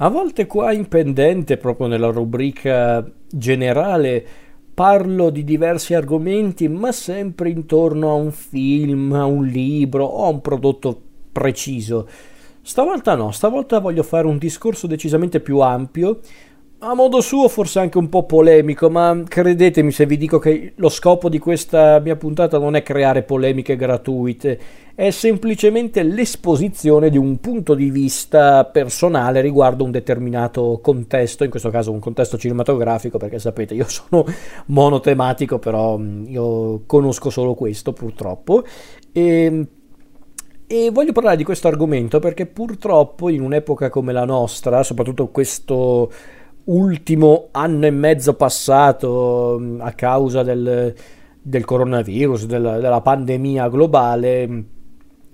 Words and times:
A 0.00 0.08
volte 0.10 0.46
qua 0.46 0.72
in 0.72 0.86
pendente, 0.86 1.56
proprio 1.56 1.88
nella 1.88 2.10
rubrica 2.10 3.04
generale, 3.28 4.24
parlo 4.72 5.28
di 5.28 5.42
diversi 5.42 5.92
argomenti, 5.92 6.68
ma 6.68 6.92
sempre 6.92 7.50
intorno 7.50 8.10
a 8.10 8.14
un 8.14 8.30
film, 8.30 9.12
a 9.12 9.24
un 9.24 9.44
libro 9.44 10.04
o 10.04 10.26
a 10.26 10.28
un 10.28 10.40
prodotto 10.40 11.02
preciso. 11.32 12.08
Stavolta 12.62 13.16
no, 13.16 13.32
stavolta 13.32 13.80
voglio 13.80 14.04
fare 14.04 14.28
un 14.28 14.38
discorso 14.38 14.86
decisamente 14.86 15.40
più 15.40 15.58
ampio 15.58 16.20
a 16.80 16.94
modo 16.94 17.20
suo 17.20 17.48
forse 17.48 17.80
anche 17.80 17.98
un 17.98 18.08
po' 18.08 18.24
polemico, 18.24 18.88
ma 18.88 19.20
credetemi 19.26 19.90
se 19.90 20.06
vi 20.06 20.16
dico 20.16 20.38
che 20.38 20.74
lo 20.76 20.88
scopo 20.88 21.28
di 21.28 21.40
questa 21.40 21.98
mia 21.98 22.14
puntata 22.14 22.58
non 22.58 22.76
è 22.76 22.82
creare 22.82 23.22
polemiche 23.22 23.74
gratuite, 23.74 24.60
è 24.94 25.10
semplicemente 25.10 26.04
l'esposizione 26.04 27.10
di 27.10 27.16
un 27.16 27.40
punto 27.40 27.74
di 27.74 27.90
vista 27.90 28.64
personale 28.64 29.40
riguardo 29.40 29.82
un 29.82 29.90
determinato 29.90 30.78
contesto, 30.80 31.42
in 31.42 31.50
questo 31.50 31.70
caso 31.70 31.90
un 31.90 31.98
contesto 31.98 32.38
cinematografico, 32.38 33.18
perché 33.18 33.40
sapete 33.40 33.74
io 33.74 33.86
sono 33.88 34.24
monotematico, 34.66 35.58
però 35.58 35.98
io 35.98 36.82
conosco 36.86 37.30
solo 37.30 37.54
questo 37.54 37.92
purtroppo. 37.92 38.64
E 39.12 39.66
e 40.70 40.90
voglio 40.90 41.12
parlare 41.12 41.38
di 41.38 41.44
questo 41.44 41.66
argomento 41.66 42.18
perché 42.18 42.44
purtroppo 42.44 43.30
in 43.30 43.40
un'epoca 43.40 43.88
come 43.88 44.12
la 44.12 44.26
nostra, 44.26 44.82
soprattutto 44.82 45.28
questo 45.28 46.10
ultimo 46.68 47.48
anno 47.52 47.86
e 47.86 47.90
mezzo 47.90 48.34
passato 48.34 49.58
mm, 49.60 49.80
a 49.80 49.92
causa 49.92 50.42
del, 50.42 50.94
del 51.40 51.64
coronavirus, 51.64 52.46
della, 52.46 52.78
della 52.78 53.00
pandemia 53.00 53.68
globale, 53.68 54.46
mm, 54.46 54.60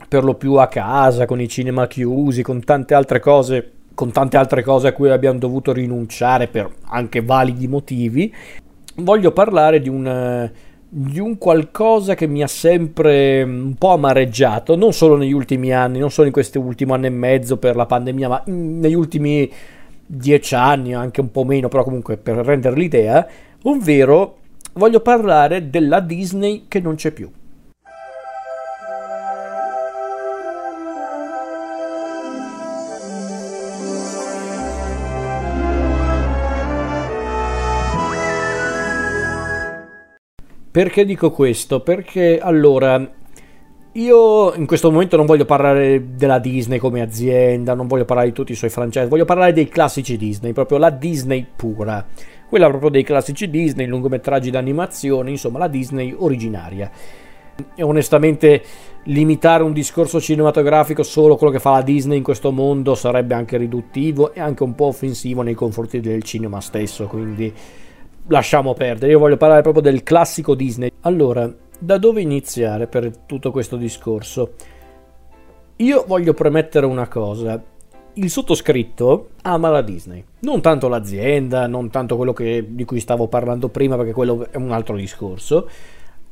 per 0.08 0.24
lo 0.24 0.34
più 0.34 0.54
a 0.54 0.68
casa, 0.68 1.26
con 1.26 1.40
i 1.40 1.48
cinema 1.48 1.86
chiusi, 1.86 2.42
con 2.42 2.62
tante 2.62 2.94
altre 2.94 3.20
cose, 3.20 3.70
con 3.94 4.12
tante 4.12 4.36
altre 4.36 4.62
cose 4.62 4.88
a 4.88 4.92
cui 4.92 5.10
abbiamo 5.10 5.38
dovuto 5.38 5.72
rinunciare 5.72 6.48
per 6.48 6.70
anche 6.86 7.20
validi 7.20 7.68
motivi, 7.68 8.32
voglio 8.96 9.32
parlare 9.32 9.80
di 9.80 9.88
un, 9.88 10.50
di 10.88 11.18
un 11.18 11.36
qualcosa 11.38 12.14
che 12.14 12.28
mi 12.28 12.42
ha 12.42 12.48
sempre 12.48 13.44
mm, 13.44 13.66
un 13.66 13.74
po' 13.74 13.90
amareggiato, 13.90 14.76
non 14.76 14.92
solo 14.92 15.16
negli 15.16 15.32
ultimi 15.32 15.72
anni, 15.72 15.98
non 15.98 16.10
solo 16.10 16.28
in 16.28 16.32
questo 16.32 16.60
ultimo 16.60 16.94
anno 16.94 17.06
e 17.06 17.10
mezzo 17.10 17.56
per 17.56 17.74
la 17.74 17.86
pandemia, 17.86 18.28
ma 18.28 18.42
negli 18.46 18.94
ultimi 18.94 19.50
dieci 20.06 20.54
anni, 20.54 20.94
anche 20.94 21.20
un 21.20 21.30
po' 21.30 21.44
meno, 21.44 21.68
però 21.68 21.84
comunque 21.84 22.16
per 22.16 22.36
rendere 22.36 22.76
l'idea, 22.76 23.26
ovvero 23.62 24.38
voglio 24.74 25.00
parlare 25.00 25.70
della 25.70 26.00
Disney 26.00 26.64
che 26.68 26.80
non 26.80 26.94
c'è 26.94 27.10
più. 27.10 27.30
Perché 40.70 41.04
dico 41.04 41.30
questo? 41.30 41.82
Perché 41.82 42.40
allora 42.40 43.08
io 43.96 44.54
in 44.54 44.66
questo 44.66 44.90
momento 44.90 45.16
non 45.16 45.26
voglio 45.26 45.44
parlare 45.44 46.16
della 46.16 46.40
Disney 46.40 46.78
come 46.78 47.00
azienda, 47.00 47.74
non 47.74 47.86
voglio 47.86 48.04
parlare 48.04 48.28
di 48.28 48.34
tutti 48.34 48.50
i 48.50 48.56
suoi 48.56 48.70
franchise, 48.70 49.06
voglio 49.06 49.24
parlare 49.24 49.52
dei 49.52 49.68
classici 49.68 50.16
Disney, 50.16 50.52
proprio 50.52 50.78
la 50.78 50.90
Disney 50.90 51.46
pura. 51.54 52.04
Quella 52.48 52.68
proprio 52.68 52.90
dei 52.90 53.04
classici 53.04 53.48
Disney, 53.48 53.86
lungometraggi 53.86 54.50
d'animazione, 54.50 55.30
insomma 55.30 55.60
la 55.60 55.68
Disney 55.68 56.12
originaria. 56.16 56.90
E 57.76 57.82
onestamente 57.84 58.62
limitare 59.04 59.62
un 59.62 59.72
discorso 59.72 60.20
cinematografico 60.20 61.04
solo 61.04 61.34
a 61.34 61.38
quello 61.38 61.52
che 61.52 61.60
fa 61.60 61.70
la 61.70 61.82
Disney 61.82 62.16
in 62.16 62.24
questo 62.24 62.50
mondo 62.50 62.96
sarebbe 62.96 63.34
anche 63.34 63.56
riduttivo 63.56 64.32
e 64.34 64.40
anche 64.40 64.64
un 64.64 64.74
po' 64.74 64.86
offensivo 64.86 65.42
nei 65.42 65.54
confronti 65.54 66.00
del 66.00 66.24
cinema 66.24 66.60
stesso, 66.60 67.06
quindi 67.06 67.52
lasciamo 68.26 68.74
perdere. 68.74 69.12
Io 69.12 69.20
voglio 69.20 69.36
parlare 69.36 69.62
proprio 69.62 69.82
del 69.82 70.02
classico 70.02 70.56
Disney. 70.56 70.90
Allora, 71.02 71.52
da 71.84 71.98
dove 71.98 72.22
iniziare 72.22 72.86
per 72.86 73.14
tutto 73.26 73.50
questo 73.50 73.76
discorso? 73.76 74.54
Io 75.76 76.04
voglio 76.06 76.32
premettere 76.32 76.86
una 76.86 77.08
cosa. 77.08 77.62
Il 78.14 78.30
sottoscritto 78.30 79.30
ama 79.42 79.68
la 79.68 79.82
Disney, 79.82 80.24
non 80.40 80.62
tanto 80.62 80.88
l'azienda, 80.88 81.66
non 81.66 81.90
tanto 81.90 82.16
quello 82.16 82.32
che, 82.32 82.64
di 82.68 82.84
cui 82.84 83.00
stavo 83.00 83.26
parlando 83.26 83.68
prima, 83.68 83.96
perché 83.96 84.12
quello 84.12 84.46
è 84.50 84.56
un 84.56 84.70
altro 84.70 84.96
discorso, 84.96 85.68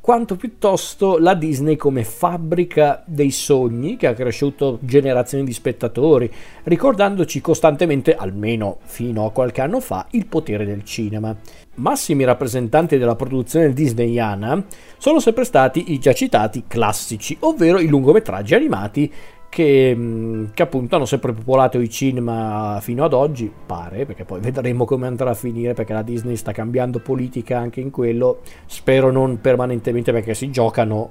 quanto 0.03 0.35
piuttosto 0.35 1.17
la 1.19 1.35
Disney 1.35 1.77
come 1.77 2.03
fabbrica 2.03 3.05
dei 3.07 3.31
sogni 3.31 3.97
che 3.97 4.09
ha 4.09 4.15
cresciuto 4.15 4.81
generazioni 4.81 5.45
di 5.45 5.53
spettatori, 5.53 6.29
ricordandoci 6.65 7.41
costantemente, 7.41 8.17
almeno 8.17 8.79
fino 8.83 9.25
a 9.25 9.31
qualche 9.31 9.61
anno 9.61 9.79
fa, 9.79 10.09
il 10.11 10.27
potere 10.27 10.65
del 10.65 10.83
cinema. 10.83 11.35
Massimi 11.77 12.25
rappresentanti 12.25 12.99
della 12.99 13.15
produzione 13.15 13.73
disneyana 13.73 14.65
sono 14.99 15.21
sempre 15.21 15.45
stati 15.45 15.93
i 15.93 16.01
già 16.01 16.13
citati 16.13 16.65
classici, 16.67 17.37
ovvero 17.41 17.79
i 17.79 17.87
lungometraggi 17.87 18.57
animati 18.57 19.13
che, 19.53 19.95
mm, 19.95 20.45
che, 20.55 20.63
appunto 20.63 20.97
hanno 20.97 21.05
sempre 21.05 21.35
popolato 21.35 21.79
i 21.79 21.91
cinema 21.91 22.79
fino 22.81 23.05
ad 23.05 23.13
oggi, 23.13 23.53
pare, 23.67 24.07
perché 24.07 24.25
poi 24.25 24.41
vedremo 24.41 24.87
come 24.87 25.07
andrà 25.07 25.29
a 25.29 25.35
finire, 25.35 25.75
perché 25.75 25.93
la 25.93 26.01
Disney 26.01 26.37
sta 26.37 26.53
cambiando 26.53 27.01
politica 27.01 27.59
anche 27.59 27.83
in 27.83 27.91
quello, 27.91 28.41
spero 28.65 29.13
non 29.13 29.43
permanentemente 29.43 30.11
perché 30.11 30.33
si 30.33 30.51
giocano 30.51 31.11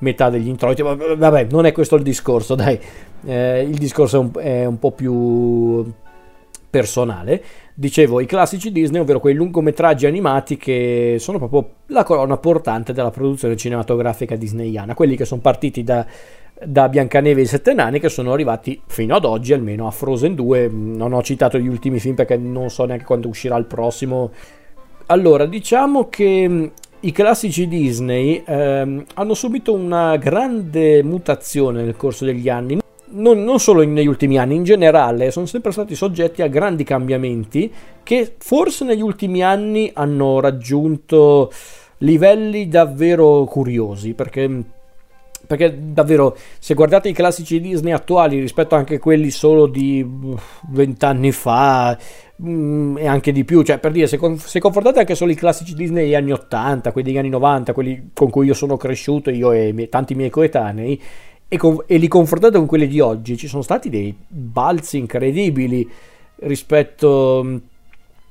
metà 0.00 0.28
degli 0.28 0.48
introiti, 0.48 0.82
ma 0.82 0.94
vabbè, 0.94 1.46
non 1.50 1.64
è 1.64 1.72
questo 1.72 1.96
il 1.96 2.02
discorso, 2.02 2.54
dai, 2.54 2.78
eh, 3.24 3.62
il 3.62 3.78
discorso 3.78 4.16
è 4.16 4.20
un, 4.20 4.30
è 4.36 4.64
un 4.66 4.78
po' 4.78 4.90
più 4.90 5.90
personale. 6.68 7.42
Dicevo, 7.72 8.20
i 8.20 8.26
classici 8.26 8.70
Disney, 8.70 9.00
ovvero 9.00 9.18
quei 9.18 9.34
lungometraggi 9.34 10.04
animati 10.04 10.58
che 10.58 11.16
sono 11.18 11.38
proprio 11.38 11.76
la 11.86 12.04
colonna 12.04 12.36
portante 12.36 12.92
della 12.92 13.10
produzione 13.10 13.56
cinematografica 13.56 14.36
disneyana, 14.36 14.94
quelli 14.94 15.16
che 15.16 15.24
sono 15.24 15.40
partiti 15.40 15.82
da 15.82 16.04
da 16.66 16.88
Biancaneve 16.88 17.40
e 17.40 17.44
i 17.44 17.46
Sette 17.46 17.72
Nani 17.72 18.00
che 18.00 18.08
sono 18.08 18.32
arrivati 18.32 18.80
fino 18.86 19.14
ad 19.14 19.24
oggi 19.24 19.52
almeno 19.52 19.86
a 19.86 19.90
Frozen 19.90 20.34
2 20.34 20.70
non 20.72 21.12
ho 21.12 21.22
citato 21.22 21.58
gli 21.58 21.66
ultimi 21.66 21.98
film 21.98 22.14
perché 22.14 22.36
non 22.36 22.70
so 22.70 22.84
neanche 22.84 23.04
quando 23.04 23.28
uscirà 23.28 23.56
il 23.56 23.66
prossimo. 23.66 24.30
Allora 25.06 25.46
diciamo 25.46 26.08
che 26.08 26.48
mm, 26.48 26.66
i 27.00 27.12
classici 27.12 27.66
Disney 27.66 28.42
ehm, 28.46 29.04
hanno 29.14 29.34
subito 29.34 29.72
una 29.72 30.16
grande 30.16 31.02
mutazione 31.02 31.82
nel 31.82 31.96
corso 31.96 32.24
degli 32.24 32.48
anni. 32.48 32.80
Non, 33.14 33.44
non 33.44 33.58
solo 33.58 33.84
negli 33.84 34.06
ultimi 34.06 34.38
anni, 34.38 34.54
in 34.54 34.64
generale 34.64 35.30
sono 35.30 35.44
sempre 35.44 35.70
stati 35.72 35.94
soggetti 35.94 36.40
a 36.40 36.46
grandi 36.46 36.82
cambiamenti 36.82 37.70
che 38.02 38.34
forse 38.38 38.84
negli 38.84 39.02
ultimi 39.02 39.42
anni 39.42 39.90
hanno 39.92 40.40
raggiunto 40.40 41.52
livelli 41.98 42.68
davvero 42.68 43.44
curiosi 43.44 44.14
perché 44.14 44.48
mm, 44.48 44.60
perché 45.46 45.92
davvero 45.92 46.36
se 46.58 46.74
guardate 46.74 47.08
i 47.08 47.12
classici 47.12 47.60
Disney 47.60 47.92
attuali 47.92 48.40
rispetto 48.40 48.74
anche 48.74 48.96
a 48.96 48.98
quelli 48.98 49.30
solo 49.30 49.66
di 49.66 50.06
vent'anni 50.70 51.32
fa 51.32 51.96
mm, 52.42 52.98
e 52.98 53.06
anche 53.06 53.32
di 53.32 53.44
più, 53.44 53.62
cioè 53.62 53.78
per 53.78 53.92
dire 53.92 54.06
se, 54.06 54.18
se, 54.38 54.60
confrontate 54.60 55.00
anche 55.00 55.14
solo 55.14 55.30
i 55.30 55.36
classici 55.36 55.74
Disney 55.74 56.04
degli 56.04 56.14
anni 56.14 56.32
80, 56.32 56.92
quelli 56.92 57.08
degli 57.08 57.18
anni 57.18 57.28
90, 57.28 57.72
quelli 57.72 58.10
con 58.12 58.30
cui 58.30 58.46
io 58.46 58.54
sono 58.54 58.76
cresciuto, 58.76 59.30
io 59.30 59.52
e 59.52 59.72
mie, 59.72 59.88
tanti 59.88 60.14
miei 60.14 60.30
coetanei, 60.30 61.00
e, 61.48 61.56
con, 61.58 61.82
e 61.86 61.98
li 61.98 62.08
confrontate 62.08 62.56
con 62.56 62.66
quelli 62.66 62.88
di 62.88 63.00
oggi, 63.00 63.36
ci 63.36 63.46
sono 63.46 63.62
stati 63.62 63.90
dei 63.90 64.14
balzi 64.26 64.96
incredibili 64.96 65.88
rispetto 66.36 67.42
mm, 67.44 67.56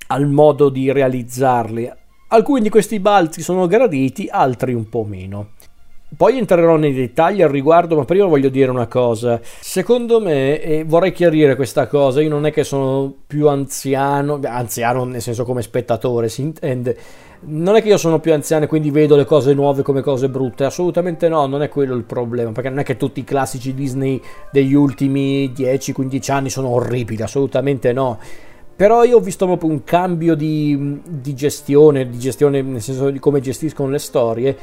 al 0.07 0.27
modo 0.27 0.69
di 0.69 0.91
realizzarli. 0.91 1.91
Alcuni 2.29 2.61
di 2.61 2.69
questi 2.69 2.99
balzi 2.99 3.41
sono 3.41 3.67
graditi, 3.67 4.27
altri 4.29 4.73
un 4.73 4.87
po' 4.89 5.03
meno. 5.03 5.49
Poi 6.15 6.37
entrerò 6.37 6.75
nei 6.75 6.93
dettagli 6.93 7.41
al 7.41 7.49
riguardo, 7.49 7.95
ma 7.95 8.03
prima 8.03 8.25
voglio 8.25 8.49
dire 8.49 8.69
una 8.69 8.87
cosa. 8.87 9.39
Secondo 9.41 10.19
me, 10.19 10.61
e 10.61 10.83
vorrei 10.83 11.13
chiarire 11.13 11.55
questa 11.55 11.87
cosa, 11.87 12.21
io 12.21 12.27
non 12.27 12.45
è 12.45 12.51
che 12.51 12.65
sono 12.65 13.13
più 13.25 13.47
anziano, 13.47 14.37
anziano 14.43 15.05
nel 15.05 15.21
senso 15.21 15.45
come 15.45 15.61
spettatore, 15.61 16.27
si 16.27 16.41
intende. 16.41 16.97
Non 17.43 17.75
è 17.75 17.81
che 17.81 17.87
io 17.87 17.97
sono 17.97 18.19
più 18.19 18.33
anziano 18.33 18.65
e 18.65 18.67
quindi 18.67 18.91
vedo 18.91 19.15
le 19.15 19.23
cose 19.23 19.53
nuove 19.53 19.83
come 19.83 20.01
cose 20.01 20.27
brutte, 20.27 20.65
assolutamente 20.65 21.29
no, 21.29 21.45
non 21.45 21.63
è 21.63 21.69
quello 21.69 21.95
il 21.95 22.03
problema, 22.03 22.51
perché 22.51 22.69
non 22.69 22.79
è 22.79 22.83
che 22.83 22.97
tutti 22.97 23.21
i 23.21 23.23
classici 23.23 23.73
Disney 23.73 24.21
degli 24.51 24.73
ultimi 24.73 25.51
10-15 25.55 26.31
anni 26.31 26.49
sono 26.49 26.67
orribili, 26.67 27.23
assolutamente 27.23 27.93
no. 27.93 28.19
Però 28.75 29.03
io 29.03 29.17
ho 29.17 29.21
visto 29.21 29.45
proprio 29.45 29.69
un 29.69 29.83
cambio 29.83 30.35
di, 30.35 30.99
di, 31.07 31.33
gestione, 31.35 32.09
di 32.09 32.17
gestione 32.17 32.61
nel 32.61 32.81
senso 32.81 33.09
di 33.09 33.19
come 33.19 33.39
gestiscono 33.39 33.89
le 33.89 33.99
storie, 33.99 34.57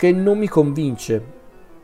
che 0.00 0.12
non 0.12 0.38
mi 0.38 0.48
convince. 0.48 1.38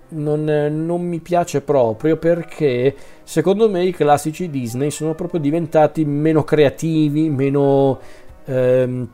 Non, 0.08 0.44
non, 0.44 1.02
mi 1.02 1.18
piace 1.20 1.60
proprio 1.60 2.16
perché 2.16 2.94
secondo 3.24 3.68
me 3.68 3.84
i 3.84 3.92
classici 3.92 4.48
Disney 4.48 4.90
sono 4.90 5.14
proprio 5.14 5.38
diventati 5.38 6.02
meno 6.06 6.42
creativi, 6.42 7.28
meno, 7.28 7.98
ehm, 8.46 9.08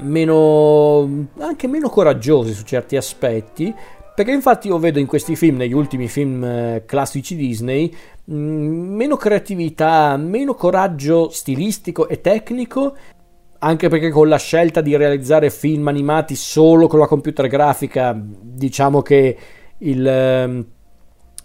meno 0.00 1.26
anche 1.38 1.66
meno 1.66 1.88
coraggiosi 1.88 2.52
su 2.52 2.64
certi 2.64 2.96
aspetti 2.96 3.74
Perché 4.20 4.32
infatti 4.32 4.68
io 4.68 4.78
vedo 4.78 4.98
in 4.98 5.06
questi 5.06 5.34
film, 5.34 5.56
negli 5.56 5.72
ultimi 5.72 6.06
film 6.06 6.44
eh, 6.44 6.82
classici 6.84 7.36
Disney, 7.36 7.90
mm, 8.30 8.94
meno 8.94 9.16
creatività, 9.16 10.18
meno 10.18 10.52
coraggio 10.52 11.30
stilistico 11.30 12.06
e 12.06 12.20
tecnico, 12.20 12.96
anche 13.62 13.88
perché 13.88 14.10
con 14.10 14.28
la 14.28 14.38
scelta 14.38 14.80
di 14.80 14.96
realizzare 14.96 15.50
film 15.50 15.88
animati 15.88 16.34
solo 16.34 16.86
con 16.86 16.98
la 16.98 17.06
computer 17.06 17.46
grafica, 17.46 18.18
diciamo 18.18 19.02
che 19.02 19.36
il, 19.78 20.06
ehm, 20.06 20.66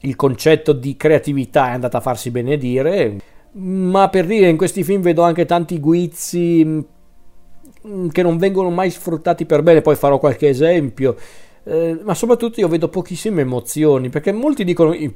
il 0.02 0.16
concetto 0.16 0.72
di 0.72 0.96
creatività 0.96 1.68
è 1.68 1.72
andato 1.72 1.98
a 1.98 2.02
farsi 2.02 2.32
benedire. 2.32 3.18
Ma 3.54 4.10
per 4.10 4.26
dire, 4.26 4.50
in 4.50 4.58
questi 4.58 4.84
film 4.84 5.02
vedo 5.02 5.24
anche 5.24 5.46
tanti 5.46 5.80
guizzi 5.80 6.64
mm, 6.66 8.08
che 8.10 8.24
non 8.24 8.38
vengono 8.38 8.70
mai 8.70 8.92
sfruttati 8.92 9.46
per 9.46 9.62
bene, 9.62 9.82
poi 9.82 9.96
farò 9.96 10.18
qualche 10.18 10.48
esempio. 10.48 11.16
Eh, 11.64 12.00
ma 12.02 12.14
soprattutto 12.14 12.62
io 12.62 12.68
vedo 12.70 12.88
pochissime 12.88 13.42
emozioni, 13.42 14.10
perché 14.10 14.32
molti 14.32 14.64
dicono 14.64 14.94
i, 14.94 15.14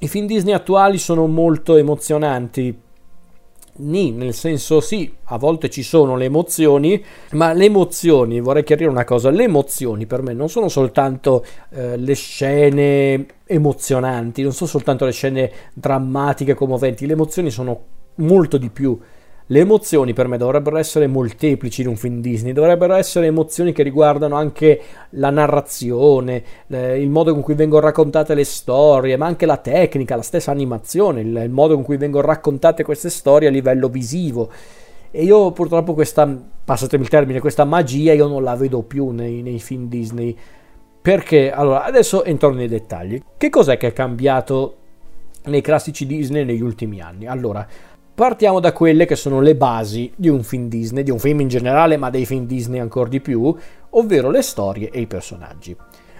i 0.00 0.08
film 0.08 0.26
Disney 0.26 0.52
attuali 0.52 0.98
sono 0.98 1.26
molto 1.26 1.76
emozionanti. 1.76 2.88
Ni, 3.80 4.10
nel 4.12 4.34
senso 4.34 4.80
sì, 4.80 5.10
a 5.24 5.38
volte 5.38 5.70
ci 5.70 5.82
sono 5.82 6.16
le 6.16 6.26
emozioni, 6.26 7.02
ma 7.32 7.52
le 7.52 7.64
emozioni, 7.64 8.40
vorrei 8.40 8.62
chiarire 8.62 8.90
una 8.90 9.04
cosa, 9.04 9.30
le 9.30 9.44
emozioni 9.44 10.06
per 10.06 10.22
me 10.22 10.34
non 10.34 10.48
sono 10.48 10.68
soltanto 10.68 11.44
eh, 11.70 11.96
le 11.96 12.14
scene 12.14 13.26
emozionanti, 13.46 14.42
non 14.42 14.52
sono 14.52 14.68
soltanto 14.68 15.04
le 15.04 15.12
scene 15.12 15.50
drammatiche, 15.72 16.54
commoventi, 16.54 17.06
le 17.06 17.14
emozioni 17.14 17.50
sono 17.50 17.80
molto 18.16 18.58
di 18.58 18.68
più 18.68 18.98
le 19.50 19.58
emozioni 19.58 20.12
per 20.12 20.28
me 20.28 20.36
dovrebbero 20.36 20.76
essere 20.76 21.08
molteplici 21.08 21.82
in 21.82 21.88
un 21.88 21.96
film 21.96 22.20
Disney, 22.20 22.52
dovrebbero 22.52 22.94
essere 22.94 23.26
emozioni 23.26 23.72
che 23.72 23.82
riguardano 23.82 24.36
anche 24.36 24.80
la 25.10 25.30
narrazione, 25.30 26.42
il 26.68 27.10
modo 27.10 27.32
con 27.32 27.42
cui 27.42 27.54
vengono 27.54 27.84
raccontate 27.84 28.34
le 28.34 28.44
storie, 28.44 29.16
ma 29.16 29.26
anche 29.26 29.46
la 29.46 29.56
tecnica, 29.56 30.14
la 30.14 30.22
stessa 30.22 30.52
animazione, 30.52 31.22
il, 31.22 31.36
il 31.36 31.50
modo 31.50 31.74
con 31.74 31.82
cui 31.82 31.96
vengono 31.96 32.28
raccontate 32.28 32.84
queste 32.84 33.10
storie 33.10 33.48
a 33.48 33.50
livello 33.50 33.88
visivo. 33.88 34.50
E 35.10 35.24
io 35.24 35.50
purtroppo 35.50 35.94
questa, 35.94 36.32
passatemi 36.64 37.02
il 37.02 37.08
termine, 37.08 37.40
questa 37.40 37.64
magia 37.64 38.12
io 38.12 38.28
non 38.28 38.44
la 38.44 38.54
vedo 38.54 38.82
più 38.82 39.08
nei, 39.08 39.42
nei 39.42 39.58
film 39.58 39.88
Disney. 39.88 40.36
Perché? 41.02 41.50
Allora, 41.50 41.82
adesso 41.82 42.22
entro 42.22 42.52
nei 42.52 42.68
dettagli. 42.68 43.20
Che 43.36 43.50
cos'è 43.50 43.76
che 43.76 43.88
è 43.88 43.92
cambiato 43.92 44.76
nei 45.46 45.60
classici 45.60 46.06
Disney 46.06 46.44
negli 46.44 46.60
ultimi 46.60 47.00
anni? 47.00 47.26
Allora, 47.26 47.66
Partiamo 48.20 48.60
da 48.60 48.74
quelle 48.74 49.06
che 49.06 49.16
sono 49.16 49.40
le 49.40 49.56
basi 49.56 50.12
di 50.14 50.28
un 50.28 50.42
film 50.42 50.68
Disney, 50.68 51.02
di 51.02 51.10
un 51.10 51.18
film 51.18 51.40
in 51.40 51.48
generale, 51.48 51.96
ma 51.96 52.10
dei 52.10 52.26
film 52.26 52.44
Disney 52.44 52.78
ancora 52.78 53.08
di 53.08 53.18
più, 53.18 53.56
ovvero 53.88 54.28
le 54.28 54.42
storie 54.42 54.90
e 54.90 55.00
i 55.00 55.06
personaggi. 55.06 55.74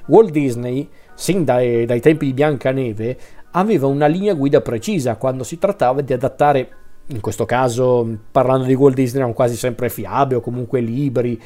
Walt 0.07 0.31
Disney, 0.31 0.89
sin 1.15 1.45
dai, 1.45 1.85
dai 1.85 2.01
tempi 2.01 2.25
di 2.25 2.33
Biancaneve, 2.33 3.19
aveva 3.51 3.87
una 3.87 4.07
linea 4.07 4.33
guida 4.33 4.63
precisa 4.63 5.17
quando 5.17 5.45
si 5.45 5.59
trattava 5.59 6.01
di 6.01 6.15
adattare, 6.15 6.71
in 7.09 7.21
questo 7.21 7.45
caso 7.45 8.09
parlando 8.33 8.65
di 8.65 8.73
Walt 8.73 8.95
Disney, 8.95 9.19
erano 9.19 9.35
quasi 9.35 9.57
sempre 9.57 9.91
fiabe 9.91 10.37
o 10.37 10.41
comunque 10.41 10.81
libri, 10.81 11.39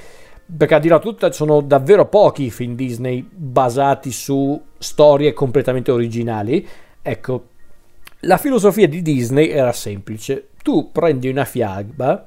perché 0.57 0.75
a 0.75 0.79
dire 0.79 1.01
tutta 1.01 1.33
sono 1.33 1.63
davvero 1.63 2.07
pochi 2.07 2.45
i 2.45 2.51
film 2.53 2.77
Disney 2.77 3.29
basati 3.29 4.13
su 4.13 4.63
storie 4.79 5.33
completamente 5.33 5.91
originali. 5.91 6.65
Ecco, 7.03 7.49
la 8.25 8.37
filosofia 8.39 8.89
di 8.89 9.03
Disney 9.03 9.49
era 9.49 9.73
semplice. 9.73 10.49
Tu 10.63 10.91
prendi 10.93 11.29
una 11.29 11.45
fiaba, 11.45 12.27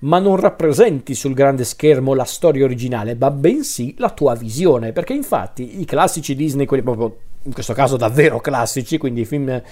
ma 0.00 0.18
non 0.18 0.36
rappresenti 0.36 1.14
sul 1.14 1.34
grande 1.34 1.64
schermo 1.64 2.14
la 2.14 2.24
storia 2.24 2.64
originale, 2.64 3.14
ma 3.14 3.30
bensì 3.30 3.94
la 3.98 4.10
tua 4.10 4.34
visione. 4.34 4.92
Perché 4.92 5.12
infatti 5.12 5.80
i 5.80 5.84
classici 5.84 6.34
Disney, 6.34 6.66
quelli 6.66 6.82
proprio 6.82 7.16
in 7.42 7.52
questo 7.52 7.72
caso 7.72 7.96
davvero 7.96 8.40
classici, 8.40 8.98
quindi 8.98 9.22
i 9.22 9.26
film 9.26 9.62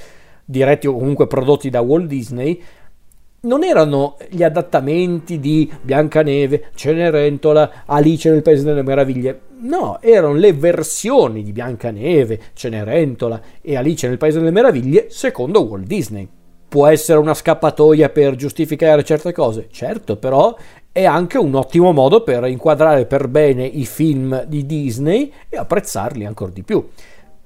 diretti 0.45 0.87
o 0.87 0.93
comunque 0.93 1.27
prodotti 1.27 1.71
da 1.71 1.81
Walt 1.81 2.07
Disney, 2.07 2.61
non 3.45 3.65
erano 3.65 4.19
gli 4.29 4.43
adattamenti 4.43 5.41
di 5.41 5.71
Biancaneve, 5.81 6.67
Cenerentola, 6.75 7.85
Alice 7.87 8.31
nel 8.31 8.43
Paese 8.43 8.65
delle 8.65 8.83
Meraviglie. 8.83 9.41
No, 9.63 9.99
erano 10.01 10.35
le 10.35 10.53
versioni 10.53 11.43
di 11.43 11.53
Biancaneve, 11.53 12.39
Cenerentola 12.53 13.41
e 13.61 13.77
Alice 13.77 14.07
nel 14.07 14.19
Paese 14.19 14.39
delle 14.39 14.53
Meraviglie 14.53 15.07
secondo 15.11 15.65
Walt 15.65 15.87
Disney. 15.87 16.29
Può 16.69 16.87
essere 16.87 17.19
una 17.19 17.35
scappatoia 17.35 18.11
per 18.11 18.37
giustificare 18.37 19.05
certe 19.05 19.33
cose, 19.33 19.67
certo, 19.71 20.17
però 20.17 20.57
è 20.93 21.05
anche 21.05 21.37
un 21.37 21.55
ottimo 21.55 21.93
modo 21.93 22.23
per 22.23 22.47
inquadrare 22.47 23.07
per 23.07 23.27
bene 23.27 23.65
i 23.65 23.85
film 23.87 24.45
di 24.45 24.65
Disney 24.67 25.33
e 25.49 25.57
apprezzarli 25.57 26.25
ancora 26.25 26.53
di 26.53 26.63
più. 26.63 26.87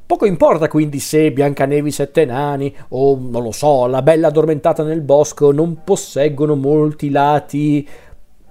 Poco 0.06 0.24
importa 0.24 0.68
quindi 0.68 1.00
se 1.00 1.32
Biancanevi 1.32 1.90
sette 1.90 2.24
nani 2.24 2.72
o 2.90 3.18
non 3.20 3.42
lo 3.42 3.50
so, 3.50 3.86
la 3.86 4.02
bella 4.02 4.28
addormentata 4.28 4.84
nel 4.84 5.00
bosco 5.00 5.50
non 5.50 5.82
posseggono 5.82 6.54
molti 6.54 7.10
lati 7.10 7.86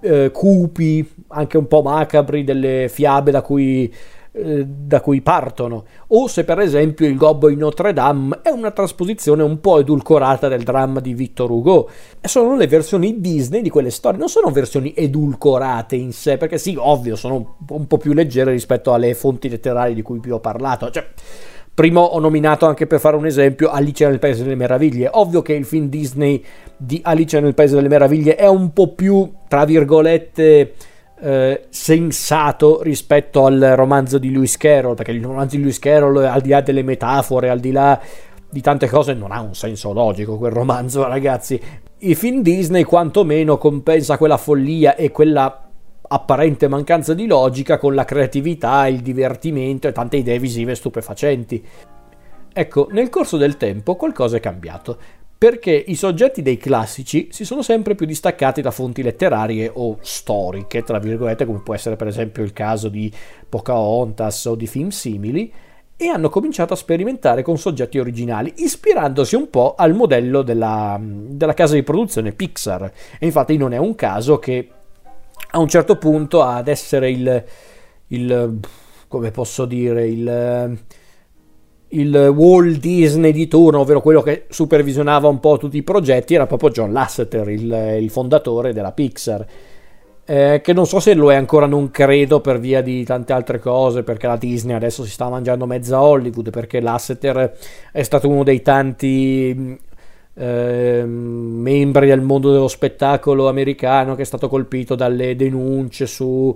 eh, 0.02 0.31
cupi, 0.31 1.10
anche 1.30 1.57
un 1.57 1.68
po' 1.68 1.81
macabri 1.81 2.44
delle 2.44 2.90
fiabe 2.90 3.31
da 3.31 3.42
cui, 3.42 3.92
eh, 4.38 4.66
da 4.68 5.00
cui 5.00 5.22
partono, 5.22 5.86
o 6.08 6.28
se 6.28 6.44
per 6.44 6.60
esempio 6.60 7.08
il 7.08 7.16
gobbo 7.16 7.48
in 7.48 7.60
Notre 7.60 7.94
Dame 7.94 8.40
è 8.42 8.50
una 8.50 8.72
trasposizione 8.72 9.44
un 9.44 9.62
po' 9.62 9.80
edulcorata 9.80 10.50
del 10.50 10.64
dramma 10.64 11.00
di 11.00 11.14
Victor 11.14 11.50
Hugo. 11.50 11.90
Sono 12.22 12.58
le 12.58 12.68
versioni 12.68 13.22
Disney 13.22 13.62
di 13.62 13.70
quelle 13.70 13.92
storie, 13.92 14.20
non 14.20 14.28
sono 14.28 14.52
versioni 14.52 14.94
edulcorate 14.96 15.96
in 15.96 16.12
sé, 16.12 16.36
perché 16.36 16.58
sì, 16.58 16.76
ovvio, 16.78 17.16
sono 17.16 17.56
un 17.70 17.88
po' 17.88 17.98
più 17.98 18.12
leggere 18.12 18.52
rispetto 18.52 18.94
alle 18.94 19.14
fonti 19.14 19.48
letterarie 19.48 19.96
di 19.96 20.02
cui 20.02 20.20
vi 20.20 20.32
ho 20.32 20.40
parlato. 20.40 20.92
Cioè, 20.92 21.08
Prima 21.76 22.00
ho 22.00 22.20
nominato 22.20 22.66
anche 22.66 22.88
per 22.88 23.02
fare 23.02 23.18
un 23.18 23.26
esempio 23.26 23.70
Alice 23.70 24.08
nel 24.08 24.18
Paese 24.18 24.44
delle 24.44 24.56
Meraviglie. 24.56 25.10
Ovvio 25.12 25.42
che 25.42 25.52
il 25.52 25.66
film 25.66 25.90
Disney 25.90 26.42
di 26.78 27.02
Alice 27.04 27.38
nel 27.42 27.54
Paese 27.54 27.76
delle 27.76 27.90
Meraviglie 27.90 28.36
è 28.36 28.48
un 28.48 28.72
po' 28.72 28.94
più, 28.94 29.30
tra 29.50 29.66
virgolette, 29.66 30.74
eh, 31.19 31.65
sensato 31.69 32.81
rispetto 32.81 33.45
al 33.45 33.73
romanzo 33.75 34.17
di 34.17 34.31
Lewis 34.31 34.57
Carroll, 34.57 34.95
perché 34.95 35.12
il 35.12 35.23
romanzo 35.23 35.56
di 35.56 35.62
Lewis 35.62 35.79
Carroll, 35.79 36.23
al 36.23 36.41
di 36.41 36.50
là 36.50 36.62
delle 36.62 36.83
metafore, 36.83 37.50
al 37.50 37.59
di 37.59 37.71
là 37.71 38.00
di 38.50 38.62
tante 38.62 38.88
cose, 38.88 39.13
non 39.13 39.31
ha 39.31 39.41
un 39.41 39.56
senso 39.56 39.94
logico 39.94 40.38
quel 40.38 40.51
romanzo, 40.51 41.06
ragazzi. 41.07 41.59
Il 42.00 42.15
film 42.15 42.41
Disney 42.41 42.83
quantomeno 42.83 43.57
compensa 43.57 44.17
quella 44.17 44.38
follia 44.38 44.95
e 44.95 45.12
quella 45.12 45.62
apparente 46.07 46.67
mancanza 46.67 47.13
di 47.13 47.25
logica 47.25 47.77
con 47.77 47.95
la 47.95 48.06
creatività, 48.06 48.88
il 48.88 49.00
divertimento 49.00 49.88
e 49.88 49.91
tante 49.91 50.17
idee 50.17 50.39
visive 50.39 50.75
stupefacenti. 50.75 51.65
Ecco, 52.53 52.88
nel 52.91 53.09
corso 53.09 53.38
del 53.38 53.57
tempo 53.57 53.95
qualcosa 53.95 54.38
è 54.38 54.39
cambiato, 54.39 54.97
perché 55.45 55.69
i 55.69 55.94
soggetti 55.94 56.42
dei 56.42 56.57
classici 56.57 57.27
si 57.30 57.45
sono 57.45 57.62
sempre 57.62 57.94
più 57.94 58.07
distaccati 58.07 58.63
da 58.63 58.71
fonti 58.71 59.03
letterarie 59.03 59.70
o 59.72 60.00
storiche, 60.01 60.81
tra 60.81 60.98
virgolette, 60.98 61.46
come 61.46 61.62
può 61.62 61.75
essere 61.75 61.96
per 61.96 62.08
esempio 62.08 62.41
il 62.41 62.51
caso 62.51 62.89
di 62.89 63.13
Pocahontas 63.48 64.46
o 64.46 64.55
di 64.55 64.65
film 64.65 64.88
simili, 64.89 65.53
e 65.96 66.08
hanno 66.08 66.29
cominciato 66.29 66.74
a 66.74 66.75
sperimentare 66.75 67.43
con 67.43 67.60
soggetti 67.60 68.00
originali, 68.00 68.53
ispirandosi 68.55 69.36
un 69.36 69.51
po' 69.51 69.75
al 69.77 69.93
modello 69.93 70.41
della, 70.41 71.00
della 71.00 71.53
casa 71.53 71.75
di 71.75 71.84
produzione 71.84 72.31
Pixar. 72.31 72.91
E 73.20 73.25
infatti 73.27 73.55
non 73.55 73.72
è 73.72 73.77
un 73.77 73.93
caso 73.93 74.39
che 74.39 74.67
a 75.51 75.60
un 75.60 75.67
certo 75.67 76.00
punto 76.00 76.41
ad 76.41 76.67
essere 76.67 77.12
il, 77.12 77.43
il 78.08 78.60
come 79.08 79.29
posso 79.29 79.65
dire, 79.65 80.08
il, 80.08 80.79
il 82.00 82.16
Walt 82.16 82.80
Disney 82.80 83.32
di 83.32 83.48
turno, 83.48 83.80
ovvero 83.80 84.02
quello 84.02 84.22
che 84.22 84.46
supervisionava 84.50 85.28
un 85.28 85.40
po' 85.40 85.58
tutti 85.58 85.78
i 85.78 85.84
progetti, 85.84 86.36
era 86.36 86.46
proprio 86.46 86.70
John 86.70 86.92
Lasseter, 86.92 87.50
il, 87.50 87.98
il 88.02 88.10
fondatore 88.10 88.74
della 88.74 88.92
Pixar. 88.92 89.46
Eh, 90.28 90.62
che 90.64 90.74
non 90.74 90.88
so 90.88 91.00
se 91.00 91.14
lo 91.14 91.32
è 91.32 91.36
ancora, 91.36 91.68
non 91.68 91.92
credo, 91.92 92.42
per 92.42 92.60
via 92.60 92.82
di 92.82 93.04
tante 93.04 93.34
altre 93.34 93.60
cose, 93.60 94.04
perché 94.04 94.28
la 94.28 94.38
Disney 94.38 94.75
adesso 94.75 95.04
si 95.04 95.12
sta 95.12 95.30
mangiando 95.30 95.66
mezza 95.66 96.02
Hollywood, 96.02 96.50
perché 96.50 96.80
Lasseter 96.80 97.56
è 97.92 98.04
stato 98.04 98.28
uno 98.28 98.44
dei 98.44 98.62
tanti 98.62 99.78
eh, 100.38 101.04
membri 101.06 102.08
del 102.08 102.22
mondo 102.22 102.52
dello 102.52 102.68
spettacolo 102.68 103.48
americano 103.48 104.16
che 104.16 104.24
è 104.24 104.25
stato 104.25 104.50
colpito 104.50 104.94
dalle 104.96 105.36
denunce 105.36 106.06
su 106.08 106.56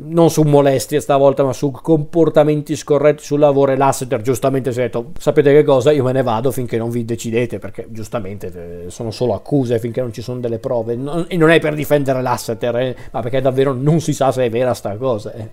non 0.00 0.30
su 0.30 0.42
molestie 0.42 1.00
stavolta, 1.00 1.44
ma 1.44 1.52
su 1.52 1.70
comportamenti 1.70 2.76
scorretti 2.76 3.22
sul 3.22 3.40
lavoro. 3.40 3.72
E 3.72 3.76
Lasseter 3.76 4.20
giustamente 4.20 4.72
si 4.72 4.80
è 4.80 4.82
detto: 4.84 5.12
Sapete 5.18 5.52
che 5.52 5.64
cosa? 5.64 5.92
Io 5.92 6.04
me 6.04 6.12
ne 6.12 6.22
vado 6.22 6.50
finché 6.50 6.78
non 6.78 6.90
vi 6.90 7.04
decidete, 7.04 7.58
perché 7.58 7.86
giustamente 7.90 8.84
eh, 8.86 8.90
sono 8.90 9.10
solo 9.10 9.34
accuse 9.34 9.78
finché 9.78 10.00
non 10.00 10.12
ci 10.12 10.22
sono 10.22 10.40
delle 10.40 10.58
prove. 10.58 10.96
Non, 10.96 11.26
e 11.28 11.36
non 11.36 11.50
è 11.50 11.58
per 11.58 11.74
difendere 11.74 12.22
Lasseter, 12.22 12.76
eh, 12.76 12.96
ma 13.10 13.20
perché 13.20 13.40
davvero 13.40 13.72
non 13.72 14.00
si 14.00 14.12
sa 14.12 14.32
se 14.32 14.44
è 14.44 14.50
vera 14.50 14.74
sta 14.74 14.96
cosa. 14.96 15.32
Eh. 15.32 15.50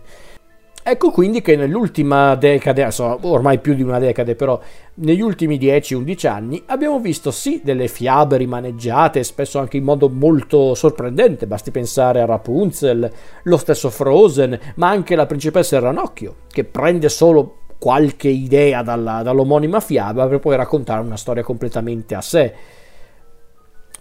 Ecco 0.87 1.09
quindi 1.09 1.41
che 1.41 1.55
nell'ultima 1.55 2.35
decade, 2.35 2.87
ormai 2.99 3.57
più 3.57 3.73
di 3.73 3.81
una 3.81 3.97
decade, 3.97 4.35
però 4.35 4.59
negli 4.97 5.19
ultimi 5.19 5.57
10-11 5.57 6.27
anni 6.27 6.61
abbiamo 6.67 6.99
visto 6.99 7.31
sì 7.31 7.59
delle 7.63 7.87
fiabe 7.87 8.37
rimaneggiate, 8.37 9.23
spesso 9.23 9.57
anche 9.57 9.77
in 9.77 9.83
modo 9.83 10.09
molto 10.09 10.75
sorprendente, 10.75 11.47
basti 11.47 11.71
pensare 11.71 12.21
a 12.21 12.25
Rapunzel, 12.25 13.11
lo 13.41 13.57
stesso 13.57 13.89
Frozen, 13.89 14.59
ma 14.75 14.89
anche 14.89 15.15
la 15.15 15.25
principessa 15.25 15.79
ranocchio, 15.79 16.35
che 16.51 16.65
prende 16.65 17.09
solo 17.09 17.61
qualche 17.79 18.27
idea 18.27 18.83
dalla, 18.83 19.23
dall'omonima 19.23 19.79
fiaba 19.79 20.27
per 20.27 20.37
poi 20.37 20.55
raccontare 20.55 21.01
una 21.01 21.17
storia 21.17 21.41
completamente 21.41 22.13
a 22.13 22.21
sé. 22.21 22.53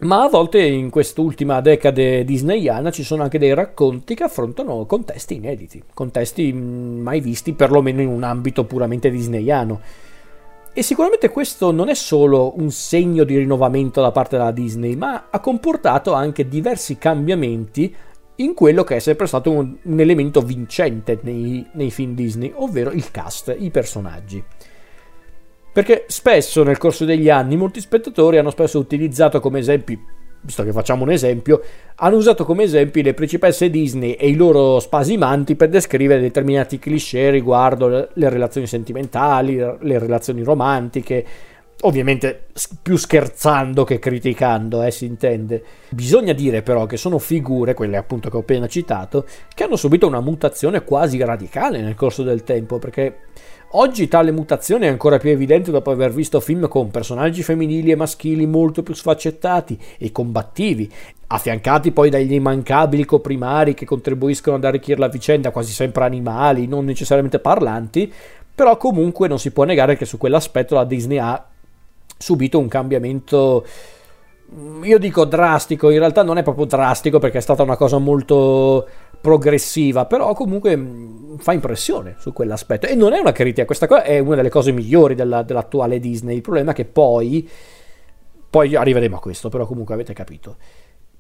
Ma 0.04 0.25
a 0.25 0.28
volte 0.28 0.62
in 0.62 0.90
quest'ultima 0.90 1.62
decade 1.62 2.25
disneyana 2.25 2.90
ci 2.90 3.02
sono 3.02 3.23
anche 3.23 3.38
dei 3.38 3.54
racconti 3.54 4.14
che 4.14 4.25
affrontano 4.25 4.84
contesti 4.84 5.37
inediti, 5.37 5.82
contesti 5.94 6.52
mai 6.52 7.20
visti 7.20 7.54
perlomeno 7.54 8.02
in 8.02 8.08
un 8.08 8.23
ambito 8.23 8.64
puramente 8.64 9.08
disneyano. 9.08 9.80
E 10.75 10.82
sicuramente 10.82 11.30
questo 11.30 11.70
non 11.70 11.88
è 11.88 11.94
solo 11.94 12.52
un 12.58 12.70
segno 12.70 13.25
di 13.25 13.38
rinnovamento 13.38 14.02
da 14.02 14.11
parte 14.11 14.37
della 14.37 14.50
Disney, 14.50 14.94
ma 14.94 15.28
ha 15.30 15.40
comportato 15.40 16.12
anche 16.12 16.49
diversi 16.49 16.99
cambiamenti 16.99 17.94
in 18.37 18.52
quello 18.52 18.84
che 18.84 18.96
è 18.96 18.99
sempre 18.99 19.26
stato 19.26 19.50
un, 19.52 19.75
un 19.80 20.00
elemento 20.00 20.42
vincente 20.42 21.18
nei, 21.23 21.66
nei 21.73 21.90
film 21.90 22.14
Disney, 22.14 22.52
ovvero 22.54 22.90
il 22.90 23.11
cast, 23.11 23.56
i 23.58 23.70
personaggi. 23.70 24.44
Perché 25.75 26.04
spesso 26.07 26.62
nel 26.62 26.78
corso 26.78 27.04
degli 27.04 27.28
anni 27.28 27.57
molti 27.57 27.81
spettatori 27.81 28.38
hanno 28.38 28.50
spesso 28.50 28.78
utilizzato 28.78 29.40
come 29.40 29.59
esempi, 29.59 30.00
visto 30.40 30.62
che 30.62 30.71
facciamo 30.71 31.02
un 31.02 31.11
esempio, 31.11 31.61
hanno 31.97 32.14
usato 32.14 32.45
come 32.45 32.62
esempi 32.62 33.02
le 33.02 33.12
principesse 33.12 33.69
Disney 33.71 34.12
e 34.12 34.28
i 34.28 34.37
loro 34.37 34.78
spasimanti 34.78 35.57
per 35.57 35.71
descrivere 35.71 36.21
determinati 36.21 36.78
cliché 36.78 37.28
riguardo 37.31 37.88
le 37.88 38.28
relazioni 38.28 38.69
sentimentali, 38.69 39.57
le 39.57 39.99
relazioni 39.99 40.45
romantiche, 40.45 41.26
ovviamente 41.81 42.45
più 42.81 42.97
scherzando 42.97 43.83
che 43.83 43.99
criticando, 43.99 44.81
eh, 44.81 44.93
si 44.93 45.07
intende. 45.07 45.61
Bisogna 45.88 46.35
dire 46.35 46.62
però 46.62 46.87
che 46.87 46.97
sono 46.97 47.19
figure, 47.19 47.75
quelle 47.75 47.97
appunto 47.97 48.31
che 48.31 48.37
ho 48.37 48.40
appena 48.40 48.69
citato, 48.69 49.26
che 49.52 49.64
hanno 49.64 49.75
subito 49.75 50.07
una 50.07 50.21
mutazione 50.21 50.85
quasi 50.85 51.19
radicale 51.19 51.81
nel 51.81 51.97
corso 51.97 52.23
del 52.23 52.45
tempo, 52.45 52.78
perché 52.78 53.16
Oggi 53.76 54.07
tale 54.07 54.31
mutazione 54.31 54.87
è 54.87 54.88
ancora 54.88 55.19
più 55.19 55.31
evidente 55.31 55.73
dopo 55.73 55.90
aver 55.90 56.12
visto 56.12 56.38
film 56.38 56.69
con 56.69 56.93
personaggi 56.93 57.43
femminili 57.43 57.90
e 57.90 57.97
maschili 57.97 58.47
molto 58.47 58.85
più 58.85 58.95
sfaccettati 58.95 59.76
e 59.99 60.12
combattivi, 60.12 60.88
affiancati 61.26 61.90
poi 61.90 62.09
dagli 62.09 62.35
immancabili 62.35 63.04
coprimari 63.04 63.75
che 63.75 63.85
contribuiscono 63.85 64.54
ad 64.54 64.64
arricchire 64.64 65.00
la 65.00 65.09
vicenda, 65.09 65.50
quasi 65.50 65.73
sempre 65.73 66.04
animali, 66.04 66.69
non 66.69 66.85
necessariamente 66.85 67.40
parlanti, 67.40 68.12
però 68.54 68.76
comunque 68.76 69.26
non 69.26 69.40
si 69.40 69.50
può 69.50 69.64
negare 69.64 69.97
che 69.97 70.04
su 70.04 70.19
quell'aspetto 70.19 70.76
la 70.76 70.85
Disney 70.85 71.19
ha 71.19 71.45
subito 72.16 72.61
un 72.61 72.69
cambiamento 72.69 73.66
io 74.83 74.99
dico 74.99 75.25
drastico, 75.25 75.90
in 75.90 75.99
realtà 75.99 76.23
non 76.23 76.38
è 76.38 76.43
proprio 76.43 76.66
drastico 76.66 77.19
perché 77.19 77.38
è 77.38 77.40
stata 77.40 77.64
una 77.64 77.76
cosa 77.76 77.99
molto 77.99 78.87
progressiva, 79.25 80.04
però 80.04 80.35
comunque 80.35 80.76
mm, 80.76 81.37
fa 81.37 81.54
impressione 81.54 82.16
su 82.19 82.35
quell'aspetto. 82.35 82.87
E 82.87 82.95
non 82.95 83.14
è 83.14 83.19
una 83.19 83.33
critica, 83.33 83.64
questa 83.64 83.87
qua 83.87 84.02
è 84.02 84.19
una 84.19 84.37
delle 84.37 84.50
cose 84.50 84.71
migliori 84.71 85.14
della, 85.14 85.43
dell'attuale 85.43 85.99
Disney. 85.99 86.37
Il 86.37 86.43
problema 86.43 86.73
è 86.73 86.75
che 86.75 86.85
poi, 86.85 87.49
poi 88.50 88.76
arriveremo 88.76 89.16
a 89.16 89.21
questo, 89.21 89.49
però 89.49 89.64
comunque 89.64 89.95
avete 89.95 90.12
capito. 90.12 90.57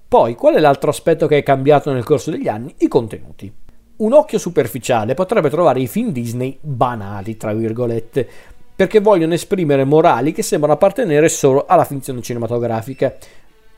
Poi, 0.06 0.34
qual 0.34 0.56
è 0.56 0.60
l'altro 0.60 0.90
aspetto 0.90 1.26
che 1.26 1.38
è 1.38 1.42
cambiato 1.42 1.90
nel 1.94 2.04
corso 2.04 2.30
degli 2.30 2.46
anni? 2.46 2.74
I 2.80 2.88
contenuti. 2.88 3.50
Un 3.96 4.12
occhio 4.12 4.38
superficiale 4.38 5.14
potrebbe 5.14 5.48
trovare 5.48 5.80
i 5.80 5.86
film 5.86 6.10
Disney 6.10 6.58
banali, 6.60 7.38
tra 7.38 7.54
virgolette, 7.54 8.28
perché 8.76 9.00
vogliono 9.00 9.32
esprimere 9.32 9.84
morali 9.84 10.32
che 10.32 10.42
sembrano 10.42 10.74
appartenere 10.74 11.30
solo 11.30 11.64
alla 11.66 11.84
finzione 11.84 12.20
cinematografica, 12.20 13.16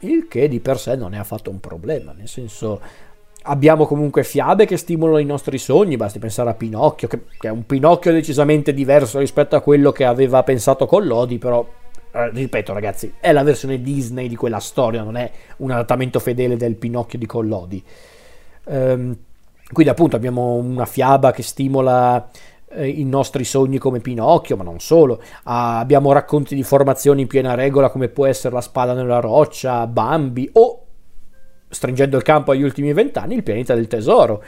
il 0.01 0.27
che 0.27 0.49
di 0.49 0.59
per 0.59 0.81
sé 0.81 0.97
non 0.97 1.15
è 1.15 1.19
affatto 1.19 1.49
un 1.49 1.61
problema, 1.61 2.13
nel 2.13 2.27
senso 2.27 2.81
abbiamo 3.47 3.87
comunque 3.87 4.25
fiabe 4.25 4.67
che 4.67 4.77
stimolano 4.77 5.19
i 5.19 5.25
nostri 5.25 5.59
sogni, 5.59 5.97
basti 5.97 6.19
pensare 6.19 6.51
a 6.51 6.55
Pinocchio, 6.55 7.09
che, 7.09 7.21
che, 7.39 7.49
è 7.49 7.51
un 7.51 7.65
Pinocchio 7.65 8.13
decisamente 8.13 8.75
diverso 8.75 9.19
rispetto 9.19 9.57
a 9.57 9.61
quello 9.61 9.93
che 9.93 10.05
aveva 10.05 10.43
pensato 10.43 10.87
Collodi, 10.87 11.39
però 11.39 11.67
eh, 12.13 12.31
ripeto 12.31 12.73
ragazzi, 12.73 13.15
è 13.21 13.33
la 13.33 13.43
versione 13.43 13.81
Disney 13.81 14.29
di 14.29 14.37
quella 14.37 14.59
storia, 14.59 15.03
non 15.03 15.17
è 15.17 15.31
un 15.59 15.71
adattamento 15.71 16.19
fedele 16.19 16.57
del 16.57 16.75
Pinocchio 16.75 17.19
di 17.19 17.27
Collodi. 17.27 17.83
Ehm, 18.65 19.17
quindi 19.73 19.93
appunto 19.93 20.17
abbiamo 20.17 20.55
una 20.55 20.87
fiaba 20.87 21.33
che 21.33 21.43
stimola 21.43 22.29
eh, 22.71 22.89
i 22.89 23.05
nostri 23.05 23.45
sogni 23.45 23.79
come 23.79 24.01
Pinocchio, 24.01 24.57
ma 24.57 24.65
non 24.65 24.81
solo. 24.81 25.21
Ah, 25.45 25.79
abbiamo 25.79 26.13
racconti 26.13 26.55
di 26.55 26.63
formazioni 26.63 27.23
in 27.23 27.27
piena 27.27 27.55
regola 27.55 27.91
come 27.91 28.09
può 28.09 28.27
essere 28.27 28.55
la 28.55 28.61
spada 28.61 28.93
nella 28.93 29.21
roccia, 29.21 29.87
Bambi 29.87 30.49
o 30.53 30.76
stringendo 31.69 32.17
il 32.17 32.23
campo 32.23 32.53
agli 32.53 32.63
ultimi 32.63 32.93
vent'anni, 32.93 33.35
il 33.35 33.43
pianeta 33.43 33.75
del 33.75 33.89
tesoro. 33.89 34.43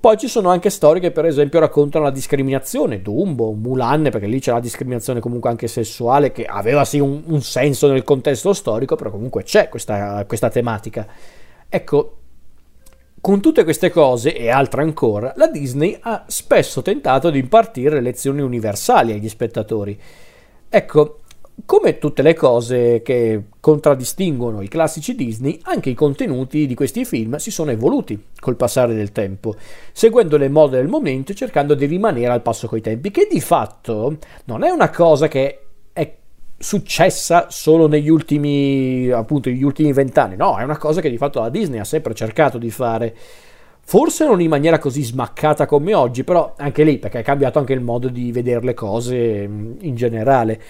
Poi 0.00 0.16
ci 0.16 0.28
sono 0.28 0.50
anche 0.50 0.70
storie 0.70 1.00
che 1.00 1.10
per 1.10 1.24
esempio 1.24 1.58
raccontano 1.58 2.04
la 2.04 2.12
discriminazione, 2.12 3.02
Dumbo, 3.02 3.50
Mulan, 3.50 4.04
perché 4.04 4.26
lì 4.26 4.38
c'è 4.38 4.52
la 4.52 4.60
discriminazione 4.60 5.18
comunque 5.18 5.50
anche 5.50 5.66
sessuale 5.66 6.30
che 6.30 6.44
aveva 6.44 6.84
sì 6.84 7.00
un, 7.00 7.22
un 7.26 7.42
senso 7.42 7.90
nel 7.90 8.04
contesto 8.04 8.52
storico, 8.52 8.94
però 8.94 9.10
comunque 9.10 9.42
c'è 9.42 9.68
questa, 9.68 10.24
questa 10.26 10.50
tematica. 10.50 11.04
Ecco, 11.68 12.16
con 13.20 13.40
tutte 13.40 13.64
queste 13.64 13.90
cose 13.90 14.36
e 14.36 14.48
altre 14.48 14.82
ancora, 14.82 15.32
la 15.36 15.48
Disney 15.48 15.98
ha 16.00 16.24
spesso 16.28 16.80
tentato 16.82 17.30
di 17.30 17.40
impartire 17.40 18.00
lezioni 18.00 18.40
universali 18.40 19.12
agli 19.12 19.28
spettatori. 19.28 20.00
Ecco, 20.68 21.18
come 21.64 21.98
tutte 21.98 22.22
le 22.22 22.34
cose 22.34 23.02
che 23.02 23.44
contraddistinguono 23.60 24.62
i 24.62 24.68
classici 24.68 25.14
Disney, 25.14 25.58
anche 25.62 25.90
i 25.90 25.94
contenuti 25.94 26.66
di 26.66 26.74
questi 26.74 27.04
film 27.04 27.36
si 27.36 27.50
sono 27.50 27.70
evoluti 27.70 28.26
col 28.38 28.56
passare 28.56 28.94
del 28.94 29.12
tempo, 29.12 29.54
seguendo 29.92 30.36
le 30.36 30.48
mode 30.48 30.76
del 30.76 30.88
momento 30.88 31.32
e 31.32 31.34
cercando 31.34 31.74
di 31.74 31.86
rimanere 31.86 32.32
al 32.32 32.42
passo 32.42 32.68
coi 32.68 32.80
tempi, 32.80 33.10
che 33.10 33.28
di 33.30 33.40
fatto 33.40 34.18
non 34.44 34.62
è 34.62 34.70
una 34.70 34.90
cosa 34.90 35.28
che 35.28 35.60
è 35.92 36.16
successa 36.56 37.46
solo 37.50 37.86
negli 37.86 38.08
ultimi 38.08 39.08
appunto 39.10 39.48
negli 39.48 39.62
ultimi 39.62 39.92
vent'anni, 39.92 40.36
no, 40.36 40.58
è 40.58 40.62
una 40.62 40.78
cosa 40.78 41.00
che 41.00 41.10
di 41.10 41.18
fatto 41.18 41.40
la 41.40 41.50
Disney 41.50 41.80
ha 41.80 41.84
sempre 41.84 42.14
cercato 42.14 42.58
di 42.58 42.70
fare. 42.70 43.14
Forse 43.80 44.26
non 44.26 44.40
in 44.42 44.50
maniera 44.50 44.78
così 44.78 45.02
smaccata 45.02 45.64
come 45.64 45.94
oggi, 45.94 46.22
però 46.22 46.52
anche 46.58 46.84
lì 46.84 46.98
perché 46.98 47.20
è 47.20 47.22
cambiato 47.22 47.58
anche 47.58 47.72
il 47.72 47.80
modo 47.80 48.08
di 48.08 48.30
vedere 48.32 48.62
le 48.62 48.74
cose 48.74 49.16
in 49.16 49.94
generale. 49.94 50.60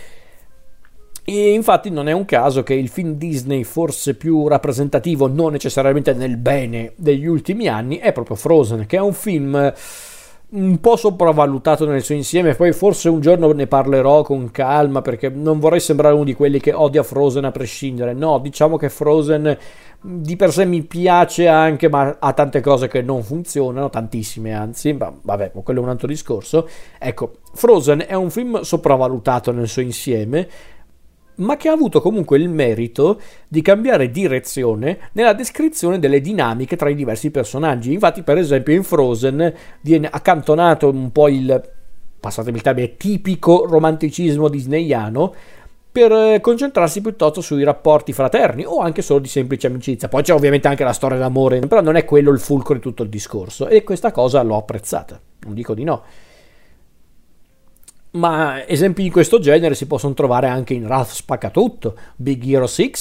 E 1.30 1.52
infatti 1.52 1.90
non 1.90 2.08
è 2.08 2.12
un 2.12 2.25
caso 2.25 2.62
che 2.62 2.73
il 2.73 2.88
film 2.88 3.12
Disney 3.16 3.62
forse 3.62 4.14
più 4.14 4.49
rappresentativo, 4.49 5.26
non 5.26 5.52
necessariamente 5.52 6.14
nel 6.14 6.38
bene, 6.38 6.94
degli 6.97 7.26
ultimi 7.26 7.68
anni 7.68 7.99
è 7.99 8.12
proprio 8.12 8.35
Frozen, 8.35 8.87
che 8.87 8.97
è 8.97 9.00
un 9.00 9.12
film 9.12 9.75
un 10.50 10.80
po' 10.80 10.97
sopravvalutato 10.97 11.85
nel 11.85 12.02
suo 12.02 12.14
insieme. 12.14 12.54
Poi 12.54 12.73
forse 12.73 13.11
un 13.11 13.20
giorno 13.20 13.52
ne 13.52 13.66
parlerò 13.66 14.23
con 14.23 14.50
calma 14.50 15.02
perché 15.02 15.28
non 15.28 15.58
vorrei 15.58 15.80
sembrare 15.80 16.14
uno 16.14 16.25
di 16.25 16.32
quelli 16.32 16.61
che 16.61 16.73
odia 16.73 17.02
Frozen 17.02 17.44
a 17.44 17.50
prescindere. 17.50 18.14
No, 18.14 18.38
diciamo 18.38 18.78
che 18.78 18.88
Frozen 18.88 19.58
di 20.00 20.35
per 20.35 20.50
sé 20.50 20.64
mi 20.64 20.82
piace 20.82 21.47
anche, 21.47 21.90
ma 21.90 22.16
ha 22.18 22.32
tante 22.32 22.62
cose 22.62 22.88
che 22.88 23.02
non 23.02 23.23
funzionano, 23.23 23.90
tantissime 23.90 24.54
anzi. 24.54 24.94
Ma 24.94 25.12
vabbè, 25.20 25.52
quello 25.62 25.80
è 25.80 25.82
un 25.82 25.90
altro 25.90 26.06
discorso. 26.06 26.66
Ecco, 26.99 27.40
Frozen 27.52 28.06
è 28.08 28.14
un 28.14 28.30
film 28.30 28.62
sopravvalutato 28.62 29.52
nel 29.52 29.68
suo 29.68 29.82
insieme 29.82 30.49
ma 31.38 31.57
che 31.57 31.68
ha 31.68 31.73
avuto 31.73 32.00
comunque 32.00 32.38
il 32.38 32.49
merito 32.49 33.21
di 33.47 33.62
cambiare 33.62 34.11
direzione 34.11 35.11
nella 35.12 35.33
descrizione 35.33 35.99
delle 35.99 36.21
dinamiche 36.21 36.76
tra 36.76 36.88
i 36.88 36.95
diversi 36.95 37.30
personaggi. 37.30 37.92
Infatti, 37.92 38.23
per 38.23 38.38
esempio, 38.38 38.75
in 38.75 38.83
Frozen 38.83 39.52
viene 39.80 40.09
accantonato 40.11 40.88
un 40.88 41.11
po' 41.12 41.28
il 41.28 41.76
passatemi 42.21 42.57
il 42.57 42.62
termine 42.62 42.97
tipico 42.97 43.64
romanticismo 43.66 44.49
disneyano 44.49 45.33
per 45.90 46.12
eh, 46.12 46.40
concentrarsi 46.40 47.00
piuttosto 47.00 47.40
sui 47.40 47.62
rapporti 47.62 48.12
fraterni 48.12 48.64
o 48.64 48.80
anche 48.80 49.02
solo 49.02 49.21
di 49.21 49.28
semplice 49.28 49.68
amicizia. 49.68 50.09
Poi 50.09 50.23
c'è 50.23 50.35
ovviamente 50.35 50.68
anche 50.68 50.85
la 50.85 50.92
storia 50.92 51.18
d'amore, 51.18 51.61
però 51.61 51.80
non 51.80 51.97
è 51.97 52.04
quello 52.04 52.30
il 52.30 52.40
fulcro 52.40 52.75
di 52.75 52.80
tutto 52.80 53.02
il 53.02 53.09
discorso 53.09 53.68
e 53.68 53.85
questa 53.85 54.11
cosa 54.11 54.42
l'ho 54.42 54.57
apprezzata, 54.57 55.18
non 55.40 55.54
dico 55.54 55.75
di 55.75 55.85
no 55.85 56.02
ma 58.18 58.66
esempi 58.66 59.02
di 59.02 59.10
questo 59.10 59.38
genere 59.38 59.75
si 59.75 59.87
possono 59.87 60.12
trovare 60.12 60.48
anche 60.48 60.75
in 60.75 60.87
Ralph 60.87 61.12
Spaccatutto, 61.12 61.96
Big 62.16 62.44
Hero 62.44 62.66
6 62.66 62.92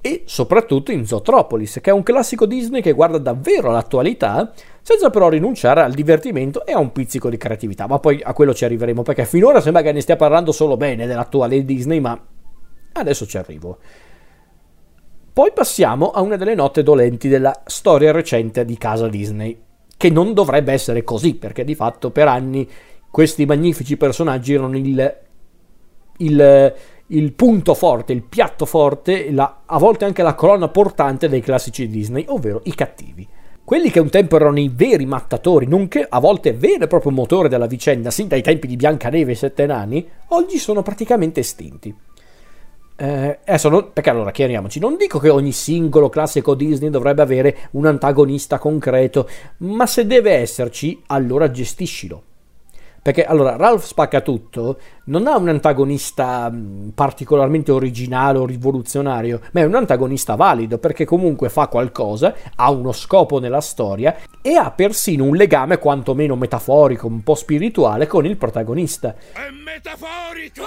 e 0.00 0.22
soprattutto 0.26 0.92
in 0.92 1.06
Zootropolis, 1.06 1.78
che 1.80 1.88
è 1.88 1.92
un 1.92 2.02
classico 2.02 2.44
Disney 2.44 2.82
che 2.82 2.92
guarda 2.92 3.16
davvero 3.16 3.70
all'attualità, 3.70 4.52
senza 4.82 5.08
però 5.08 5.30
rinunciare 5.30 5.80
al 5.80 5.94
divertimento 5.94 6.66
e 6.66 6.72
a 6.72 6.78
un 6.78 6.92
pizzico 6.92 7.30
di 7.30 7.38
creatività. 7.38 7.86
Ma 7.86 7.98
poi 7.98 8.20
a 8.22 8.34
quello 8.34 8.52
ci 8.52 8.66
arriveremo, 8.66 9.02
perché 9.02 9.24
finora 9.24 9.62
sembra 9.62 9.80
che 9.80 9.92
ne 9.92 10.02
stia 10.02 10.16
parlando 10.16 10.52
solo 10.52 10.76
bene 10.76 11.06
dell'attuale 11.06 11.64
Disney, 11.64 12.00
ma 12.00 12.20
adesso 12.92 13.26
ci 13.26 13.38
arrivo. 13.38 13.78
Poi 15.32 15.52
passiamo 15.54 16.10
a 16.10 16.20
una 16.20 16.36
delle 16.36 16.54
note 16.54 16.82
dolenti 16.82 17.28
della 17.28 17.62
storia 17.64 18.12
recente 18.12 18.64
di 18.66 18.76
casa 18.76 19.08
Disney, 19.08 19.58
che 19.96 20.10
non 20.10 20.34
dovrebbe 20.34 20.72
essere 20.72 21.02
così, 21.02 21.34
perché 21.36 21.64
di 21.64 21.74
fatto 21.74 22.10
per 22.10 22.28
anni 22.28 22.68
questi 23.14 23.46
magnifici 23.46 23.96
personaggi 23.96 24.54
erano 24.54 24.76
il, 24.76 25.16
il, 26.16 26.74
il 27.06 27.32
punto 27.34 27.74
forte, 27.74 28.12
il 28.12 28.24
piatto 28.24 28.66
forte, 28.66 29.30
la, 29.30 29.60
a 29.66 29.78
volte 29.78 30.04
anche 30.04 30.24
la 30.24 30.34
colonna 30.34 30.66
portante 30.66 31.28
dei 31.28 31.40
classici 31.40 31.86
Disney, 31.86 32.24
ovvero 32.26 32.60
i 32.64 32.74
cattivi. 32.74 33.24
quelli 33.64 33.90
che 33.90 34.00
un 34.00 34.10
tempo 34.10 34.36
erano 34.36 34.58
i 34.58 34.70
veri 34.72 35.06
mattatori, 35.06 35.66
nonché 35.66 36.04
a 36.08 36.20
volte 36.20 36.52
vero 36.52 36.84
e 36.84 36.86
proprio 36.86 37.12
motore 37.12 37.48
della 37.48 37.66
vicenda, 37.66 38.10
sin 38.10 38.28
dai 38.28 38.42
tempi 38.42 38.66
di 38.66 38.76
Biancaneve 38.76 39.32
e 39.32 39.36
Sette 39.36 39.64
Nani, 39.64 40.06
oggi 40.28 40.58
sono 40.58 40.82
praticamente 40.82 41.40
estinti. 41.40 41.94
Eh, 42.96 43.38
adesso 43.44 43.68
non, 43.70 43.90
perché 43.92 44.10
allora 44.10 44.30
chiariamoci, 44.30 44.78
non 44.78 44.96
dico 44.96 45.18
che 45.18 45.30
ogni 45.30 45.52
singolo 45.52 46.08
classico 46.08 46.54
Disney 46.54 46.90
dovrebbe 46.90 47.22
avere 47.22 47.56
un 47.72 47.86
antagonista 47.86 48.58
concreto, 48.58 49.28
ma 49.58 49.86
se 49.86 50.06
deve 50.06 50.32
esserci, 50.32 51.00
allora 51.06 51.50
gestiscilo. 51.50 52.22
Perché 53.04 53.26
allora 53.26 53.56
Ralph 53.56 53.84
Spaccatutto 53.84 54.78
non 55.04 55.26
ha 55.26 55.36
un 55.36 55.50
antagonista 55.50 56.50
mm, 56.50 56.88
particolarmente 56.94 57.70
originale 57.70 58.38
o 58.38 58.46
rivoluzionario, 58.46 59.40
ma 59.52 59.60
è 59.60 59.64
un 59.64 59.74
antagonista 59.74 60.36
valido 60.36 60.78
perché 60.78 61.04
comunque 61.04 61.50
fa 61.50 61.66
qualcosa, 61.66 62.34
ha 62.56 62.70
uno 62.70 62.92
scopo 62.92 63.38
nella 63.38 63.60
storia 63.60 64.16
e 64.40 64.54
ha 64.54 64.70
persino 64.70 65.24
un 65.24 65.36
legame 65.36 65.76
quantomeno 65.76 66.34
metaforico, 66.34 67.06
un 67.06 67.22
po' 67.22 67.34
spirituale 67.34 68.06
con 68.06 68.24
il 68.24 68.38
protagonista. 68.38 69.14
È 69.14 69.50
metaforico! 69.50 70.62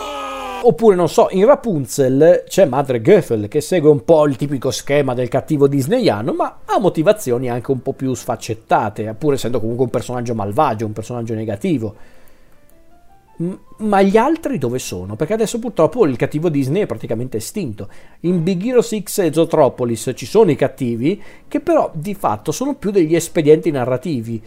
Oppure 0.61 0.95
non 0.95 1.09
so, 1.09 1.29
in 1.31 1.43
Rapunzel 1.43 2.43
c'è 2.47 2.65
Madre 2.65 3.01
Goethel 3.01 3.47
che 3.47 3.61
segue 3.61 3.89
un 3.89 4.03
po' 4.03 4.27
il 4.27 4.35
tipico 4.35 4.69
schema 4.69 5.15
del 5.15 5.27
cattivo 5.27 5.67
disneyano, 5.67 6.33
ma 6.33 6.59
ha 6.65 6.77
motivazioni 6.77 7.49
anche 7.49 7.71
un 7.71 7.81
po' 7.81 7.93
più 7.93 8.13
sfaccettate, 8.13 9.15
pur 9.17 9.33
essendo 9.33 9.59
comunque 9.59 9.85
un 9.85 9.89
personaggio 9.89 10.35
malvagio, 10.35 10.85
un 10.85 10.93
personaggio 10.93 11.33
negativo 11.33 11.95
ma 13.77 14.01
gli 14.01 14.17
altri 14.17 14.57
dove 14.57 14.79
sono? 14.79 15.15
Perché 15.15 15.33
adesso 15.33 15.59
purtroppo 15.59 16.05
il 16.05 16.15
cattivo 16.17 16.49
Disney 16.49 16.81
è 16.81 16.85
praticamente 16.87 17.37
estinto. 17.37 17.87
In 18.21 18.41
Big 18.41 18.65
Hero 18.65 18.81
6 18.81 19.03
e 19.17 19.33
Zootropolis 19.33 20.11
ci 20.15 20.25
sono 20.25 20.49
i 20.49 20.55
cattivi, 20.55 21.21
che 21.47 21.59
però 21.59 21.91
di 21.93 22.15
fatto 22.15 22.51
sono 22.51 22.75
più 22.75 22.89
degli 22.89 23.15
espedienti 23.15 23.69
narrativi. 23.69 24.41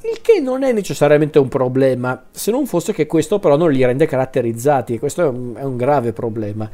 Il 0.00 0.20
che 0.22 0.38
non 0.40 0.62
è 0.62 0.72
necessariamente 0.72 1.40
un 1.40 1.48
problema, 1.48 2.26
se 2.30 2.52
non 2.52 2.66
fosse 2.66 2.92
che 2.92 3.06
questo 3.06 3.40
però 3.40 3.56
non 3.56 3.72
li 3.72 3.84
rende 3.84 4.06
caratterizzati, 4.06 4.94
e 4.94 4.98
questo 5.00 5.22
è 5.22 5.26
un, 5.26 5.54
è 5.56 5.64
un 5.64 5.76
grave 5.76 6.12
problema. 6.12 6.70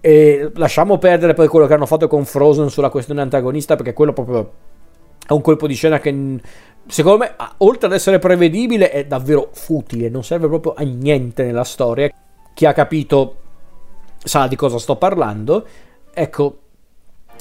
E 0.00 0.52
lasciamo 0.54 0.98
perdere 0.98 1.34
poi 1.34 1.48
quello 1.48 1.66
che 1.66 1.74
hanno 1.74 1.86
fatto 1.86 2.06
con 2.06 2.24
Frozen 2.24 2.70
sulla 2.70 2.90
questione 2.90 3.20
antagonista, 3.20 3.74
perché 3.74 3.92
quello 3.92 4.12
proprio 4.12 4.52
è 5.26 5.32
un 5.32 5.40
colpo 5.40 5.66
di 5.66 5.74
scena 5.74 5.98
che 5.98 6.38
secondo 6.86 7.18
me, 7.18 7.34
oltre 7.58 7.86
ad 7.86 7.92
essere 7.92 8.18
prevedibile, 8.18 8.90
è 8.90 9.04
davvero 9.06 9.50
futile, 9.52 10.08
non 10.08 10.24
serve 10.24 10.46
proprio 10.46 10.74
a 10.74 10.82
niente 10.82 11.44
nella 11.44 11.64
storia. 11.64 12.10
Chi 12.54 12.66
ha 12.66 12.72
capito 12.72 13.36
sa 14.18 14.46
di 14.46 14.56
cosa 14.56 14.78
sto 14.78 14.96
parlando. 14.96 15.66
Ecco, 16.12 16.58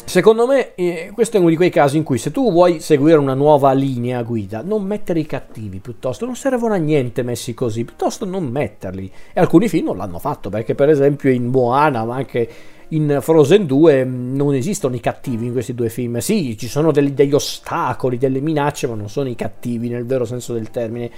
secondo 0.03 0.45
me 0.45 0.75
eh, 0.75 1.11
questo 1.13 1.37
è 1.37 1.39
uno 1.39 1.49
di 1.49 1.55
quei 1.55 1.69
casi 1.69 1.97
in 1.97 2.03
cui 2.03 2.17
se 2.17 2.31
tu 2.31 2.51
vuoi 2.51 2.79
seguire 2.79 3.17
una 3.17 3.33
nuova 3.33 3.71
linea 3.71 4.21
guida, 4.23 4.61
non 4.61 4.83
mettere 4.83 5.19
i 5.19 5.25
cattivi 5.25 5.79
piuttosto, 5.79 6.25
non 6.25 6.35
servono 6.35 6.73
a 6.73 6.77
niente 6.77 7.23
messi 7.23 7.53
così, 7.53 7.85
piuttosto 7.85 8.25
non 8.25 8.45
metterli. 8.45 9.11
E 9.33 9.39
alcuni 9.39 9.67
film 9.69 9.85
non 9.85 9.97
l'hanno 9.97 10.19
fatto, 10.19 10.49
perché 10.49 10.75
per 10.75 10.89
esempio 10.89 11.29
in 11.31 11.45
Moana, 11.45 12.03
ma 12.03 12.15
anche 12.15 12.49
in 12.89 13.19
Frozen 13.21 13.65
2 13.65 14.05
mm, 14.05 14.35
non 14.35 14.53
esistono 14.53 14.95
i 14.95 14.99
cattivi 14.99 15.47
in 15.47 15.51
questi 15.51 15.73
due 15.73 15.89
film. 15.89 16.17
Sì, 16.19 16.57
ci 16.57 16.67
sono 16.67 16.91
degli, 16.91 17.11
degli 17.11 17.33
ostacoli, 17.33 18.17
delle 18.17 18.41
minacce, 18.41 18.87
ma 18.87 18.95
non 18.95 19.09
sono 19.09 19.29
i 19.29 19.35
cattivi 19.35 19.89
nel 19.89 20.05
vero 20.05 20.25
senso 20.25 20.53
del 20.53 20.69
termine. 20.69 21.11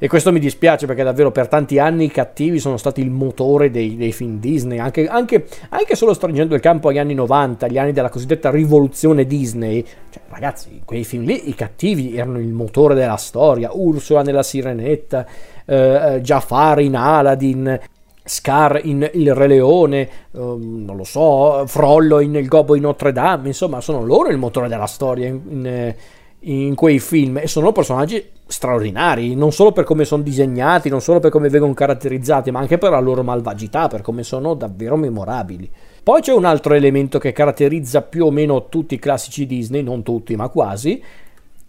E 0.00 0.06
questo 0.06 0.30
mi 0.30 0.38
dispiace 0.38 0.86
perché 0.86 1.02
davvero 1.02 1.32
per 1.32 1.48
tanti 1.48 1.80
anni 1.80 2.04
i 2.04 2.10
cattivi 2.10 2.60
sono 2.60 2.76
stati 2.76 3.00
il 3.00 3.10
motore 3.10 3.68
dei, 3.68 3.96
dei 3.96 4.12
film 4.12 4.38
Disney, 4.38 4.78
anche, 4.78 5.08
anche, 5.08 5.46
anche, 5.70 5.96
solo 5.96 6.14
stringendo 6.14 6.54
il 6.54 6.60
campo 6.60 6.88
agli 6.88 6.98
anni 6.98 7.14
90, 7.14 7.66
gli 7.66 7.78
anni 7.78 7.90
della 7.90 8.08
cosiddetta 8.08 8.48
rivoluzione 8.48 9.26
Disney. 9.26 9.82
Cioè, 9.82 10.22
ragazzi, 10.28 10.82
quei 10.84 11.02
film 11.02 11.24
lì, 11.24 11.48
i 11.48 11.54
cattivi 11.56 12.16
erano 12.16 12.38
il 12.38 12.52
motore 12.52 12.94
della 12.94 13.16
storia. 13.16 13.70
Ursula 13.72 14.22
nella 14.22 14.44
Sirenetta, 14.44 15.26
eh, 15.64 16.14
eh 16.14 16.20
Jafar 16.20 16.78
in 16.78 16.94
Aladdin, 16.94 17.80
Scar 18.28 18.80
in 18.84 19.08
Il 19.14 19.34
Re 19.34 19.46
Leone, 19.46 20.08
um, 20.32 20.84
non 20.84 20.96
lo 20.96 21.04
so, 21.04 21.64
Frollo 21.66 22.20
in 22.20 22.34
Il 22.34 22.46
Gobbo 22.46 22.74
in 22.74 22.82
Notre 22.82 23.12
Dame, 23.12 23.48
insomma 23.48 23.80
sono 23.80 24.04
loro 24.04 24.28
il 24.28 24.36
motore 24.36 24.68
della 24.68 24.86
storia 24.86 25.26
in, 25.26 25.40
in, 25.48 25.94
in, 26.40 26.74
quei 26.74 26.98
film 26.98 27.38
e 27.38 27.46
sono 27.46 27.72
personaggi 27.72 28.24
straordinari, 28.46 29.34
non 29.34 29.52
solo 29.52 29.72
per 29.72 29.84
come 29.84 30.04
sono 30.04 30.22
disegnati, 30.22 30.88
non 30.88 31.00
solo 31.00 31.20
per 31.20 31.30
come 31.30 31.48
vengono 31.48 31.74
caratterizzati, 31.74 32.50
ma 32.50 32.60
anche 32.60 32.78
per 32.78 32.90
la 32.90 33.00
loro 33.00 33.22
malvagità, 33.22 33.88
per 33.88 34.02
come 34.02 34.22
sono 34.22 34.54
davvero 34.54 34.96
memorabili. 34.96 35.70
Poi 36.02 36.20
c'è 36.20 36.32
un 36.32 36.44
altro 36.44 36.74
elemento 36.74 37.18
che 37.18 37.32
caratterizza 37.32 38.02
più 38.02 38.26
o 38.26 38.30
meno 38.30 38.68
tutti 38.68 38.94
i 38.94 38.98
classici 38.98 39.46
Disney, 39.46 39.82
non 39.82 40.02
tutti 40.02 40.36
ma 40.36 40.48
quasi, 40.48 41.02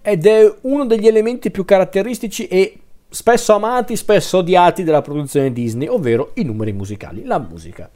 ed 0.02 0.26
è 0.26 0.54
uno 0.62 0.86
degli 0.86 1.08
elementi 1.08 1.52
più 1.52 1.65
caratteristici 1.65 2.48
e 2.48 2.80
spesso 3.10 3.54
amati, 3.54 3.95
spesso 3.95 4.38
odiati 4.38 4.84
della 4.84 5.02
produzione 5.02 5.52
Disney, 5.52 5.88
ovvero 5.88 6.32
i 6.36 6.43
numeri 6.43 6.72
musicali, 6.72 7.24
la 7.26 7.39
musica. 7.39 7.89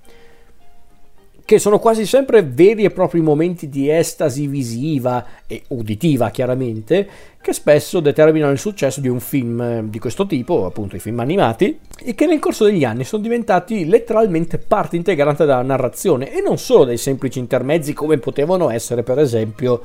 Che 1.45 1.59
sono 1.59 1.77
quasi 1.77 2.05
sempre 2.05 2.41
veri 2.41 2.85
e 2.85 2.89
propri 2.89 3.19
momenti 3.19 3.67
di 3.67 3.89
estasi 3.89 4.47
visiva 4.47 5.25
e 5.45 5.63
uditiva, 5.67 6.29
chiaramente, 6.29 7.07
che 7.41 7.51
spesso 7.51 7.99
determinano 7.99 8.53
il 8.53 8.57
successo 8.57 9.01
di 9.01 9.09
un 9.09 9.19
film 9.19 9.61
eh, 9.61 9.83
di 9.89 9.99
questo 9.99 10.25
tipo, 10.25 10.65
appunto 10.65 10.95
i 10.95 10.99
film 10.99 11.19
animati, 11.19 11.77
e 11.99 12.15
che 12.15 12.25
nel 12.25 12.39
corso 12.39 12.63
degli 12.63 12.85
anni 12.85 13.03
sono 13.03 13.21
diventati 13.21 13.85
letteralmente 13.85 14.57
parte 14.57 14.95
integrante 14.95 15.45
della 15.45 15.61
narrazione 15.61 16.33
e 16.33 16.41
non 16.41 16.57
solo 16.57 16.85
dei 16.85 16.97
semplici 16.97 17.39
intermezzi 17.39 17.91
come 17.91 18.17
potevano 18.17 18.69
essere, 18.69 19.03
per 19.03 19.19
esempio, 19.19 19.81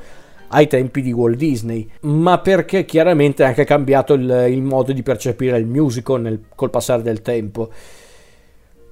ai 0.49 0.67
tempi 0.67 1.01
di 1.01 1.11
Walt 1.11 1.37
Disney, 1.37 1.87
ma 2.01 2.39
perché 2.39 2.85
chiaramente 2.85 3.43
ha 3.43 3.47
anche 3.47 3.65
cambiato 3.65 4.13
il, 4.13 4.47
il 4.49 4.61
modo 4.61 4.91
di 4.91 5.03
percepire 5.03 5.57
il 5.57 5.65
musical 5.65 6.21
nel, 6.21 6.41
col 6.55 6.69
passare 6.69 7.01
del 7.01 7.21
tempo. 7.21 7.69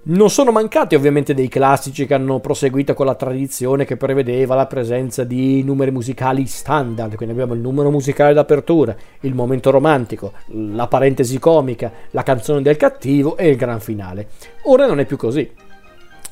Non 0.10 0.30
sono 0.30 0.52
mancati 0.52 0.96
ovviamente 0.96 1.34
dei 1.34 1.50
classici 1.50 2.06
che 2.06 2.14
hanno 2.14 2.40
proseguito 2.40 2.94
con 2.94 3.06
la 3.06 3.16
tradizione 3.16 3.84
che 3.84 3.98
prevedeva 3.98 4.56
la 4.56 4.66
presenza 4.66 5.26
di 5.26 5.62
numeri 5.64 5.92
musicali 5.92 6.46
standard, 6.46 7.16
quindi 7.16 7.34
abbiamo 7.34 7.54
il 7.54 7.60
numero 7.60 7.92
musicale 7.92 8.34
d'apertura, 8.34 8.96
il 9.22 9.34
momento 9.34 9.70
romantico, 9.70 10.32
la 10.54 10.88
parentesi 10.88 11.40
comica, 11.40 11.92
la 12.12 12.24
canzone 12.24 12.62
del 12.62 12.78
cattivo 12.78 13.36
e 13.36 13.50
il 13.50 13.58
gran 13.58 13.82
finale. 13.82 14.30
Ora 14.64 14.86
non 14.86 15.02
è 15.02 15.06
più 15.06 15.18
così 15.18 15.52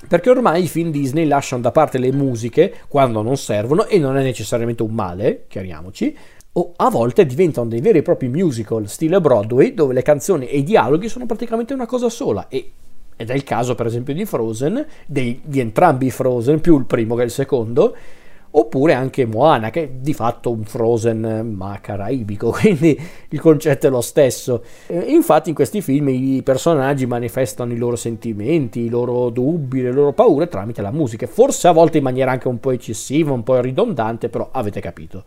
perché 0.07 0.29
ormai 0.29 0.63
i 0.63 0.67
film 0.67 0.91
Disney 0.91 1.25
lasciano 1.25 1.61
da 1.61 1.71
parte 1.71 1.97
le 1.97 2.11
musiche 2.11 2.73
quando 2.87 3.21
non 3.21 3.37
servono 3.37 3.85
e 3.85 3.99
non 3.99 4.17
è 4.17 4.23
necessariamente 4.23 4.83
un 4.83 4.93
male, 4.93 5.45
chiariamoci, 5.47 6.17
o 6.53 6.73
a 6.77 6.89
volte 6.89 7.25
diventano 7.25 7.67
dei 7.67 7.81
veri 7.81 7.97
e 7.97 8.01
propri 8.01 8.29
musical 8.29 8.87
stile 8.87 9.19
Broadway 9.19 9.73
dove 9.73 9.93
le 9.93 10.01
canzoni 10.01 10.47
e 10.47 10.59
i 10.59 10.63
dialoghi 10.63 11.09
sono 11.09 11.25
praticamente 11.25 11.73
una 11.73 11.85
cosa 11.85 12.09
sola. 12.09 12.47
E, 12.47 12.71
ed 13.17 13.29
è 13.29 13.33
il 13.33 13.43
caso 13.43 13.75
per 13.75 13.85
esempio 13.85 14.13
di 14.13 14.25
Frozen, 14.25 14.85
dei, 15.05 15.41
di 15.43 15.59
entrambi 15.59 16.07
i 16.07 16.11
Frozen, 16.11 16.61
più 16.61 16.77
il 16.77 16.85
primo 16.85 17.15
che 17.15 17.23
il 17.23 17.31
secondo, 17.31 17.95
oppure 18.57 18.93
anche 18.93 19.25
Moana, 19.25 19.69
che 19.69 19.83
è 19.83 19.89
di 19.89 20.13
fatto 20.13 20.51
un 20.51 20.63
Frozen 20.63 21.53
ma 21.55 21.79
caraibico, 21.81 22.51
quindi 22.59 22.99
il 23.29 23.39
concetto 23.39 23.87
è 23.87 23.89
lo 23.89 24.01
stesso. 24.01 24.63
infatti 24.87 25.49
in 25.49 25.55
questi 25.55 25.81
film 25.81 26.09
i 26.09 26.41
personaggi 26.43 27.05
manifestano 27.05 27.73
i 27.73 27.77
loro 27.77 27.95
sentimenti, 27.95 28.81
i 28.81 28.89
loro 28.89 29.29
dubbi, 29.29 29.81
le 29.81 29.91
loro 29.91 30.13
paure 30.13 30.47
tramite 30.47 30.81
la 30.81 30.91
musica, 30.91 31.27
forse 31.27 31.67
a 31.67 31.71
volte 31.71 31.97
in 31.97 32.03
maniera 32.03 32.31
anche 32.31 32.47
un 32.47 32.59
po' 32.59 32.71
eccessiva, 32.71 33.31
un 33.31 33.43
po' 33.43 33.59
ridondante, 33.59 34.29
però 34.29 34.49
avete 34.51 34.79
capito. 34.79 35.23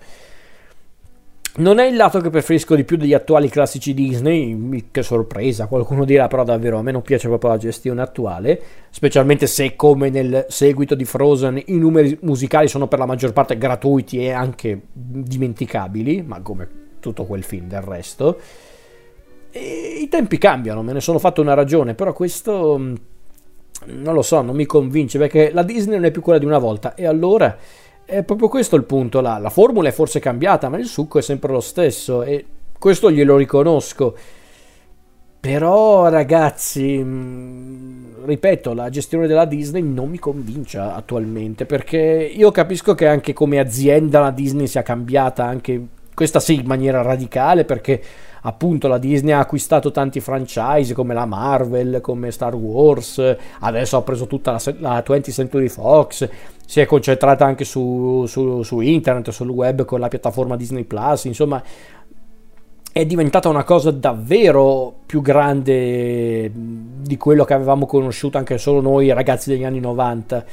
Non 1.59 1.81
è 1.81 1.87
il 1.87 1.97
lato 1.97 2.21
che 2.21 2.31
preferisco 2.31 2.77
di 2.77 2.85
più 2.85 2.97
degli 2.97 3.15
attuali 3.15 3.49
classici 3.49 3.93
Disney, 3.93 4.87
che 4.93 5.03
sorpresa, 5.03 5.67
qualcuno 5.67 6.05
dirà 6.05 6.29
però 6.29 6.45
davvero 6.45 6.79
a 6.79 6.83
me 6.83 6.93
non 6.93 7.03
piace 7.03 7.27
proprio 7.27 7.51
la 7.51 7.57
gestione 7.57 8.01
attuale, 8.01 8.63
specialmente 8.91 9.49
se 9.49 9.75
come 9.75 10.09
nel 10.09 10.47
seguito 10.49 10.95
di 10.95 11.05
Frozen 11.05 11.61
i 11.67 11.77
numeri 11.77 12.17
musicali 12.23 12.69
sono 12.69 12.87
per 12.87 13.01
la 13.01 13.07
maggior 13.07 13.33
parte 13.33 13.59
gratuiti 13.59 14.21
e 14.21 14.31
anche 14.31 14.81
dimenticabili, 14.93 16.23
ma 16.23 16.41
come 16.43 16.69
tutto 17.01 17.25
quel 17.25 17.43
film 17.43 17.67
del 17.67 17.83
resto. 17.83 18.39
E 19.51 19.99
I 20.01 20.09
tempi 20.09 20.39
cambiano, 20.39 20.85
me 20.85 20.93
ne 20.93 21.01
sono 21.01 21.19
fatto 21.19 21.41
una 21.41 21.55
ragione, 21.55 21.95
però 21.95 22.13
questo 22.13 22.79
mm, 22.79 22.95
non 23.87 24.15
lo 24.15 24.23
so, 24.23 24.43
non 24.43 24.55
mi 24.55 24.65
convince 24.65 25.19
perché 25.19 25.51
la 25.53 25.65
Disney 25.65 25.97
non 25.97 26.05
è 26.05 26.13
più 26.13 26.23
quella 26.23 26.39
di 26.39 26.45
una 26.45 26.59
volta 26.59 26.95
e 26.95 27.05
allora 27.05 27.57
è 28.11 28.23
proprio 28.23 28.49
questo 28.49 28.75
il 28.75 28.85
punto, 28.85 29.21
la, 29.21 29.37
la 29.37 29.51
formula 29.51 29.91
è 29.91 29.93
forse 29.93 30.19
cambiata, 30.19 30.71
ma 30.71 30.79
il 30.79 30.87
succo 30.87 31.19
è 31.19 31.23
sempre 31.23 31.53
lo 31.53 31.61
stesso 31.61 32.23
e 32.23 32.43
questo 32.79 33.11
glielo 33.11 33.37
riconosco. 33.37 34.17
Però 35.39 36.09
ragazzi, 36.09 37.03
mm, 37.05 38.25
ripeto, 38.25 38.73
la 38.73 38.89
gestione 38.89 39.27
della 39.27 39.45
Disney 39.45 39.83
non 39.83 40.09
mi 40.09 40.19
convince 40.19 40.79
attualmente 40.79 41.67
perché 41.67 41.99
io 42.35 42.51
capisco 42.51 42.95
che 42.95 43.07
anche 43.07 43.35
come 43.35 43.59
azienda 43.59 44.21
la 44.21 44.31
Disney 44.31 44.67
sia 44.67 44.83
cambiata 44.83 45.45
anche 45.45 45.87
questa 46.19 46.41
sì 46.41 46.57
in 46.57 46.67
maniera 46.67 47.01
radicale 47.01 47.65
perché 47.65 48.03
appunto 48.43 48.89
la 48.89 48.99
Disney 48.99 49.33
ha 49.33 49.39
acquistato 49.39 49.93
tanti 49.93 50.19
franchise 50.19 50.93
come 50.93 51.15
la 51.15 51.27
Marvel, 51.27 52.01
come 52.01 52.33
Star 52.33 52.57
Wars, 52.57 53.23
adesso 53.61 53.97
ha 53.97 54.03
preso 54.03 54.27
tutta 54.27 54.51
la, 54.51 54.61
la 54.81 55.05
20th 55.07 55.31
Century 55.31 55.69
Fox, 55.69 56.29
si 56.67 56.81
è 56.81 56.87
concentrata 56.87 57.45
anche 57.45 57.63
su, 57.63 58.25
su, 58.27 58.65
su 58.65 58.81
internet, 58.81 59.31
sul 59.31 59.49
web 59.49 59.85
con 59.85 60.01
la 60.01 60.09
piattaforma 60.09 60.57
Disney 60.57 60.83
Plus, 60.83 61.27
insomma 61.27 61.63
è 62.91 63.07
diventata 63.07 63.49
una 63.49 63.63
cosa 63.63 63.93
davvero 63.93 64.93
più 65.07 65.23
grande 65.23 66.51
di 66.53 67.17
quello 67.17 67.45
che 67.45 67.55
avevamo 67.55 67.87
conosciuto 67.87 68.39
anche 68.39 68.59
solo 68.59 68.81
noi 68.81 69.13
ragazzi 69.13 69.51
degli 69.51 69.63
anni 69.63 69.79
90. 69.79 70.45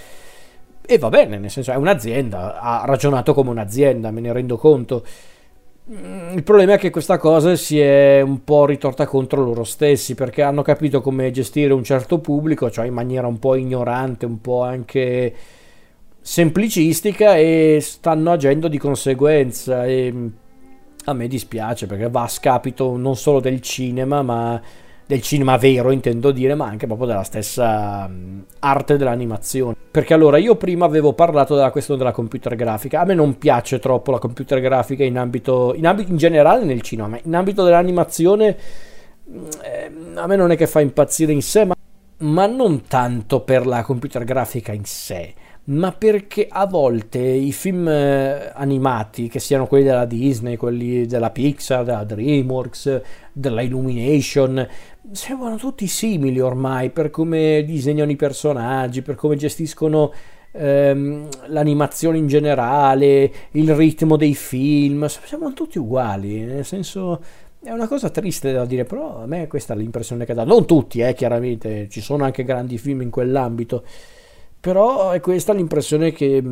E 0.85 0.99
va 0.99 1.09
bene, 1.09 1.39
nel 1.39 1.49
senso 1.49 1.71
è 1.71 1.75
un'azienda, 1.75 2.61
ha 2.61 2.83
ragionato 2.85 3.33
come 3.33 3.49
un'azienda, 3.49 4.11
me 4.11 4.21
ne 4.21 4.31
rendo 4.31 4.57
conto. 4.57 5.03
Il 5.87 6.41
problema 6.43 6.73
è 6.73 6.77
che 6.79 6.89
questa 6.89 7.19
cosa 7.19 7.55
si 7.55 7.79
è 7.79 8.19
un 8.19 8.43
po' 8.43 8.65
ritorta 8.65 9.05
contro 9.05 9.43
loro 9.43 9.63
stessi 9.63 10.15
perché 10.15 10.41
hanno 10.41 10.63
capito 10.63 10.99
come 10.99 11.29
gestire 11.29 11.73
un 11.73 11.83
certo 11.83 12.17
pubblico, 12.17 12.71
cioè 12.71 12.87
in 12.87 12.93
maniera 12.93 13.27
un 13.27 13.37
po' 13.37 13.53
ignorante, 13.53 14.25
un 14.25 14.41
po' 14.41 14.63
anche 14.63 15.33
semplicistica 16.19 17.35
e 17.35 17.77
stanno 17.81 18.31
agendo 18.31 18.67
di 18.67 18.79
conseguenza. 18.79 19.85
E 19.85 20.11
a 21.03 21.13
me 21.13 21.27
dispiace 21.27 21.85
perché 21.85 22.09
va 22.09 22.23
a 22.23 22.27
scapito 22.27 22.97
non 22.97 23.15
solo 23.15 23.39
del 23.39 23.61
cinema, 23.61 24.23
ma 24.23 24.59
del 25.05 25.21
cinema 25.21 25.57
vero 25.57 25.91
intendo 25.91 26.31
dire, 26.31 26.55
ma 26.55 26.65
anche 26.65 26.87
proprio 26.87 27.07
della 27.07 27.23
stessa 27.23 28.09
arte 28.59 28.97
dell'animazione. 28.97 29.75
Perché 29.91 30.13
allora 30.13 30.37
io 30.37 30.55
prima 30.55 30.85
avevo 30.85 31.13
parlato 31.13 31.55
della 31.55 31.71
questione 31.71 31.99
della 31.99 32.11
computer 32.11 32.55
grafica, 32.55 33.01
a 33.01 33.05
me 33.05 33.13
non 33.13 33.37
piace 33.37 33.79
troppo 33.79 34.11
la 34.11 34.19
computer 34.19 34.59
grafica 34.59 35.03
in 35.03 35.17
ambito, 35.17 35.73
in, 35.75 35.85
ambito, 35.85 36.11
in 36.11 36.17
generale 36.17 36.65
nel 36.65 36.81
cinema, 36.81 37.07
ma 37.07 37.19
in 37.23 37.35
ambito 37.35 37.63
dell'animazione 37.63 38.57
eh, 39.63 39.91
a 40.15 40.27
me 40.27 40.35
non 40.35 40.51
è 40.51 40.57
che 40.57 40.67
fa 40.67 40.81
impazzire 40.81 41.31
in 41.31 41.41
sé, 41.41 41.65
ma, 41.65 41.75
ma 42.17 42.45
non 42.47 42.83
tanto 42.87 43.41
per 43.41 43.65
la 43.65 43.83
computer 43.83 44.23
grafica 44.23 44.71
in 44.73 44.85
sé 44.85 45.33
ma 45.65 45.91
perché 45.91 46.47
a 46.49 46.67
volte 46.67 47.19
i 47.19 47.51
film 47.51 47.87
eh, 47.87 48.51
animati, 48.53 49.27
che 49.27 49.39
siano 49.39 49.65
quelli 49.65 49.85
della 49.85 50.05
Disney, 50.05 50.57
quelli 50.57 51.05
della 51.05 51.31
Pixar, 51.31 51.83
della 51.83 52.03
DreamWorks, 52.03 53.01
della 53.31 53.61
Illumination, 53.61 54.67
sembrano 55.11 55.57
tutti 55.57 55.87
simili 55.87 56.39
ormai 56.39 56.91
per 56.91 57.09
come 57.09 57.63
disegnano 57.65 58.11
i 58.11 58.15
personaggi, 58.15 59.01
per 59.01 59.15
come 59.15 59.35
gestiscono 59.37 60.13
ehm, 60.51 61.27
l'animazione 61.47 62.17
in 62.17 62.27
generale, 62.27 63.31
il 63.51 63.73
ritmo 63.73 64.17
dei 64.17 64.35
film, 64.35 65.07
sembrano 65.07 65.53
tutti 65.53 65.79
uguali, 65.79 66.41
nel 66.41 66.65
senso 66.65 67.21
è 67.63 67.71
una 67.71 67.87
cosa 67.87 68.11
triste 68.11 68.51
da 68.53 68.65
dire, 68.65 68.83
però 68.83 69.23
a 69.23 69.25
me 69.25 69.47
questa 69.47 69.73
è 69.73 69.77
l'impressione 69.77 70.25
che 70.25 70.35
dà. 70.35 70.43
Non 70.43 70.67
tutti, 70.67 70.99
eh, 70.99 71.15
chiaramente, 71.15 71.89
ci 71.89 72.01
sono 72.01 72.23
anche 72.23 72.43
grandi 72.43 72.77
film 72.77 73.01
in 73.01 73.09
quell'ambito 73.09 73.83
però 74.65 75.11
è 75.11 75.19
questa 75.19 75.53
l'impressione 75.53 76.11
che 76.11 76.43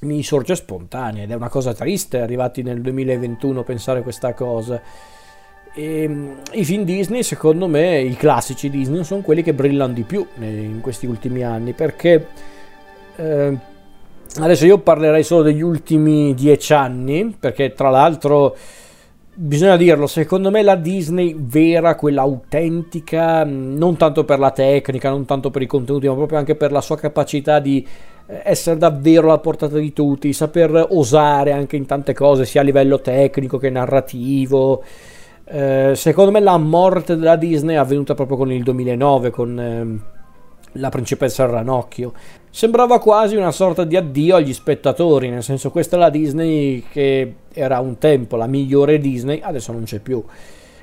mi 0.00 0.22
sorge 0.22 0.54
spontanea 0.54 1.22
ed 1.22 1.30
è 1.30 1.34
una 1.34 1.48
cosa 1.48 1.72
triste 1.72 2.20
arrivati 2.20 2.62
nel 2.62 2.82
2021 2.82 3.62
pensare 3.62 4.02
questa 4.02 4.34
cosa. 4.34 4.82
E, 5.72 6.02
ehm, 6.02 6.42
I 6.52 6.62
film 6.62 6.84
Disney, 6.84 7.22
secondo 7.22 7.68
me, 7.68 8.00
i 8.00 8.16
classici 8.16 8.68
Disney, 8.68 9.02
sono 9.02 9.22
quelli 9.22 9.42
che 9.42 9.54
brillano 9.54 9.94
di 9.94 10.02
più 10.02 10.26
in 10.40 10.80
questi 10.82 11.06
ultimi 11.06 11.42
anni 11.42 11.72
perché 11.72 12.26
eh, 13.16 13.56
adesso 14.36 14.66
io 14.66 14.76
parlerei 14.76 15.24
solo 15.24 15.40
degli 15.40 15.62
ultimi 15.62 16.34
dieci 16.34 16.74
anni 16.74 17.34
perché 17.40 17.72
tra 17.72 17.88
l'altro 17.88 18.54
bisogna 19.34 19.76
dirlo, 19.76 20.06
secondo 20.06 20.50
me 20.50 20.62
la 20.62 20.76
Disney 20.76 21.34
vera, 21.38 21.94
quella 21.94 22.22
autentica, 22.22 23.44
non 23.44 23.96
tanto 23.96 24.24
per 24.24 24.38
la 24.38 24.50
tecnica, 24.50 25.10
non 25.10 25.24
tanto 25.24 25.50
per 25.50 25.62
i 25.62 25.66
contenuti, 25.66 26.06
ma 26.06 26.14
proprio 26.14 26.38
anche 26.38 26.54
per 26.54 26.72
la 26.72 26.80
sua 26.80 26.96
capacità 26.96 27.58
di 27.58 27.86
eh, 28.26 28.42
essere 28.44 28.76
davvero 28.76 29.28
alla 29.28 29.38
portata 29.38 29.78
di 29.78 29.92
tutti, 29.92 30.32
saper 30.32 30.86
osare 30.90 31.52
anche 31.52 31.76
in 31.76 31.86
tante 31.86 32.12
cose, 32.12 32.44
sia 32.44 32.60
a 32.60 32.64
livello 32.64 33.00
tecnico 33.00 33.58
che 33.58 33.70
narrativo. 33.70 34.82
Eh, 35.44 35.92
secondo 35.94 36.30
me 36.30 36.40
la 36.40 36.56
morte 36.58 37.16
della 37.16 37.36
Disney 37.36 37.74
è 37.74 37.78
avvenuta 37.78 38.14
proprio 38.14 38.36
con 38.36 38.52
il 38.52 38.62
2009, 38.62 39.30
con 39.30 39.58
eh, 39.60 40.11
la 40.72 40.88
principessa 40.88 41.46
Ranocchio. 41.46 42.12
Sembrava 42.50 42.98
quasi 42.98 43.36
una 43.36 43.50
sorta 43.50 43.84
di 43.84 43.96
addio 43.96 44.36
agli 44.36 44.52
spettatori, 44.52 45.30
nel 45.30 45.42
senso 45.42 45.70
questa 45.70 45.96
è 45.96 45.98
la 45.98 46.10
Disney 46.10 46.84
che 46.90 47.34
era 47.52 47.80
un 47.80 47.98
tempo 47.98 48.36
la 48.36 48.46
migliore 48.46 48.98
Disney, 48.98 49.40
adesso 49.42 49.72
non 49.72 49.84
c'è 49.84 50.00
più. 50.00 50.22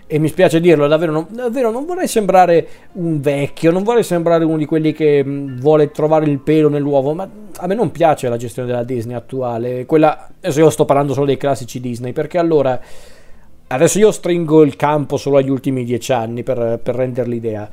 E 0.08 0.18
mi 0.18 0.28
spiace 0.28 0.60
dirlo, 0.60 0.88
davvero 0.88 1.12
non, 1.12 1.28
davvero 1.30 1.70
non 1.70 1.86
vorrei 1.86 2.08
sembrare 2.08 2.68
un 2.94 3.22
vecchio, 3.22 3.72
non 3.72 3.84
vorrei 3.84 4.04
sembrare 4.04 4.44
uno 4.44 4.58
di 4.58 4.66
quelli 4.66 4.92
che 4.92 5.24
mh, 5.24 5.60
vuole 5.60 5.92
trovare 5.92 6.26
il 6.26 6.40
pelo 6.40 6.70
nell'uovo, 6.70 7.14
ma 7.14 7.30
a 7.58 7.68
me 7.68 7.76
non 7.76 7.92
piace 7.92 8.28
la 8.28 8.38
gestione 8.38 8.68
della 8.68 8.84
Disney 8.84 9.16
attuale. 9.16 9.86
Quella, 9.86 10.30
adesso 10.40 10.60
io 10.60 10.70
sto 10.72 10.86
parlando 10.86 11.14
solo 11.14 11.28
dei 11.28 11.38
classici 11.38 11.80
Disney, 11.80 12.14
perché 12.14 12.38
allora... 12.38 12.80
Adesso 13.72 14.00
io 14.00 14.10
stringo 14.10 14.64
il 14.64 14.76
campo 14.76 15.16
solo 15.16 15.38
agli 15.38 15.52
ultimi 15.52 15.84
dieci 15.84 16.12
anni 16.12 16.42
per, 16.42 16.80
per 16.82 16.96
rendere 16.96 17.30
l'idea. 17.30 17.70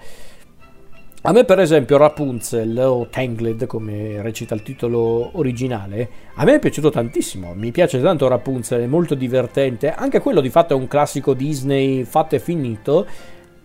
A 1.27 1.33
me 1.33 1.43
per 1.43 1.59
esempio 1.59 1.97
Rapunzel 1.97 2.79
o 2.79 3.09
Tangled 3.11 3.67
come 3.67 4.23
recita 4.23 4.55
il 4.55 4.63
titolo 4.63 5.31
originale, 5.33 6.09
a 6.35 6.45
me 6.45 6.55
è 6.55 6.59
piaciuto 6.61 6.89
tantissimo, 6.89 7.53
mi 7.53 7.73
piace 7.73 8.01
tanto 8.01 8.29
Rapunzel, 8.29 8.83
è 8.83 8.87
molto 8.87 9.17
divertente, 9.17 9.91
anche 9.91 10.21
quello 10.21 10.41
di 10.41 10.51
fatto 10.51 10.75
è 10.75 10.77
un 10.77 10.87
classico 10.87 11.35
Disney 11.35 12.05
fatto 12.05 12.37
e 12.37 12.39
finito, 12.39 13.07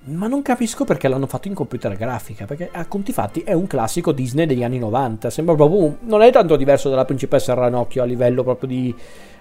ma 0.06 0.26
non 0.26 0.42
capisco 0.42 0.86
perché 0.86 1.08
l'hanno 1.08 1.28
fatto 1.28 1.50
in 1.50 1.54
computer 1.54 1.96
grafica, 1.96 2.46
perché 2.46 2.68
a 2.72 2.88
conti 2.88 3.12
fatti 3.12 3.42
è 3.42 3.54
un 3.54 3.68
classico 3.68 4.12
Disney 4.12 4.48
degli 4.48 4.64
anni 4.64 4.80
90, 4.80 5.30
sembra 5.30 5.54
proprio 5.54 5.98
non 6.00 6.24
è 6.24 6.32
tanto 6.32 6.56
diverso 6.56 6.90
dalla 6.90 7.06
principessa 7.06 7.54
Ranocchio 7.54 8.02
a 8.02 8.06
livello 8.06 8.42
proprio 8.42 8.70
di, 8.70 8.96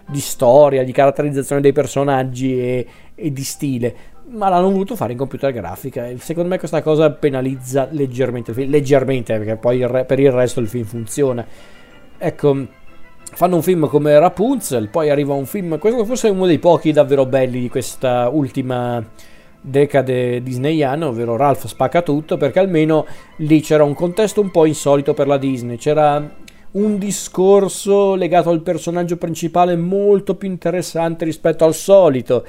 di 0.07 0.21
storia, 0.21 0.85
di 0.85 0.93
caratterizzazione 0.93 1.63
dei 1.63 1.73
personaggi 1.73 2.61
e, 2.61 2.87
e 3.15 3.33
di 3.33 3.45
stile 3.45 3.97
ma 4.31 4.49
l'hanno 4.49 4.71
voluto 4.71 4.97
fare 4.97 5.13
in 5.13 5.19
computer 5.19 5.53
grafica. 5.53 6.07
E 6.07 6.19
secondo 6.19 6.49
me 6.49 6.59
questa 6.59 6.83
cosa 6.83 7.11
penalizza 7.11 7.89
leggermente 7.91 8.51
il 8.51 8.57
film, 8.57 8.71
leggermente 8.71 9.37
perché 9.37 9.57
poi 9.57 9.79
il 9.79 9.89
re, 9.89 10.05
per 10.05 10.21
il 10.21 10.31
resto 10.31 10.61
il 10.61 10.69
film 10.69 10.85
funziona. 10.85 11.45
Ecco, 12.19 12.67
fanno 13.33 13.57
un 13.57 13.63
film 13.63 13.89
come 13.89 14.19
Rapunzel, 14.19 14.89
poi 14.89 15.11
arriva 15.11 15.35
un 15.35 15.47
film, 15.47 15.79
questo 15.79 16.05
forse 16.05 16.29
è 16.29 16.31
uno 16.31 16.47
dei 16.47 16.59
pochi 16.59 16.93
davvero 16.93 17.27
belli 17.27 17.61
di 17.61 17.69
questa 17.69 18.29
ultima 18.29 19.03
decade 19.63 20.43
disneyana, 20.43 21.07
ovvero 21.07 21.37
Ralph 21.37 21.67
spacca 21.67 22.03
tutto, 22.03 22.37
perché 22.37 22.59
almeno 22.59 23.07
lì 23.37 23.61
c'era 23.61 23.85
un 23.85 23.95
contesto 23.95 24.41
un 24.41 24.51
po' 24.51 24.65
insolito 24.65 25.15
per 25.15 25.27
la 25.27 25.39
Disney, 25.39 25.77
c'era 25.77 26.39
un 26.73 26.99
discorso 26.99 28.15
legato 28.15 28.51
al 28.51 28.63
personaggio 28.63 29.17
principale 29.17 29.77
molto 29.77 30.37
più 30.37 30.49
interessante 30.49 31.25
rispetto 31.25 31.65
al 31.65 31.75
solito 31.75 32.45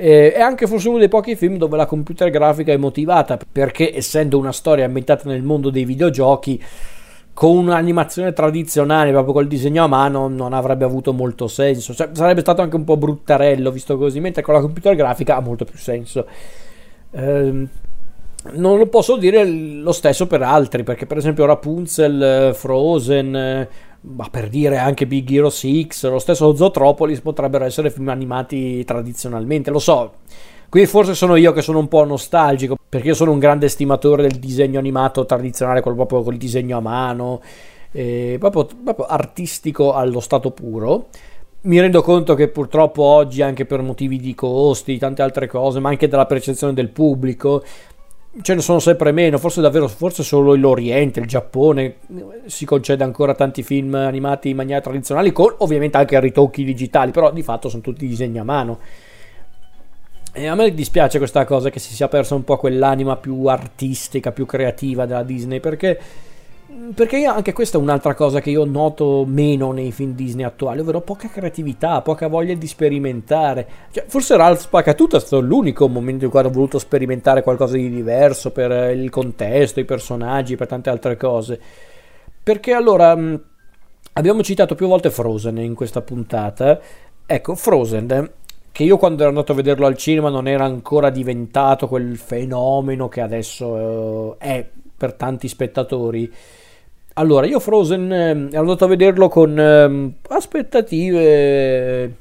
eh, 0.00 0.32
è 0.32 0.40
anche 0.40 0.68
forse 0.68 0.88
uno 0.88 0.98
dei 0.98 1.08
pochi 1.08 1.34
film 1.34 1.56
dove 1.56 1.76
la 1.76 1.86
computer 1.86 2.30
grafica 2.30 2.72
è 2.72 2.76
motivata, 2.76 3.36
perché 3.50 3.94
essendo 3.96 4.38
una 4.38 4.52
storia 4.52 4.84
ambientata 4.84 5.28
nel 5.28 5.42
mondo 5.42 5.70
dei 5.70 5.84
videogiochi, 5.84 6.62
con 7.34 7.56
un'animazione 7.56 8.32
tradizionale, 8.32 9.10
proprio 9.10 9.32
col 9.32 9.48
disegno 9.48 9.82
a 9.82 9.86
mano, 9.88 10.28
non 10.28 10.52
avrebbe 10.52 10.84
avuto 10.84 11.12
molto 11.12 11.48
senso. 11.48 11.94
Cioè, 11.94 12.10
sarebbe 12.12 12.40
stato 12.40 12.62
anche 12.62 12.76
un 12.76 12.84
po' 12.84 12.96
bruttarello 12.96 13.72
visto 13.72 13.98
così, 13.98 14.20
mentre 14.20 14.42
con 14.42 14.54
la 14.54 14.60
computer 14.60 14.94
grafica 14.94 15.36
ha 15.36 15.40
molto 15.40 15.64
più 15.64 15.78
senso. 15.78 16.26
Eh, 17.10 17.66
non 18.50 18.78
lo 18.78 18.86
posso 18.86 19.16
dire 19.16 19.44
lo 19.44 19.92
stesso 19.92 20.28
per 20.28 20.42
altri, 20.42 20.84
perché 20.84 21.06
per 21.06 21.16
esempio 21.16 21.44
Rapunzel, 21.44 22.54
Frozen, 22.54 23.68
ma 24.00 24.28
per 24.30 24.48
dire 24.48 24.78
anche 24.78 25.06
Big 25.06 25.30
Hero 25.30 25.50
6, 25.50 25.88
lo 26.02 26.18
stesso 26.18 26.54
Zootropolis 26.54 27.20
potrebbero 27.20 27.64
essere 27.64 27.90
film 27.90 28.08
animati 28.08 28.84
tradizionalmente, 28.84 29.70
lo 29.70 29.78
so. 29.78 30.12
Qui 30.68 30.84
forse 30.86 31.14
sono 31.14 31.36
io 31.36 31.52
che 31.52 31.62
sono 31.62 31.78
un 31.78 31.88
po' 31.88 32.04
nostalgico, 32.04 32.76
perché 32.88 33.08
io 33.08 33.14
sono 33.14 33.32
un 33.32 33.38
grande 33.38 33.66
estimatore 33.66 34.22
del 34.22 34.38
disegno 34.38 34.78
animato 34.78 35.24
tradizionale, 35.24 35.80
quello 35.80 35.96
proprio 35.96 36.22
col 36.22 36.36
disegno 36.36 36.76
a 36.76 36.80
mano, 36.80 37.40
eh, 37.90 38.36
proprio, 38.38 38.68
proprio 38.84 39.06
artistico 39.06 39.94
allo 39.94 40.20
stato 40.20 40.50
puro. 40.50 41.06
Mi 41.62 41.80
rendo 41.80 42.02
conto 42.02 42.34
che 42.34 42.48
purtroppo 42.48 43.02
oggi, 43.02 43.42
anche 43.42 43.64
per 43.64 43.82
motivi 43.82 44.18
di 44.18 44.34
costi, 44.34 44.98
tante 44.98 45.22
altre 45.22 45.46
cose, 45.48 45.80
ma 45.80 45.88
anche 45.88 46.06
della 46.06 46.26
percezione 46.26 46.74
del 46.74 46.90
pubblico, 46.90 47.64
ce 48.42 48.54
ne 48.54 48.60
sono 48.60 48.78
sempre 48.78 49.10
meno, 49.12 49.38
forse 49.38 49.60
davvero, 49.60 49.88
forse 49.88 50.22
solo 50.22 50.54
l'Oriente, 50.54 51.20
il 51.20 51.26
Giappone 51.26 51.96
si 52.46 52.64
concede 52.64 53.02
ancora 53.02 53.34
tanti 53.34 53.62
film 53.62 53.94
animati 53.94 54.50
in 54.50 54.56
maniera 54.56 54.80
tradizionale, 54.80 55.32
con 55.32 55.54
ovviamente 55.58 55.96
anche 55.96 56.20
ritocchi 56.20 56.62
digitali, 56.62 57.10
però 57.10 57.32
di 57.32 57.42
fatto 57.42 57.68
sono 57.68 57.82
tutti 57.82 58.06
disegni 58.06 58.38
a 58.38 58.44
mano. 58.44 58.78
E 60.32 60.46
a 60.46 60.54
me 60.54 60.72
dispiace 60.72 61.18
questa 61.18 61.44
cosa 61.44 61.70
che 61.70 61.80
si 61.80 61.94
sia 61.94 62.06
persa 62.06 62.34
un 62.34 62.44
po' 62.44 62.58
quell'anima 62.58 63.16
più 63.16 63.46
artistica, 63.46 64.30
più 64.30 64.46
creativa 64.46 65.04
della 65.04 65.24
Disney, 65.24 65.58
perché 65.58 65.98
Perché 66.94 67.16
io, 67.16 67.32
anche 67.32 67.54
questa 67.54 67.78
è 67.78 67.80
un'altra 67.80 68.12
cosa 68.14 68.40
che 68.40 68.50
io 68.50 68.66
noto 68.66 69.24
meno 69.26 69.72
nei 69.72 69.90
film 69.90 70.12
Disney 70.12 70.44
attuali, 70.44 70.80
ovvero 70.80 71.00
poca 71.00 71.28
creatività, 71.28 72.02
poca 72.02 72.28
voglia 72.28 72.52
di 72.52 72.66
sperimentare. 72.66 73.66
Cioè, 73.90 74.04
forse 74.06 74.36
Ralph 74.36 74.60
Spaccatura 74.60 75.16
è 75.16 75.20
stato 75.20 75.40
l'unico 75.40 75.88
momento 75.88 76.26
in 76.26 76.30
cui 76.30 76.40
ho 76.40 76.50
voluto 76.50 76.78
sperimentare 76.78 77.42
qualcosa 77.42 77.76
di 77.76 77.88
diverso 77.88 78.50
per 78.50 78.94
il 78.94 79.08
contesto, 79.08 79.80
i 79.80 79.86
personaggi, 79.86 80.56
per 80.56 80.66
tante 80.66 80.90
altre 80.90 81.16
cose. 81.16 81.58
Perché 82.42 82.72
allora 82.74 83.16
abbiamo 84.12 84.42
citato 84.42 84.74
più 84.74 84.88
volte 84.88 85.10
Frozen 85.10 85.56
in 85.58 85.74
questa 85.74 86.02
puntata. 86.02 86.78
Ecco, 87.24 87.54
Frozen 87.54 88.30
che 88.70 88.84
io 88.84 88.98
quando 88.98 89.22
ero 89.22 89.30
andato 89.30 89.52
a 89.52 89.54
vederlo 89.54 89.86
al 89.86 89.96
cinema 89.96 90.28
non 90.28 90.46
era 90.46 90.64
ancora 90.64 91.08
diventato 91.08 91.88
quel 91.88 92.18
fenomeno 92.18 93.08
che 93.08 93.22
adesso 93.22 94.38
eh, 94.38 94.46
è 94.46 94.68
per 94.98 95.14
tanti 95.14 95.48
spettatori. 95.48 96.30
Allora, 97.18 97.46
io 97.46 97.58
Frozen 97.58 98.12
eh, 98.12 98.30
ero 98.52 98.60
andato 98.60 98.84
a 98.84 98.88
vederlo 98.88 99.28
con 99.28 99.58
eh, 99.58 100.12
aspettative 100.28 102.16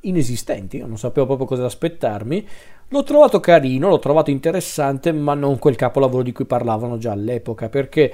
inesistenti, 0.00 0.78
non 0.78 0.98
sapevo 0.98 1.24
proprio 1.24 1.46
cosa 1.46 1.64
aspettarmi. 1.64 2.46
L'ho 2.88 3.02
trovato 3.04 3.40
carino, 3.40 3.88
l'ho 3.88 3.98
trovato 3.98 4.30
interessante, 4.30 5.12
ma 5.12 5.32
non 5.32 5.58
quel 5.58 5.76
capolavoro 5.76 6.22
di 6.22 6.32
cui 6.32 6.44
parlavano 6.44 6.98
già 6.98 7.12
all'epoca, 7.12 7.70
perché 7.70 8.12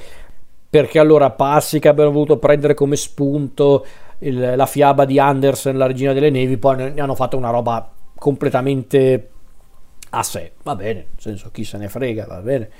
perché 0.71 0.99
allora 1.01 1.31
passi 1.31 1.81
che 1.81 1.89
abbiano 1.89 2.13
voluto 2.13 2.37
prendere 2.39 2.75
come 2.75 2.95
spunto 2.95 3.85
il, 4.19 4.53
la 4.55 4.67
fiaba 4.67 5.05
di 5.05 5.19
Andersen, 5.19 5.77
la 5.77 5.87
regina 5.87 6.13
delle 6.13 6.31
nevi, 6.31 6.59
poi 6.59 6.77
ne 6.77 7.01
hanno 7.01 7.15
fatto 7.17 7.37
una 7.37 7.51
roba 7.51 7.91
completamente 8.15 9.31
a 10.11 10.23
sé, 10.23 10.53
va 10.63 10.77
bene, 10.77 10.95
nel 10.95 11.07
senso 11.17 11.51
chi 11.51 11.65
se 11.65 11.77
ne 11.79 11.89
frega, 11.89 12.27
va 12.27 12.41
bene. 12.41 12.71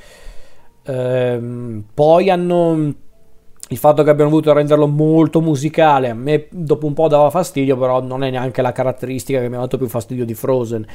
Ehm, 0.85 1.85
poi 1.95 2.31
hanno 2.31 2.95
il 3.69 3.77
fatto 3.77 4.03
che 4.03 4.11
abbiano 4.11 4.31
voluto 4.31 4.53
renderlo 4.53 4.87
molto 4.87 5.41
musicale 5.41 6.09
a 6.09 6.15
me 6.15 6.47
dopo 6.51 6.87
un 6.87 6.95
po' 6.95 7.09
dava 7.09 7.31
fastidio 7.31 7.77
però 7.77 8.03
non 8.03 8.25
è 8.25 8.31
neanche 8.31 8.63
la 8.63 8.73
caratteristica 8.73 9.41
che 9.41 9.49
mi 9.49 9.57
ha 9.57 9.61
dato 9.61 9.79
più 9.79 9.89
fastidio 9.89 10.25
di 10.25 10.35
Frozen 10.35 10.87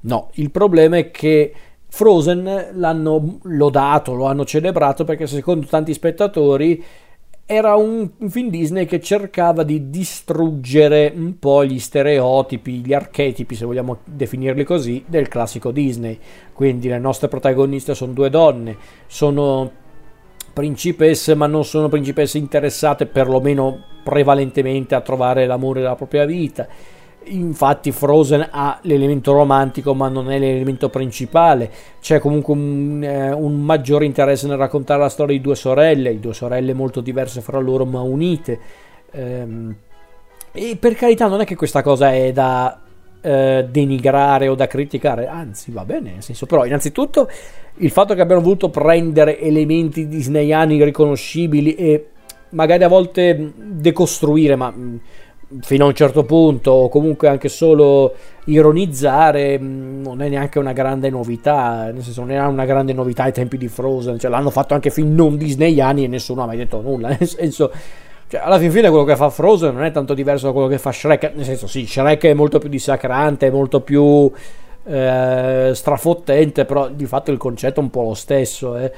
no 0.00 0.30
il 0.34 0.50
problema 0.50 0.96
è 0.96 1.10
che 1.10 1.52
Frozen 1.88 2.70
l'hanno 2.74 3.38
lodato 3.42 4.14
lo 4.14 4.26
hanno 4.26 4.44
celebrato 4.44 5.04
perché 5.04 5.26
secondo 5.26 5.66
tanti 5.66 5.92
spettatori 5.92 6.82
era 7.44 7.74
un, 7.74 8.08
film 8.28 8.48
Disney 8.48 8.86
che 8.86 9.00
cercava 9.00 9.62
di 9.62 9.90
distruggere 9.90 11.12
un 11.14 11.38
po' 11.38 11.64
gli 11.64 11.78
stereotipi, 11.78 12.78
gli 12.78 12.94
archetipi, 12.94 13.54
se 13.54 13.66
vogliamo 13.66 13.98
definirli 14.04 14.64
così, 14.64 15.04
del 15.06 15.28
classico 15.28 15.70
Disney. 15.70 16.18
Quindi 16.52 16.88
le 16.88 16.98
nostre 16.98 17.28
protagoniste 17.28 17.94
sono 17.94 18.12
due 18.12 18.30
donne, 18.30 18.76
sono 19.06 19.70
principesse, 20.52 21.34
ma 21.34 21.46
non 21.46 21.64
sono 21.64 21.88
principesse 21.88 22.38
interessate 22.38 23.06
perlomeno 23.06 23.84
prevalentemente 24.02 24.94
a 24.94 25.00
trovare 25.00 25.46
l'amore 25.46 25.80
della 25.80 25.94
propria 25.94 26.24
vita. 26.24 26.66
Infatti 27.24 27.92
Frozen 27.92 28.48
ha 28.50 28.80
l'elemento 28.82 29.32
romantico 29.32 29.94
ma 29.94 30.08
non 30.08 30.30
è 30.30 30.38
l'elemento 30.40 30.88
principale, 30.88 31.70
c'è 32.00 32.18
comunque 32.18 32.52
un, 32.52 33.02
eh, 33.04 33.32
un, 33.32 33.60
maggiore 33.60 34.06
interesse 34.06 34.48
nel 34.48 34.56
raccontare 34.56 35.00
la 35.00 35.08
storia 35.08 35.36
di 35.36 35.40
due 35.40 35.54
sorelle, 35.54 36.18
due 36.18 36.34
sorelle 36.34 36.74
molto 36.74 37.00
diverse 37.00 37.40
fra 37.40 37.60
loro 37.60 37.84
ma 37.84 38.00
unite. 38.00 38.58
Ehm, 39.12 39.76
e 40.50 40.76
per 40.78 40.94
carità 40.94 41.28
non 41.28 41.40
è 41.40 41.44
che 41.44 41.54
questa 41.54 41.80
cosa 41.80 42.12
è 42.12 42.32
da 42.32 42.80
eh, 43.20 43.66
denigrare 43.70 44.48
o 44.48 44.54
da 44.56 44.66
criticare, 44.66 45.28
anzi 45.28 45.70
va 45.70 45.84
bene, 45.84 46.12
nel 46.14 46.22
senso 46.22 46.46
però 46.46 46.64
innanzitutto 46.64 47.28
il 47.76 47.90
fatto 47.90 48.14
che 48.14 48.20
abbiano 48.20 48.42
voluto 48.42 48.68
prendere 48.68 49.40
elementi 49.40 50.06
disneyani 50.06 50.82
riconoscibili 50.82 51.74
e 51.74 52.06
magari 52.50 52.84
a 52.84 52.88
volte 52.88 53.52
decostruire, 53.56 54.56
ma 54.56 54.72
fino 55.60 55.84
a 55.84 55.88
un 55.88 55.94
certo 55.94 56.24
punto, 56.24 56.70
o 56.70 56.88
comunque 56.88 57.28
anche 57.28 57.48
solo 57.48 58.14
ironizzare, 58.44 59.58
mm, 59.58 60.02
non 60.02 60.22
è 60.22 60.28
neanche 60.28 60.58
una 60.58 60.72
grande 60.72 61.10
novità, 61.10 61.90
nel 61.92 62.02
senso 62.02 62.20
non 62.20 62.30
era 62.30 62.46
una 62.48 62.64
grande 62.64 62.92
novità 62.92 63.24
ai 63.24 63.32
tempi 63.32 63.58
di 63.58 63.68
Frozen, 63.68 64.18
cioè 64.18 64.30
l'hanno 64.30 64.50
fatto 64.50 64.74
anche 64.74 64.90
film 64.90 65.14
non 65.14 65.36
disneyani 65.36 66.04
e 66.04 66.08
nessuno 66.08 66.42
ha 66.42 66.46
mai 66.46 66.56
detto 66.56 66.80
nulla, 66.80 67.08
nel 67.18 67.28
senso... 67.28 67.70
Cioè, 68.28 68.40
alla 68.42 68.58
fin 68.58 68.70
fine 68.70 68.88
quello 68.88 69.04
che 69.04 69.14
fa 69.14 69.28
Frozen 69.28 69.74
non 69.74 69.84
è 69.84 69.90
tanto 69.90 70.14
diverso 70.14 70.46
da 70.46 70.52
quello 70.52 70.66
che 70.66 70.78
fa 70.78 70.90
Shrek, 70.90 71.32
nel 71.34 71.44
senso 71.44 71.66
sì, 71.66 71.86
Shrek 71.86 72.24
è 72.24 72.32
molto 72.32 72.58
più 72.58 72.70
dissacrante, 72.70 73.48
è 73.48 73.50
molto 73.50 73.82
più 73.82 74.32
eh, 74.84 75.70
strafottente, 75.74 76.64
però 76.64 76.88
di 76.88 77.06
fatto 77.06 77.30
il 77.30 77.38
concetto 77.38 77.80
è 77.80 77.82
un 77.82 77.90
po' 77.90 78.02
lo 78.02 78.14
stesso. 78.14 78.76
Eh. 78.76 78.92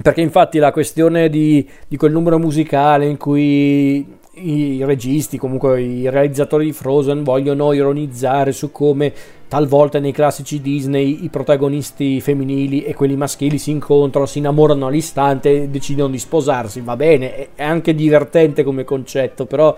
Perché 0.00 0.20
infatti 0.20 0.58
la 0.58 0.70
questione 0.70 1.28
di, 1.28 1.68
di 1.86 1.96
quel 1.96 2.12
numero 2.12 2.38
musicale 2.38 3.06
in 3.06 3.16
cui 3.16 4.16
i 4.34 4.84
registi, 4.84 5.36
comunque 5.36 5.82
i 5.82 6.08
realizzatori 6.08 6.66
di 6.66 6.72
Frozen 6.72 7.24
vogliono 7.24 7.72
ironizzare 7.72 8.52
su 8.52 8.70
come 8.70 9.12
talvolta 9.48 9.98
nei 9.98 10.12
classici 10.12 10.60
Disney 10.60 11.24
i 11.24 11.28
protagonisti 11.30 12.20
femminili 12.20 12.84
e 12.84 12.94
quelli 12.94 13.16
maschili 13.16 13.58
si 13.58 13.70
incontrano, 13.70 14.26
si 14.26 14.38
innamorano 14.38 14.86
all'istante 14.86 15.62
e 15.62 15.68
decidono 15.68 16.10
di 16.10 16.18
sposarsi. 16.18 16.80
Va 16.80 16.96
bene, 16.96 17.48
è 17.54 17.62
anche 17.62 17.94
divertente 17.94 18.62
come 18.62 18.84
concetto, 18.84 19.46
però 19.46 19.74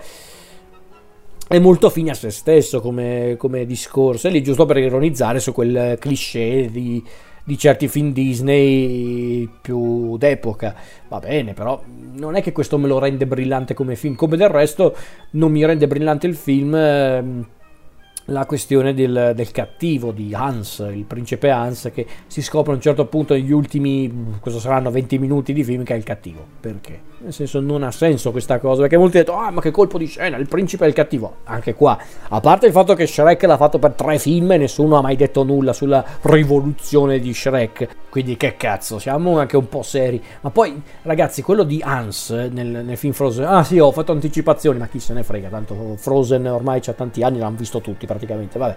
è 1.51 1.59
molto 1.59 1.89
fine 1.89 2.11
a 2.11 2.13
se 2.13 2.29
stesso 2.29 2.79
come, 2.79 3.35
come 3.37 3.65
discorso. 3.65 4.27
È 4.27 4.31
lì 4.31 4.41
giusto 4.41 4.65
per 4.65 4.77
ironizzare 4.77 5.39
su 5.39 5.51
quel 5.51 5.97
cliché 5.99 6.69
di 6.71 7.03
di 7.43 7.57
certi 7.57 7.87
film 7.87 8.13
Disney 8.13 9.49
più 9.61 10.17
d'epoca. 10.17 10.75
Va 11.09 11.19
bene, 11.19 11.53
però 11.53 11.81
non 12.13 12.35
è 12.35 12.41
che 12.41 12.51
questo 12.51 12.77
me 12.77 12.87
lo 12.87 12.99
rende 12.99 13.25
brillante 13.25 13.73
come 13.73 13.95
film, 13.95 14.15
come 14.15 14.37
del 14.37 14.49
resto 14.49 14.95
non 15.31 15.51
mi 15.51 15.65
rende 15.65 15.87
brillante 15.87 16.27
il 16.27 16.35
film. 16.35 16.73
Eh, 16.75 17.59
la 18.25 18.45
questione 18.45 18.93
del, 18.93 19.33
del, 19.35 19.51
cattivo 19.51 20.11
di 20.11 20.33
Hans, 20.33 20.87
il 20.89 21.05
principe 21.05 21.49
Hans, 21.49 21.89
che 21.93 22.05
si 22.27 22.41
scopre 22.41 22.71
a 22.71 22.75
un 22.75 22.81
certo 22.81 23.07
punto 23.07 23.33
negli 23.33 23.51
ultimi, 23.51 24.37
cosa 24.39 24.59
saranno 24.59 24.91
20 24.91 25.17
minuti 25.17 25.51
di 25.51 25.63
film, 25.63 25.83
che 25.83 25.95
è 25.95 25.97
il 25.97 26.03
cattivo. 26.03 26.45
Perché? 26.59 27.10
Nel 27.23 27.33
senso, 27.33 27.59
non 27.59 27.83
ha 27.83 27.91
senso 27.91 28.31
questa 28.31 28.57
cosa, 28.57 28.81
perché 28.81 28.97
molti 28.97 29.17
hanno 29.17 29.25
detto, 29.27 29.37
ah, 29.37 29.51
ma 29.51 29.61
che 29.61 29.69
colpo 29.69 29.99
di 29.99 30.07
scena, 30.07 30.37
il 30.37 30.47
principe 30.47 30.85
è 30.85 30.87
il 30.87 30.95
cattivo. 30.95 31.35
Anche 31.43 31.75
qua, 31.75 31.95
a 32.29 32.39
parte 32.39 32.65
il 32.65 32.71
fatto 32.71 32.95
che 32.95 33.05
Shrek 33.05 33.43
l'ha 33.43 33.57
fatto 33.57 33.77
per 33.77 33.91
tre 33.91 34.17
film 34.17 34.51
e 34.53 34.57
nessuno 34.57 34.97
ha 34.97 35.01
mai 35.01 35.15
detto 35.15 35.43
nulla 35.43 35.71
sulla 35.71 36.03
rivoluzione 36.21 37.19
di 37.19 37.31
Shrek, 37.31 37.87
quindi 38.09 38.37
che 38.37 38.57
cazzo, 38.57 38.97
siamo 38.97 39.37
anche 39.37 39.55
un 39.55 39.69
po' 39.69 39.83
seri. 39.83 40.19
Ma 40.41 40.49
poi, 40.49 40.81
ragazzi, 41.03 41.43
quello 41.43 41.61
di 41.61 41.79
Hans 41.83 42.31
nel, 42.31 42.83
nel 42.83 42.97
film 42.97 43.13
Frozen, 43.13 43.45
ah 43.45 43.63
sì, 43.63 43.77
ho 43.77 43.91
fatto 43.91 44.13
anticipazioni, 44.13 44.79
ma 44.79 44.87
chi 44.87 44.99
se 44.99 45.13
ne 45.13 45.21
frega, 45.21 45.49
tanto 45.49 45.93
Frozen 45.97 46.47
ormai 46.47 46.81
c'ha 46.81 46.93
tanti 46.93 47.21
anni, 47.21 47.37
l'hanno 47.37 47.57
visto 47.57 47.81
tutti 47.81 48.07
praticamente, 48.07 48.57
vabbè. 48.57 48.75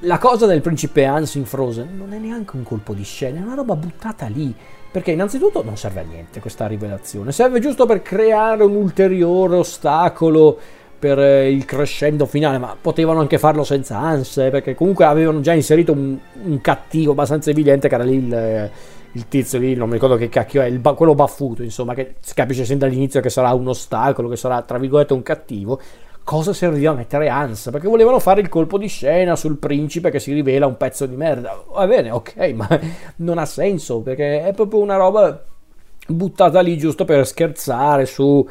La 0.00 0.18
cosa 0.18 0.46
del 0.46 0.60
principe 0.60 1.04
Hans 1.04 1.34
in 1.34 1.46
Frozen 1.46 1.96
non 1.96 2.12
è 2.12 2.18
neanche 2.18 2.54
un 2.54 2.62
colpo 2.62 2.92
di 2.92 3.02
scena, 3.02 3.40
è 3.40 3.42
una 3.42 3.54
roba 3.54 3.74
buttata 3.74 4.26
lì. 4.26 4.54
Perché 4.94 5.10
innanzitutto 5.10 5.64
non 5.64 5.76
serve 5.76 6.02
a 6.02 6.04
niente 6.04 6.38
questa 6.38 6.68
rivelazione, 6.68 7.32
serve 7.32 7.58
giusto 7.58 7.84
per 7.84 8.00
creare 8.00 8.62
un 8.62 8.76
ulteriore 8.76 9.56
ostacolo 9.56 10.56
per 10.96 11.18
eh, 11.18 11.50
il 11.50 11.64
crescendo 11.64 12.26
finale, 12.26 12.58
ma 12.58 12.76
potevano 12.80 13.18
anche 13.18 13.36
farlo 13.38 13.64
senza 13.64 13.98
Hans, 13.98 14.36
eh, 14.36 14.50
perché 14.50 14.76
comunque 14.76 15.04
avevano 15.04 15.40
già 15.40 15.52
inserito 15.52 15.90
un, 15.90 16.16
un, 16.44 16.60
cattivo 16.60 17.10
abbastanza 17.10 17.50
evidente 17.50 17.88
che 17.88 17.94
era 17.96 18.04
lì 18.04 18.18
il, 18.18 18.32
eh, 18.32 18.70
il 19.14 19.26
tizio 19.26 19.58
lì, 19.58 19.74
non 19.74 19.88
mi 19.88 19.94
ricordo 19.94 20.14
che 20.14 20.28
cacchio 20.28 20.62
è, 20.62 20.66
il, 20.66 20.80
quello 20.80 21.16
baffuto, 21.16 21.64
insomma, 21.64 21.92
che 21.92 22.14
si 22.20 22.32
capisce 22.32 22.64
sin 22.64 22.78
dall'inizio 22.78 23.20
che 23.20 23.30
sarà 23.30 23.52
un 23.52 23.66
ostacolo, 23.66 24.28
che 24.28 24.36
sarà 24.36 24.62
tra 24.62 24.78
virgolette 24.78 25.12
un 25.12 25.24
cattivo, 25.24 25.80
cosa 26.24 26.52
serviva 26.52 26.92
a 26.92 26.94
mettere 26.94 27.28
Hans? 27.28 27.68
Perché 27.70 27.86
volevano 27.86 28.18
fare 28.18 28.40
il 28.40 28.48
colpo 28.48 28.78
di 28.78 28.88
scena 28.88 29.36
sul 29.36 29.58
principe 29.58 30.10
che 30.10 30.18
si 30.18 30.32
rivela 30.32 30.66
un 30.66 30.76
pezzo 30.76 31.06
di 31.06 31.14
merda. 31.14 31.62
Va 31.72 31.86
bene, 31.86 32.10
ok, 32.10 32.36
ma 32.56 32.68
non 33.16 33.38
ha 33.38 33.44
senso 33.44 34.00
perché 34.00 34.42
è 34.42 34.52
proprio 34.52 34.80
una 34.80 34.96
roba 34.96 35.44
buttata 36.06 36.60
lì 36.60 36.76
giusto 36.76 37.04
per 37.04 37.26
scherzare 37.26 38.04
su 38.04 38.46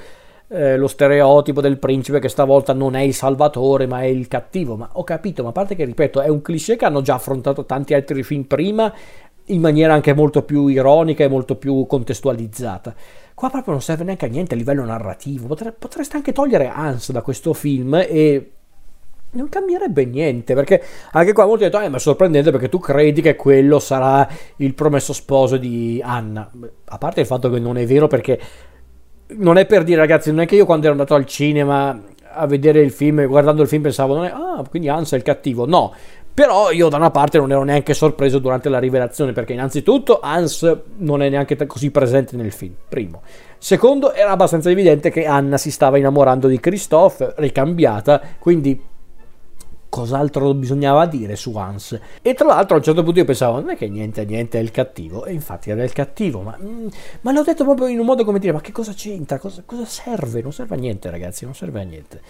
eh, 0.47 0.77
lo 0.77 0.87
stereotipo 0.87 1.61
del 1.61 1.77
principe 1.77 2.19
che 2.19 2.29
stavolta 2.29 2.73
non 2.73 2.95
è 2.95 3.01
il 3.01 3.13
salvatore 3.13 3.87
ma 3.87 4.01
è 4.01 4.05
il 4.05 4.27
cattivo. 4.27 4.75
Ma 4.75 4.89
ho 4.93 5.03
capito, 5.03 5.43
ma 5.43 5.49
a 5.49 5.53
parte 5.53 5.75
che 5.75 5.83
ripeto, 5.83 6.21
è 6.21 6.29
un 6.29 6.41
cliché 6.41 6.75
che 6.75 6.85
hanno 6.85 7.01
già 7.01 7.15
affrontato 7.15 7.65
tanti 7.65 7.93
altri 7.93 8.23
film 8.23 8.43
prima 8.43 8.93
in 9.47 9.59
maniera 9.59 9.93
anche 9.93 10.13
molto 10.13 10.43
più 10.43 10.67
ironica 10.67 11.23
e 11.23 11.27
molto 11.27 11.55
più 11.55 11.85
contestualizzata. 11.87 12.95
Qua 13.43 13.51
proprio 13.51 13.73
non 13.73 13.81
serve 13.81 14.05
neanche 14.05 14.25
a 14.25 14.29
niente 14.29 14.53
a 14.53 14.57
livello 14.57 14.85
narrativo. 14.85 15.47
Potre, 15.47 15.73
potreste 15.73 16.15
anche 16.15 16.31
togliere 16.31 16.69
Hans 16.69 17.11
da 17.11 17.21
questo 17.21 17.51
film 17.51 17.93
e 17.95 18.51
non 19.31 19.49
cambierebbe 19.49 20.05
niente 20.05 20.53
perché 20.53 20.81
anche 21.11 21.33
qua 21.33 21.45
molti 21.45 21.65
hanno 21.65 21.73
detto 21.73 21.85
eh, 21.85 21.89
ma 21.89 21.97
è 21.97 21.99
sorprendente 21.99 22.51
perché 22.51 22.69
tu 22.69 22.79
credi 22.79 23.21
che 23.21 23.35
quello 23.35 23.79
sarà 23.79 24.25
il 24.57 24.73
promesso 24.73 25.11
sposo 25.11 25.57
di 25.57 25.99
Anna 26.01 26.49
a 26.85 26.97
parte 26.97 27.19
il 27.19 27.25
fatto 27.25 27.49
che 27.49 27.59
non 27.59 27.75
è 27.75 27.85
vero 27.85 28.07
perché 28.07 28.39
non 29.39 29.57
è 29.57 29.65
per 29.65 29.83
dire 29.83 29.99
ragazzi 29.99 30.29
non 30.29 30.39
è 30.39 30.45
che 30.45 30.55
io 30.55 30.65
quando 30.65 30.85
ero 30.85 30.93
andato 30.93 31.13
al 31.13 31.25
cinema 31.25 32.01
a 32.35 32.47
vedere 32.47 32.79
il 32.79 32.91
film 32.91 33.25
guardando 33.27 33.61
il 33.61 33.67
film 33.67 33.81
pensavo 33.81 34.15
non 34.15 34.23
è, 34.23 34.29
ah 34.29 34.63
quindi 34.69 34.87
Hans 34.87 35.11
è 35.11 35.17
il 35.17 35.23
cattivo 35.23 35.65
no 35.65 35.93
Però 36.33 36.71
io 36.71 36.89
da 36.89 36.97
una 36.97 37.11
parte 37.11 37.37
non 37.37 37.51
ero 37.51 37.63
neanche 37.63 37.93
sorpreso 37.93 38.39
durante 38.39 38.67
la 38.67 38.79
rivelazione, 38.79 39.33
perché 39.33 39.53
innanzitutto 39.53 40.19
Hans 40.19 40.77
non 40.97 41.21
è 41.21 41.29
neanche 41.29 41.55
così 41.67 41.91
presente 41.91 42.35
nel 42.35 42.51
film, 42.51 42.73
primo. 42.89 43.21
Secondo, 43.59 44.13
era 44.13 44.31
abbastanza 44.31 44.71
evidente 44.71 45.11
che 45.11 45.25
Anna 45.25 45.57
si 45.57 45.69
stava 45.69 45.97
innamorando 45.97 46.47
di 46.47 46.59
Christophe, 46.59 47.33
ricambiata, 47.37 48.19
quindi 48.39 48.81
cos'altro 49.93 50.55
bisognava 50.55 51.05
dire 51.05 51.35
su 51.35 51.55
Hans. 51.55 51.99
E 52.23 52.33
tra 52.33 52.47
l'altro 52.47 52.73
a 52.73 52.77
un 52.79 52.83
certo 52.83 53.03
punto 53.03 53.19
io 53.19 53.25
pensavo, 53.25 53.59
non 53.59 53.69
è 53.69 53.77
che 53.77 53.87
niente, 53.87 54.25
niente 54.25 54.57
è 54.57 54.61
il 54.61 54.71
cattivo, 54.71 55.25
e 55.25 55.33
infatti 55.33 55.69
era 55.69 55.83
il 55.83 55.93
cattivo, 55.93 56.41
ma, 56.41 56.57
mm, 56.59 56.87
ma 57.21 57.31
l'ho 57.31 57.43
detto 57.43 57.63
proprio 57.63 57.85
in 57.85 57.99
un 57.99 58.05
modo 58.07 58.25
come 58.25 58.39
dire, 58.39 58.53
ma 58.53 58.59
che 58.59 58.71
cosa 58.71 58.93
c'entra, 58.93 59.37
cosa, 59.37 59.61
cosa 59.63 59.85
serve? 59.85 60.41
Non 60.41 60.51
serve 60.51 60.73
a 60.73 60.79
niente 60.79 61.11
ragazzi, 61.11 61.45
non 61.45 61.53
serve 61.53 61.81
a 61.81 61.83
niente. 61.83 62.21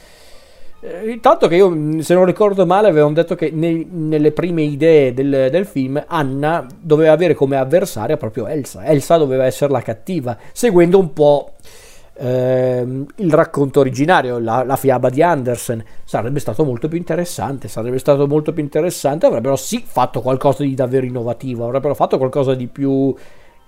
Eh, 0.85 1.11
intanto 1.11 1.47
che 1.47 1.55
io, 1.55 1.69
mm, 1.69 1.99
se 1.99 2.13
non 2.13 2.25
ricordo 2.25 2.65
male, 2.65 2.89
avevamo 2.89 3.13
detto 3.13 3.35
che 3.35 3.51
nei, 3.51 3.87
nelle 3.89 4.33
prime 4.33 4.63
idee 4.63 5.13
del, 5.13 5.47
del, 5.49 5.65
film 5.65 6.03
Anna 6.07 6.67
doveva 6.77 7.13
avere 7.13 7.33
come 7.35 7.55
avversaria 7.55 8.17
proprio 8.17 8.47
Elsa. 8.47 8.83
Elsa 8.83 9.15
doveva 9.15 9.45
essere 9.45 9.71
la 9.71 9.81
cattiva, 9.81 10.37
seguendo 10.51 10.99
un 10.99 11.13
po' 11.13 11.53
ehm, 12.15 13.05
il 13.15 13.33
racconto 13.33 13.79
originario, 13.79 14.39
la, 14.39 14.65
la, 14.65 14.75
fiaba 14.75 15.09
di 15.09 15.21
Andersen. 15.21 15.81
Sarebbe 16.03 16.41
stato 16.41 16.65
molto 16.65 16.89
più 16.89 16.97
interessante, 16.97 17.69
sarebbe 17.69 17.97
stato 17.97 18.27
molto 18.27 18.51
più 18.51 18.61
interessante. 18.61 19.25
Avrebbero 19.25 19.55
sì 19.55 19.81
fatto 19.85 20.19
qualcosa 20.19 20.63
di 20.63 20.75
davvero 20.75 21.05
innovativo, 21.05 21.63
avrebbero 21.65 21.95
fatto 21.95 22.17
qualcosa 22.17 22.55
di 22.55 22.67
più 22.67 23.15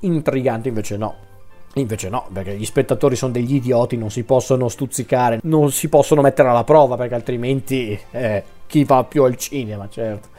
intrigante, 0.02 0.68
invece 0.68 0.98
no. 0.98 1.35
Invece 1.78 2.08
no, 2.08 2.28
perché 2.32 2.56
gli 2.56 2.66
spettatori 2.66 3.18
sono 3.18 3.34
degli 3.34 3.56
idioti, 3.56 3.98
non 3.98 4.10
si 4.10 4.24
possono 4.24 4.70
stuzzicare, 4.70 5.40
non 5.44 5.72
si 5.72 5.90
possono 5.90 6.22
mettere 6.22 6.48
alla 6.48 6.64
prova, 6.64 6.96
perché 6.96 7.16
altrimenti 7.16 8.00
eh, 8.12 8.44
chi 8.66 8.86
va 8.86 9.04
più 9.04 9.24
al 9.24 9.36
cinema, 9.36 9.90
certo. 9.90 10.30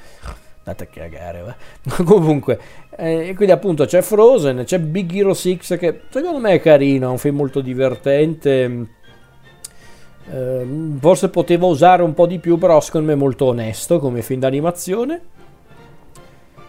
Andate 0.64 0.85
a 0.85 0.87
cagare, 0.87 1.42
va. 1.42 1.55
Comunque, 2.05 2.59
eh, 2.96 3.35
quindi 3.37 3.53
appunto 3.53 3.85
c'è 3.85 4.01
Frozen, 4.01 4.62
c'è 4.64 4.79
Big 4.79 5.12
Hero 5.14 5.35
6 5.35 5.59
che 5.59 6.01
secondo 6.09 6.38
me 6.38 6.53
è 6.53 6.61
carino, 6.61 7.09
è 7.09 7.11
un 7.11 7.18
film 7.18 7.37
molto 7.37 7.61
divertente. 7.61 8.87
Eh, 10.29 10.66
forse 10.99 11.29
poteva 11.29 11.66
usare 11.66 12.03
un 12.03 12.14
po' 12.14 12.27
di 12.27 12.38
più, 12.38 12.57
però 12.57 12.81
secondo 12.81 13.09
me 13.09 13.12
è 13.12 13.16
molto 13.16 13.44
onesto 13.44 13.99
come 13.99 14.22
film 14.22 14.40
d'animazione. 14.40 15.20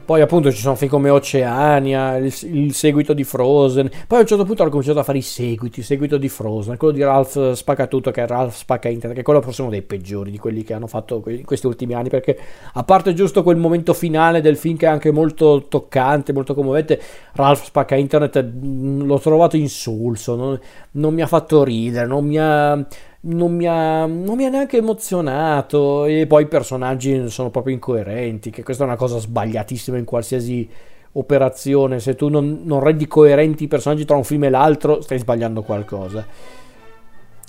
Poi 0.07 0.21
appunto 0.21 0.53
ci 0.53 0.61
sono 0.61 0.75
film 0.75 0.89
come 0.89 1.09
Oceania, 1.09 2.15
il, 2.15 2.33
il, 2.43 2.73
seguito 2.73 3.11
di 3.11 3.25
Frozen. 3.25 3.89
Poi 4.07 4.19
a 4.19 4.21
un 4.21 4.25
certo 4.25 4.45
punto 4.45 4.61
hanno 4.61 4.71
cominciato 4.71 4.99
a 4.99 5.03
fare 5.03 5.17
i 5.17 5.21
seguiti, 5.21 5.79
il 5.79 5.85
seguito 5.85 6.17
di 6.17 6.29
Frozen, 6.29 6.77
quello 6.77 6.93
di 6.93 7.03
Ralph 7.03 7.51
Spaccatutto 7.51 8.09
che 8.11 8.23
è 8.23 8.25
Ralph 8.25 8.55
Spacca 8.55 8.87
Internet, 8.87 9.15
che 9.15 9.19
è 9.19 9.23
quello 9.25 9.41
forse 9.41 9.63
uno 9.63 9.71
dei 9.71 9.81
peggiori 9.81 10.31
di 10.31 10.37
quelli 10.37 10.63
che 10.63 10.73
hanno 10.73 10.87
fatto 10.87 11.21
in 11.27 11.43
questi 11.43 11.67
ultimi 11.67 11.93
anni, 11.93 12.07
perché 12.07 12.39
a 12.71 12.83
parte 12.85 13.13
giusto 13.13 13.43
quel 13.43 13.57
momento 13.57 13.93
finale 13.93 14.39
del 14.39 14.55
film 14.55 14.77
che 14.77 14.85
è 14.85 14.89
anche 14.89 15.11
molto 15.11 15.65
toccante, 15.67 16.31
molto 16.31 16.53
commovente, 16.53 17.01
Ralph 17.33 17.65
Spacca 17.65 17.95
Internet 17.95 18.49
l'ho 18.61 19.19
trovato 19.19 19.57
insulso, 19.57 20.37
non, 20.37 20.57
non 20.97 21.13
mi 21.13 21.21
ha 21.21 21.27
fatto 21.27 21.63
ridere, 21.63 22.05
non 22.05 22.25
mi 22.25 22.37
ha 22.37 22.85
non 23.19 23.53
mi, 23.53 23.67
ha, 23.67 24.05
non 24.05 24.35
mi 24.35 24.45
ha 24.45 24.49
neanche 24.49 24.77
emozionato 24.77 26.05
e 26.05 26.27
poi 26.27 26.43
i 26.43 26.47
personaggi 26.47 27.29
sono 27.29 27.49
proprio 27.49 27.73
incoerenti, 27.73 28.51
che 28.51 28.63
questa 28.63 28.83
è 28.83 28.87
una 28.87 28.95
cosa 28.95 29.17
sbagliatissima 29.17 29.97
in 29.97 30.05
qualsiasi 30.05 30.69
operazione, 31.13 31.99
se 31.99 32.15
tu 32.15 32.29
non, 32.29 32.61
non 32.63 32.79
rendi 32.79 33.07
coerenti 33.07 33.63
i 33.65 33.67
personaggi 33.67 34.05
tra 34.05 34.15
un 34.15 34.23
film 34.23 34.45
e 34.45 34.49
l'altro 34.49 35.01
stai 35.01 35.19
sbagliando 35.19 35.61
qualcosa. 35.63 36.25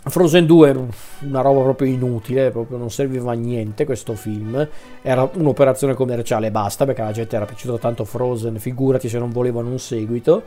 Frozen 0.05 0.47
2 0.47 0.87
una 1.21 1.43
roba 1.43 1.63
proprio 1.63 1.93
inutile, 1.93 2.51
proprio 2.51 2.79
non 2.79 2.91
serviva 2.91 3.33
a 3.33 3.35
niente 3.35 3.85
questo 3.85 4.15
film, 4.15 4.67
era 5.03 5.29
un'operazione 5.35 5.93
commerciale 5.95 6.47
e 6.47 6.51
basta 6.51 6.87
perché 6.87 7.03
la 7.03 7.13
gente 7.13 7.37
era 7.37 7.45
piaciuto 7.45 7.79
tanto 7.79 8.05
Frozen, 8.05 8.59
figurati 8.59 9.09
se 9.09 9.19
non 9.19 9.31
volevano 9.31 9.69
un 9.69 9.79
seguito. 9.79 10.43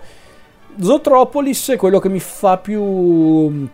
Zootropolis 0.79 1.71
è 1.71 1.75
quello 1.75 1.99
che 1.99 2.09
mi 2.09 2.19
fa 2.19 2.57
più 2.57 3.67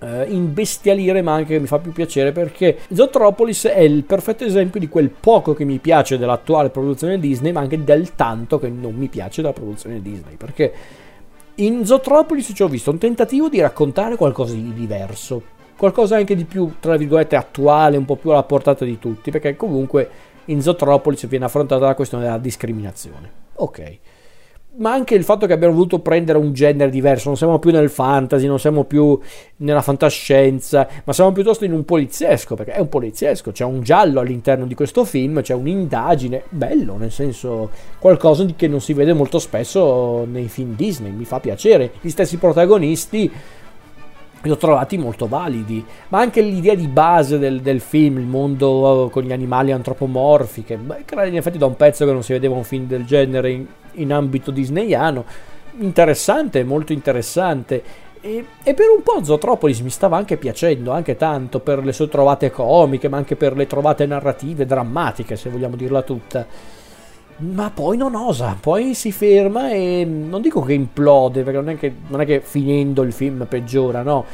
eh, 0.00 0.24
imbestialire 0.28 1.22
ma 1.22 1.32
anche 1.32 1.58
mi 1.58 1.66
fa 1.66 1.78
più 1.78 1.92
piacere 1.92 2.32
perché 2.32 2.78
Zootropolis 2.92 3.66
è 3.66 3.80
il 3.80 4.04
perfetto 4.04 4.44
esempio 4.44 4.78
di 4.80 4.88
quel 4.88 5.08
poco 5.08 5.54
che 5.54 5.64
mi 5.64 5.78
piace 5.78 6.18
dell'attuale 6.18 6.70
produzione 6.70 7.18
Disney 7.18 7.52
ma 7.52 7.60
anche 7.60 7.82
del 7.82 8.14
tanto 8.14 8.58
che 8.58 8.68
non 8.68 8.94
mi 8.94 9.08
piace 9.08 9.40
della 9.40 9.54
produzione 9.54 10.02
Disney 10.02 10.36
perché 10.36 10.72
in 11.56 11.86
Zootropolis 11.86 12.52
ci 12.54 12.62
ho 12.62 12.68
visto 12.68 12.90
un 12.90 12.98
tentativo 12.98 13.48
di 13.48 13.60
raccontare 13.60 14.16
qualcosa 14.16 14.54
di 14.54 14.74
diverso 14.74 15.52
qualcosa 15.76 16.16
anche 16.16 16.36
di 16.36 16.44
più 16.44 16.74
tra 16.80 16.96
virgolette 16.96 17.36
attuale 17.36 17.96
un 17.96 18.04
po' 18.04 18.16
più 18.16 18.30
alla 18.30 18.42
portata 18.42 18.84
di 18.84 18.98
tutti 18.98 19.30
perché 19.30 19.56
comunque 19.56 20.08
in 20.46 20.60
Zootropolis 20.60 21.26
viene 21.26 21.46
affrontata 21.46 21.86
la 21.86 21.94
questione 21.94 22.24
della 22.24 22.36
discriminazione. 22.36 23.30
Ok 23.54 23.98
ma 24.76 24.92
anche 24.92 25.14
il 25.14 25.22
fatto 25.22 25.46
che 25.46 25.52
abbiamo 25.52 25.74
voluto 25.74 26.00
prendere 26.00 26.38
un 26.38 26.52
genere 26.52 26.90
diverso, 26.90 27.28
non 27.28 27.36
siamo 27.36 27.58
più 27.58 27.70
nel 27.70 27.90
fantasy, 27.90 28.46
non 28.46 28.58
siamo 28.58 28.84
più 28.84 29.18
nella 29.58 29.82
fantascienza, 29.82 30.88
ma 31.04 31.12
siamo 31.12 31.32
piuttosto 31.32 31.64
in 31.64 31.72
un 31.72 31.84
poliziesco, 31.84 32.54
perché 32.56 32.72
è 32.72 32.80
un 32.80 32.88
poliziesco, 32.88 33.52
c'è 33.52 33.64
un 33.64 33.82
giallo 33.82 34.20
all'interno 34.20 34.66
di 34.66 34.74
questo 34.74 35.04
film, 35.04 35.42
c'è 35.42 35.54
un'indagine, 35.54 36.44
bello, 36.48 36.96
nel 36.96 37.12
senso 37.12 37.70
qualcosa 37.98 38.44
che 38.56 38.66
non 38.66 38.80
si 38.80 38.92
vede 38.94 39.12
molto 39.12 39.38
spesso 39.38 40.24
nei 40.24 40.48
film 40.48 40.74
Disney, 40.74 41.12
mi 41.12 41.24
fa 41.24 41.38
piacere, 41.38 41.92
gli 42.00 42.10
stessi 42.10 42.36
protagonisti 42.36 43.30
li 44.42 44.50
ho 44.50 44.56
trovati 44.58 44.98
molto 44.98 45.26
validi, 45.26 45.82
ma 46.08 46.18
anche 46.18 46.42
l'idea 46.42 46.74
di 46.74 46.86
base 46.86 47.38
del, 47.38 47.62
del 47.62 47.80
film, 47.80 48.18
il 48.18 48.26
mondo 48.26 49.08
con 49.10 49.22
gli 49.22 49.32
animali 49.32 49.72
antropomorfi, 49.72 50.64
che 50.64 50.76
beh, 50.76 51.28
in 51.28 51.36
effetti 51.36 51.56
da 51.56 51.64
un 51.64 51.76
pezzo 51.76 52.04
che 52.04 52.12
non 52.12 52.22
si 52.22 52.32
vedeva 52.32 52.54
un 52.54 52.64
film 52.64 52.86
del 52.86 53.06
genere 53.06 53.50
in, 53.50 53.66
in 53.94 54.12
ambito 54.12 54.50
disneyano, 54.50 55.24
interessante, 55.78 56.64
molto 56.64 56.92
interessante. 56.92 57.82
E, 58.20 58.44
e, 58.62 58.72
per 58.72 58.86
un 58.88 59.02
po' 59.02 59.22
Zootropolis 59.22 59.80
mi 59.80 59.90
stava 59.90 60.16
anche 60.16 60.36
piacendo, 60.36 60.92
anche 60.92 61.16
tanto 61.16 61.60
per 61.60 61.84
le 61.84 61.92
sue 61.92 62.08
trovate 62.08 62.50
comiche, 62.50 63.08
ma 63.08 63.18
anche 63.18 63.36
per 63.36 63.54
le 63.54 63.66
trovate 63.66 64.06
narrative, 64.06 64.64
drammatiche, 64.64 65.36
se 65.36 65.50
vogliamo 65.50 65.76
dirla 65.76 66.02
tutta. 66.02 66.46
Ma 67.36 67.70
poi 67.74 67.96
non 67.96 68.14
osa, 68.14 68.56
poi 68.58 68.94
si 68.94 69.10
ferma 69.10 69.70
e 69.70 70.06
non 70.06 70.40
dico 70.40 70.62
che 70.62 70.72
implode, 70.72 71.42
perché 71.42 71.58
non 71.58 71.68
è 71.68 71.76
che, 71.76 71.92
non 72.06 72.20
è 72.20 72.24
che 72.24 72.40
finendo 72.40 73.02
il 73.02 73.12
film 73.12 73.44
peggiora, 73.46 74.02
no, 74.02 74.24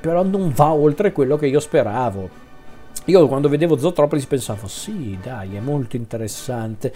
però 0.00 0.22
non 0.22 0.52
va 0.54 0.72
oltre 0.72 1.12
quello 1.12 1.36
che 1.36 1.46
io 1.46 1.60
speravo. 1.60 2.42
Io 3.06 3.28
quando 3.28 3.50
vedevo 3.50 3.76
Zootropolis 3.76 4.24
pensavo, 4.24 4.66
sì, 4.68 5.18
dai, 5.22 5.56
è 5.56 5.60
molto 5.60 5.96
interessante 5.96 6.92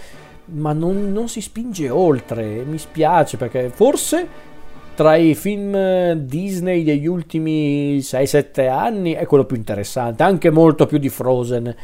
ma 0.52 0.72
non, 0.72 1.12
non 1.12 1.28
si 1.28 1.40
spinge 1.40 1.88
oltre. 1.90 2.64
Mi 2.64 2.78
spiace 2.78 3.36
perché 3.36 3.70
forse 3.70 4.46
tra 4.94 5.14
i 5.14 5.34
film 5.34 6.12
Disney 6.14 6.82
degli 6.82 7.06
ultimi 7.06 7.98
6-7 7.98 8.68
anni 8.68 9.12
è 9.12 9.26
quello 9.26 9.44
più 9.44 9.56
interessante, 9.56 10.22
anche 10.22 10.50
molto 10.50 10.86
più 10.86 10.98
di 10.98 11.08
Frozen, 11.08 11.74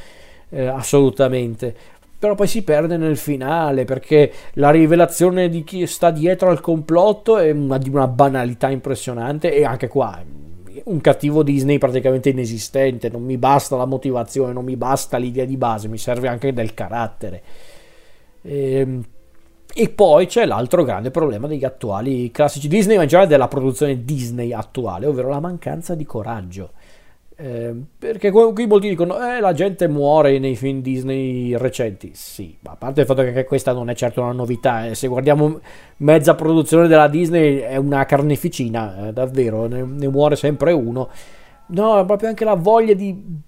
eh, 0.48 0.66
assolutamente. 0.66 1.74
Però 2.18 2.34
poi 2.34 2.48
si 2.48 2.62
perde 2.64 2.96
nel 2.96 3.16
finale 3.16 3.84
perché 3.84 4.32
la 4.54 4.70
rivelazione 4.70 5.48
di 5.48 5.62
chi 5.62 5.86
sta 5.86 6.10
dietro 6.10 6.48
al 6.48 6.60
complotto 6.60 7.36
è 7.36 7.50
una, 7.50 7.78
di 7.78 7.90
una 7.90 8.08
banalità 8.08 8.70
impressionante 8.70 9.54
e 9.54 9.64
anche 9.64 9.88
qua 9.88 10.20
un 10.84 11.00
cattivo 11.00 11.42
Disney 11.42 11.78
praticamente 11.78 12.30
inesistente, 12.30 13.08
non 13.08 13.22
mi 13.22 13.36
basta 13.36 13.76
la 13.76 13.84
motivazione, 13.84 14.52
non 14.52 14.64
mi 14.64 14.76
basta 14.76 15.18
l'idea 15.18 15.44
di 15.44 15.56
base, 15.56 15.86
mi 15.86 15.98
serve 15.98 16.28
anche 16.28 16.52
del 16.52 16.74
carattere. 16.74 17.42
E, 18.44 18.78
ehm, 18.78 19.04
e 19.76 19.88
poi 19.88 20.26
c'è 20.26 20.44
l'altro 20.46 20.84
grande 20.84 21.10
problema 21.10 21.48
degli 21.48 21.64
attuali 21.64 22.30
classici 22.30 22.68
Disney, 22.68 22.96
ma 22.96 23.02
in 23.02 23.08
generale 23.08 23.32
della 23.32 23.48
produzione 23.48 24.04
Disney 24.04 24.52
attuale, 24.52 25.06
ovvero 25.06 25.28
la 25.28 25.40
mancanza 25.40 25.96
di 25.96 26.04
coraggio. 26.04 26.70
Eh, 27.36 27.74
perché 27.98 28.30
qui 28.30 28.66
molti 28.68 28.88
dicono 28.88 29.18
eh, 29.18 29.40
la 29.40 29.52
gente 29.52 29.88
muore 29.88 30.38
nei 30.38 30.54
film 30.54 30.80
Disney 30.80 31.56
recenti. 31.56 32.12
Sì, 32.14 32.56
ma 32.60 32.72
a 32.72 32.76
parte 32.76 33.00
il 33.00 33.06
fatto 33.06 33.22
che 33.24 33.44
questa 33.44 33.72
non 33.72 33.90
è 33.90 33.94
certo 33.94 34.20
una 34.20 34.30
novità. 34.30 34.86
Eh, 34.86 34.94
se 34.94 35.08
guardiamo 35.08 35.58
mezza 35.96 36.36
produzione 36.36 36.86
della 36.86 37.08
Disney 37.08 37.58
è 37.58 37.76
una 37.76 38.04
carneficina, 38.04 39.08
eh, 39.08 39.12
davvero, 39.12 39.66
ne, 39.66 39.82
ne 39.82 40.08
muore 40.08 40.36
sempre 40.36 40.70
uno. 40.70 41.08
No, 41.66 42.04
proprio 42.04 42.28
anche 42.28 42.44
la 42.44 42.54
voglia 42.54 42.94
di 42.94 43.42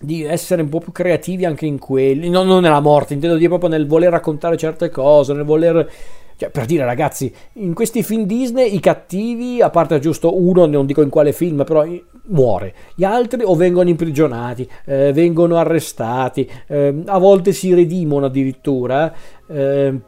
di 0.00 0.22
essere 0.24 0.62
un 0.62 0.68
po' 0.68 0.78
più 0.80 0.92
creativi 0.92 1.44
anche 1.44 1.66
in 1.66 1.78
quelli, 1.78 2.28
no, 2.28 2.42
non 2.42 2.62
nella 2.62 2.80
morte, 2.80 3.14
intendo 3.14 3.36
dire 3.36 3.48
proprio 3.48 3.70
nel 3.70 3.86
voler 3.86 4.10
raccontare 4.10 4.56
certe 4.56 4.90
cose, 4.90 5.32
nel 5.32 5.44
voler... 5.44 5.90
Cioè, 6.38 6.50
per 6.50 6.66
dire 6.66 6.84
ragazzi, 6.84 7.34
in 7.54 7.74
questi 7.74 8.04
film 8.04 8.22
Disney 8.22 8.72
i 8.72 8.78
cattivi, 8.78 9.60
a 9.60 9.70
parte 9.70 9.98
giusto 9.98 10.40
uno, 10.40 10.66
non 10.66 10.86
dico 10.86 11.02
in 11.02 11.08
quale 11.08 11.32
film, 11.32 11.64
però 11.64 11.84
muore. 12.26 12.74
Gli 12.94 13.02
altri 13.02 13.42
o 13.42 13.56
vengono 13.56 13.88
imprigionati, 13.88 14.68
eh, 14.84 15.12
vengono 15.12 15.56
arrestati, 15.56 16.48
eh, 16.68 17.02
a 17.06 17.18
volte 17.18 17.52
si 17.52 17.74
redimono 17.74 18.26
addirittura. 18.26 19.12
Eh, 19.48 19.98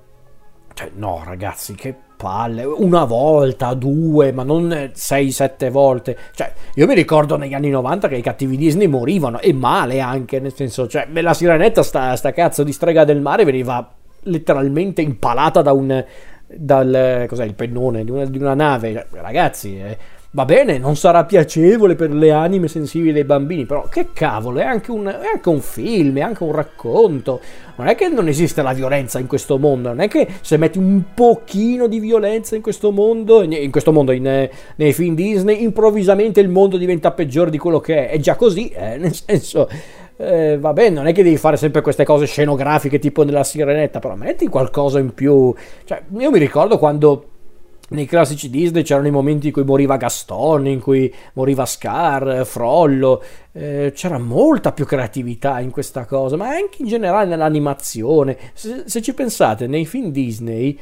cioè, 0.72 0.90
no 0.94 1.22
ragazzi, 1.24 1.74
che 1.74 1.96
palle, 2.20 2.64
una 2.64 3.04
volta, 3.04 3.72
due, 3.72 4.30
ma 4.32 4.42
non 4.42 4.90
sei, 4.92 5.30
sette 5.30 5.70
volte. 5.70 6.16
Cioè, 6.34 6.52
io 6.74 6.86
mi 6.86 6.94
ricordo 6.94 7.36
negli 7.36 7.54
anni 7.54 7.70
90 7.70 8.08
che 8.08 8.16
i 8.16 8.22
cattivi 8.22 8.58
Disney 8.58 8.86
morivano, 8.86 9.40
e 9.40 9.54
male 9.54 10.00
anche, 10.00 10.38
nel 10.38 10.54
senso, 10.54 10.86
cioè, 10.86 11.08
la 11.10 11.32
sirenetta, 11.32 11.82
sta, 11.82 12.14
sta 12.16 12.32
cazzo 12.32 12.62
di 12.62 12.72
strega 12.72 13.04
del 13.04 13.22
mare, 13.22 13.44
veniva 13.44 13.90
letteralmente 14.24 15.00
impalata 15.00 15.62
da 15.62 15.72
un... 15.72 16.04
dal... 16.46 17.24
cos'è, 17.26 17.44
il 17.44 17.54
pennone 17.54 18.04
di 18.04 18.10
una, 18.10 18.26
di 18.26 18.38
una 18.38 18.54
nave. 18.54 18.92
Cioè, 18.92 19.06
ragazzi... 19.22 19.78
Eh, 19.78 19.98
Va 20.32 20.44
bene, 20.44 20.78
non 20.78 20.94
sarà 20.94 21.24
piacevole 21.24 21.96
per 21.96 22.12
le 22.12 22.30
anime 22.30 22.68
sensibili 22.68 23.12
dei 23.12 23.24
bambini, 23.24 23.66
però 23.66 23.88
che 23.88 24.10
cavolo, 24.12 24.60
è 24.60 24.64
anche, 24.64 24.92
un, 24.92 25.06
è 25.06 25.26
anche 25.34 25.48
un 25.48 25.60
film, 25.60 26.18
è 26.18 26.20
anche 26.20 26.44
un 26.44 26.52
racconto. 26.52 27.40
Non 27.74 27.88
è 27.88 27.96
che 27.96 28.06
non 28.06 28.28
esiste 28.28 28.62
la 28.62 28.72
violenza 28.72 29.18
in 29.18 29.26
questo 29.26 29.58
mondo, 29.58 29.88
non 29.88 29.98
è 29.98 30.06
che 30.06 30.28
se 30.40 30.56
metti 30.56 30.78
un 30.78 31.02
pochino 31.14 31.88
di 31.88 31.98
violenza 31.98 32.54
in 32.54 32.62
questo 32.62 32.92
mondo, 32.92 33.42
in 33.42 33.70
questo 33.72 33.90
mondo, 33.90 34.12
in, 34.12 34.48
nei 34.76 34.92
film 34.92 35.16
Disney, 35.16 35.64
improvvisamente 35.64 36.38
il 36.38 36.48
mondo 36.48 36.76
diventa 36.76 37.10
peggiore 37.10 37.50
di 37.50 37.58
quello 37.58 37.80
che 37.80 38.06
è. 38.06 38.10
È 38.10 38.18
già 38.20 38.36
così, 38.36 38.68
eh, 38.68 38.98
nel 39.02 39.12
senso... 39.12 39.68
Eh, 40.16 40.58
bene, 40.58 40.90
non 40.90 41.06
è 41.06 41.12
che 41.12 41.22
devi 41.22 41.38
fare 41.38 41.56
sempre 41.56 41.80
queste 41.80 42.04
cose 42.04 42.26
scenografiche 42.26 42.98
tipo 43.00 43.24
nella 43.24 43.42
sirenetta, 43.42 43.98
però 43.98 44.14
metti 44.14 44.46
qualcosa 44.46 45.00
in 45.00 45.12
più. 45.12 45.52
Cioè, 45.84 46.02
io 46.18 46.30
mi 46.30 46.38
ricordo 46.38 46.78
quando 46.78 47.29
nei 47.90 48.06
classici 48.06 48.50
Disney 48.50 48.82
c'erano 48.82 49.08
i 49.08 49.12
momenti 49.12 49.48
in 49.48 49.52
cui 49.52 49.64
moriva 49.64 49.96
Gaston, 49.96 50.66
in 50.66 50.80
cui 50.80 51.12
moriva 51.34 51.66
Scar, 51.66 52.44
Frollo, 52.46 53.22
eh, 53.52 53.92
c'era 53.94 54.18
molta 54.18 54.72
più 54.72 54.84
creatività 54.84 55.60
in 55.60 55.70
questa 55.70 56.04
cosa, 56.04 56.36
ma 56.36 56.48
anche 56.48 56.82
in 56.82 56.86
generale 56.86 57.28
nell'animazione. 57.28 58.36
Se, 58.54 58.84
se, 58.86 59.02
ci 59.02 59.12
pensate, 59.12 59.66
nei 59.66 59.86
film 59.86 60.10
Disney 60.10 60.78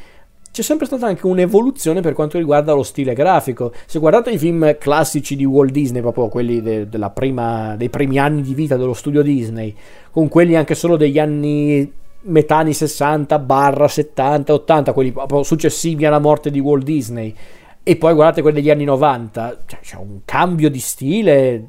c'è 0.51 0.63
sempre 0.63 0.87
stata 0.87 1.07
anche 1.07 1.27
un'evoluzione 1.27 2.01
per 2.01 2.15
quanto 2.15 2.37
riguarda 2.37 2.73
lo 2.73 2.83
stile 2.83 3.15
grafico. 3.15 3.73
Se 3.87 3.99
guardate 3.99 4.31
i 4.31 4.39
film 4.39 4.77
classici 4.79 5.35
di 5.35 5.45
Walt 5.45 5.71
Disney, 5.71 6.03
proprio 6.03 6.29
quelli 6.29 6.61
de, 6.61 6.89
prima, 7.15 7.75
dei 7.77 7.89
primi 7.89 8.19
anni 8.19 8.43
di 8.43 8.55
vita 8.55 8.77
dello 8.77 8.95
studio 8.95 9.23
Disney, 9.23 9.75
con 10.11 10.29
quelli 10.29 10.57
anche 10.57 10.75
solo 10.75 10.97
degli 10.97 11.19
anni 11.19 11.91
metà 12.29 12.59
anni 12.59 12.73
60 12.73 13.39
barra 13.39 13.89
70 13.89 14.53
80 14.53 14.93
quelli 14.93 15.13
successivi 15.43 16.07
alla 16.07 16.19
morte 16.19 16.51
di 16.51 16.61
Walt 16.61 16.85
Disney. 16.85 17.35
E 17.83 17.97
poi 17.97 18.15
guardate 18.15 18.43
quelli 18.43 18.61
degli 18.61 18.71
anni 18.71 18.85
90 18.85 19.59
cioè, 19.67 19.81
c'è 19.81 19.97
un 19.97 20.21
cambio 20.25 20.69
di 20.71 20.81
stile 20.81 21.65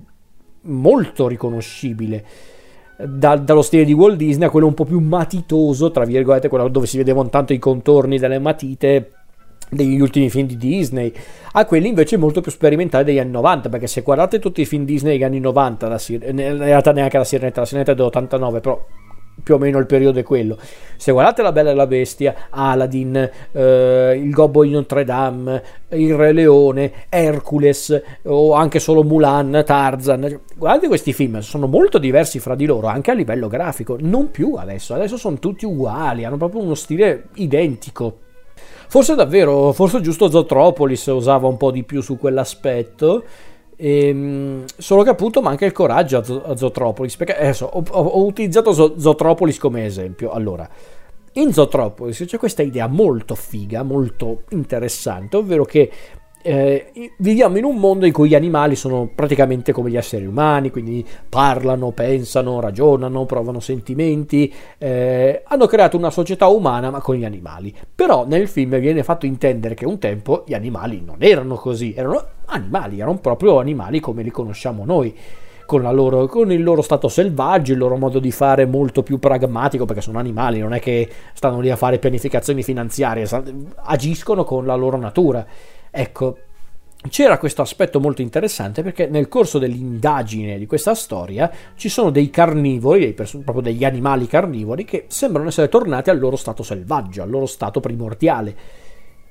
molto 0.63 1.27
riconoscibile. 1.27 2.25
Da, 2.97 3.37
dallo 3.37 3.61
stile 3.61 3.85
di 3.85 3.93
Walt 3.93 4.17
Disney 4.17 4.47
a 4.47 4.51
quello 4.51 4.67
un 4.67 4.73
po' 4.73 4.83
più 4.83 4.99
matitoso 4.99 5.89
tra 5.89 6.03
virgolette 6.03 6.49
quello 6.49 6.67
dove 6.67 6.85
si 6.85 6.97
vedevano 6.97 7.29
tanto 7.29 7.53
i 7.53 7.57
contorni 7.57 8.17
delle 8.19 8.39
matite 8.39 9.11
degli 9.69 10.01
ultimi 10.01 10.29
film 10.29 10.47
di 10.47 10.57
Disney 10.57 11.13
a 11.53 11.65
quelli 11.65 11.87
invece 11.87 12.17
molto 12.17 12.41
più 12.41 12.51
sperimentali 12.51 13.05
degli 13.05 13.19
anni 13.19 13.31
90 13.31 13.69
perché 13.69 13.87
se 13.87 14.01
guardate 14.01 14.39
tutti 14.39 14.59
i 14.59 14.65
film 14.65 14.83
Disney 14.83 15.13
degli 15.13 15.23
anni 15.23 15.39
90 15.39 15.87
la, 15.87 16.01
in 16.09 16.57
realtà 16.57 16.91
neanche 16.91 17.17
la 17.17 17.23
Sirenetta 17.23 17.61
la 17.61 17.65
Sirenetta 17.65 17.91
è 17.93 17.95
dell'89 17.95 18.59
però 18.59 18.85
più 19.41 19.55
o 19.55 19.57
meno 19.57 19.77
il 19.77 19.85
periodo 19.85 20.19
è 20.19 20.23
quello. 20.23 20.57
Se 20.97 21.11
guardate 21.11 21.41
La 21.41 21.51
Bella 21.51 21.71
e 21.71 21.73
la 21.73 21.87
Bestia, 21.87 22.47
Aladdin, 22.49 23.29
eh, 23.51 24.19
Il 24.21 24.31
Gobbo 24.31 24.63
di 24.63 24.71
Notre 24.71 25.03
Dame, 25.05 25.63
Il 25.89 26.13
Re 26.15 26.33
Leone, 26.33 26.91
Hercules 27.09 28.01
o 28.23 28.53
anche 28.53 28.79
solo 28.79 29.03
Mulan, 29.03 29.63
Tarzan, 29.65 30.41
guardate 30.55 30.87
questi 30.87 31.13
film, 31.13 31.39
sono 31.39 31.67
molto 31.67 31.97
diversi 31.97 32.39
fra 32.39 32.55
di 32.55 32.65
loro 32.65 32.87
anche 32.87 33.11
a 33.11 33.13
livello 33.13 33.47
grafico, 33.47 33.97
non 33.99 34.31
più 34.31 34.55
adesso, 34.55 34.93
adesso 34.93 35.17
sono 35.17 35.39
tutti 35.39 35.65
uguali, 35.65 36.25
hanno 36.25 36.37
proprio 36.37 36.61
uno 36.61 36.75
stile 36.75 37.29
identico. 37.35 38.27
Forse 38.87 39.13
davvero, 39.13 39.71
forse 39.71 40.01
giusto 40.01 40.31
Zotropolis 40.31 41.05
usava 41.05 41.47
un 41.47 41.57
po' 41.57 41.69
di 41.69 41.83
più 41.83 42.01
su 42.01 42.17
quell'aspetto. 42.17 43.23
Ehm, 43.81 44.65
solo 44.77 45.03
che 45.03 45.09
appunto 45.09 45.41
manca 45.41 45.65
il 45.65 45.71
coraggio 45.71 46.17
a, 46.17 46.55
Zotropolis 46.57 47.15
perché 47.15 47.37
adesso 47.37 47.65
ho, 47.65 47.81
ho, 47.89 48.25
utilizzato 48.25 48.99
Zotropolis 48.99 49.57
come 49.57 49.85
esempio. 49.85 50.31
Allora 50.31 50.67
in 51.33 51.53
Zotropolis 51.53 52.25
c'è 52.25 52.37
questa 52.37 52.61
idea 52.61 52.87
molto 52.87 53.35
figa 53.35 53.83
molto 53.83 54.43
interessante 54.49 55.37
ovvero 55.37 55.63
che 55.63 55.89
eh, 56.41 57.11
viviamo 57.17 57.57
in 57.57 57.65
un 57.65 57.75
mondo 57.75 58.05
in 58.05 58.13
cui 58.13 58.29
gli 58.29 58.35
animali 58.35 58.75
sono 58.75 59.09
praticamente 59.13 59.73
come 59.73 59.89
gli 59.89 59.97
esseri 59.97 60.25
umani, 60.25 60.69
quindi 60.69 61.05
parlano, 61.27 61.91
pensano, 61.91 62.59
ragionano, 62.59 63.25
provano 63.25 63.59
sentimenti, 63.59 64.53
eh, 64.77 65.43
hanno 65.45 65.65
creato 65.65 65.97
una 65.97 66.09
società 66.09 66.47
umana 66.47 66.91
ma 66.91 67.01
con 67.01 67.15
gli 67.15 67.25
animali. 67.25 67.75
Però 67.93 68.25
nel 68.25 68.47
film 68.47 68.79
viene 68.79 69.03
fatto 69.03 69.25
intendere 69.25 69.75
che 69.75 69.85
un 69.85 69.99
tempo 69.99 70.43
gli 70.47 70.53
animali 70.53 71.01
non 71.05 71.17
erano 71.19 71.55
così, 71.55 71.93
erano 71.93 72.23
animali, 72.45 72.99
erano 72.99 73.17
proprio 73.17 73.59
animali 73.59 73.99
come 73.99 74.23
li 74.23 74.31
conosciamo 74.31 74.85
noi. 74.85 75.15
Con, 75.65 75.83
loro, 75.83 76.25
con, 76.25 76.51
il 76.51 76.63
loro 76.63 76.81
stato 76.81 77.09
selvaggio, 77.09 77.73
il 77.73 77.77
loro 77.77 77.95
modo 77.95 78.17
di 78.17 78.31
fare 78.31 78.65
molto 78.65 79.03
più 79.03 79.19
pragmatico, 79.19 79.85
perché 79.85 80.01
sono 80.01 80.17
animali, 80.17 80.57
non 80.57 80.73
è 80.73 80.79
che 80.79 81.07
stanno 81.33 81.59
lì 81.59 81.69
a 81.69 81.75
fare 81.75 81.99
pianificazioni 81.99 82.63
finanziarie, 82.63 83.27
agiscono 83.83 84.43
con 84.43 84.65
la 84.65 84.73
loro 84.73 84.97
natura. 84.97 85.45
Ecco, 85.91 86.37
c'era 87.07 87.37
questo 87.37 87.61
aspetto 87.61 87.99
molto 87.99 88.21
interessante 88.21 88.83
perché 88.83 89.07
nel 89.07 89.29
corso 89.29 89.57
dell'indagine 89.57 90.57
di 90.57 90.65
questa 90.65 90.93
storia 90.93 91.49
ci 91.75 91.87
sono 91.87 92.09
dei 92.09 92.29
carnivori, 92.29 92.99
dei 92.99 93.13
pers- 93.13 93.39
proprio 93.43 93.61
degli 93.61 93.85
animali 93.85 94.27
carnivori 94.27 94.83
che 94.83 95.05
sembrano 95.07 95.47
essere 95.47 95.69
tornati 95.69 96.09
al 96.09 96.19
loro 96.19 96.35
stato 96.35 96.61
selvaggio, 96.61 97.21
al 97.21 97.29
loro 97.29 97.45
stato 97.45 97.79
primordiale. 97.79 98.55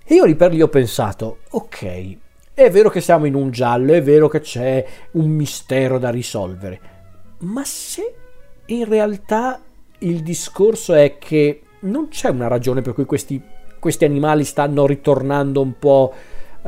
E 0.04 0.14
io 0.14 0.24
lì 0.24 0.34
per 0.34 0.52
lì 0.52 0.62
ho 0.62 0.68
pensato, 0.68 1.40
ok, 1.50 2.16
è 2.54 2.70
vero 2.70 2.88
che 2.88 3.02
siamo 3.02 3.26
in 3.26 3.34
un 3.34 3.50
giallo, 3.50 3.92
è 3.92 4.02
vero 4.02 4.28
che 4.28 4.40
c'è 4.40 4.84
un 5.12 5.28
mistero 5.28 5.98
da 5.98 6.08
risolvere, 6.08 6.80
ma 7.40 7.62
se 7.64 8.14
in 8.66 8.86
realtà 8.86 9.60
il 9.98 10.22
discorso 10.22 10.94
è 10.94 11.18
che 11.18 11.62
non 11.80 12.08
c'è 12.08 12.30
una 12.30 12.48
ragione 12.48 12.80
per 12.80 12.94
cui 12.94 13.04
questi, 13.04 13.40
questi 13.78 14.04
animali 14.06 14.44
stanno 14.44 14.86
ritornando 14.86 15.60
un 15.60 15.78
po' 15.78 16.14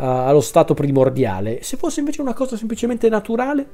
allo 0.01 0.40
stato 0.40 0.74
primordiale. 0.74 1.62
Se 1.62 1.76
fosse 1.76 2.01
invece 2.01 2.20
una 2.22 2.34
cosa 2.34 2.57
semplicemente 2.57 3.09
naturale, 3.09 3.66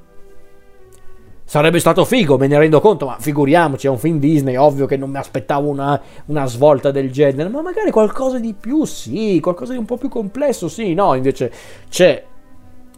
sarebbe 1.45 1.79
stato 1.79 2.05
figo, 2.05 2.37
me 2.37 2.49
ne 2.49 2.59
rendo 2.59 2.81
conto, 2.81 3.07
ma 3.07 3.17
figuriamoci, 3.19 3.87
è 3.87 3.91
un 3.91 3.99
film 3.99 4.19
Disney, 4.19 4.57
ovvio 4.57 4.87
che 4.87 4.97
non 4.97 5.11
mi 5.11 5.19
aspettavo 5.19 5.69
una, 5.69 6.01
una, 6.27 6.47
svolta 6.47 6.91
del 6.91 7.13
genere, 7.13 7.49
ma 7.49 7.63
magari 7.63 7.93
qualcosa 7.93 8.41
di 8.41 8.53
più, 8.53 8.85
sì, 8.85 9.39
qualcosa 9.41 9.73
di 9.73 9.79
un 9.79 9.85
po' 9.85 9.97
più 9.97 10.09
complesso, 10.09 10.69
sì, 10.69 10.93
no, 10.93 11.15
invece 11.15 11.53
c'è 11.89 12.25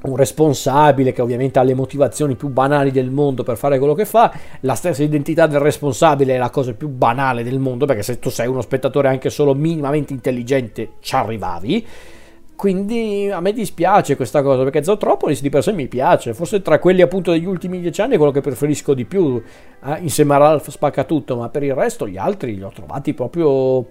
un 0.01 0.16
responsabile 0.16 1.12
che 1.12 1.20
ovviamente 1.20 1.59
ha 1.59 1.62
le 1.62 1.74
motivazioni 1.74 2.37
più 2.37 2.49
banali 2.49 2.91
del 2.91 3.11
mondo 3.11 3.43
per 3.43 3.57
fare 3.57 3.79
quello 3.79 3.95
che 3.95 4.07
fa, 4.07 4.33
la 4.61 4.74
stessa 4.74 5.03
identità 5.03 5.47
del 5.47 5.61
responsabile 5.61 6.37
è 6.37 6.39
la 6.39 6.51
cosa 6.51 6.72
più 6.72 6.89
banale 6.89 7.43
del 7.43 7.59
mondo, 7.59 7.85
perché 7.85 8.03
se 8.03 8.18
tu 8.18 8.31
sei 8.31 8.47
uno 8.47 8.62
spettatore 8.62 9.09
anche 9.09 9.29
solo 9.29 9.55
minimamente 9.55 10.14
intelligente 10.14 10.93
ci 11.01 11.14
arrivavi, 11.14 11.87
quindi 12.59 13.31
a 13.31 13.39
me 13.39 13.53
dispiace 13.53 14.17
questa 14.17 14.43
cosa 14.43 14.65
perché 14.65 14.83
Zootropolis 14.83 15.41
di 15.43 15.49
per 15.49 15.63
sé 15.63 15.71
mi 15.71 15.87
piace, 15.87 16.35
forse 16.35 16.61
tra 16.61 16.81
quelli 16.81 17.03
appunto 17.03 17.31
degli 17.31 17.45
ultimi 17.45 17.79
dieci 17.79 18.01
anni 18.01 18.15
è 18.15 18.17
quello 18.17 18.33
che 18.33 18.41
preferisco 18.41 18.95
di 18.95 19.05
più, 19.05 19.41
eh, 19.85 19.99
insieme 20.01 20.35
a 20.35 20.39
Ralph 20.39 20.69
Spaccatutto, 20.69 21.37
ma 21.37 21.51
per 21.51 21.63
il 21.63 21.73
resto 21.73 22.09
gli 22.09 22.17
altri 22.17 22.57
li 22.57 22.65
ho 22.65 22.73
trovati 22.75 23.15
proprio 23.15 23.91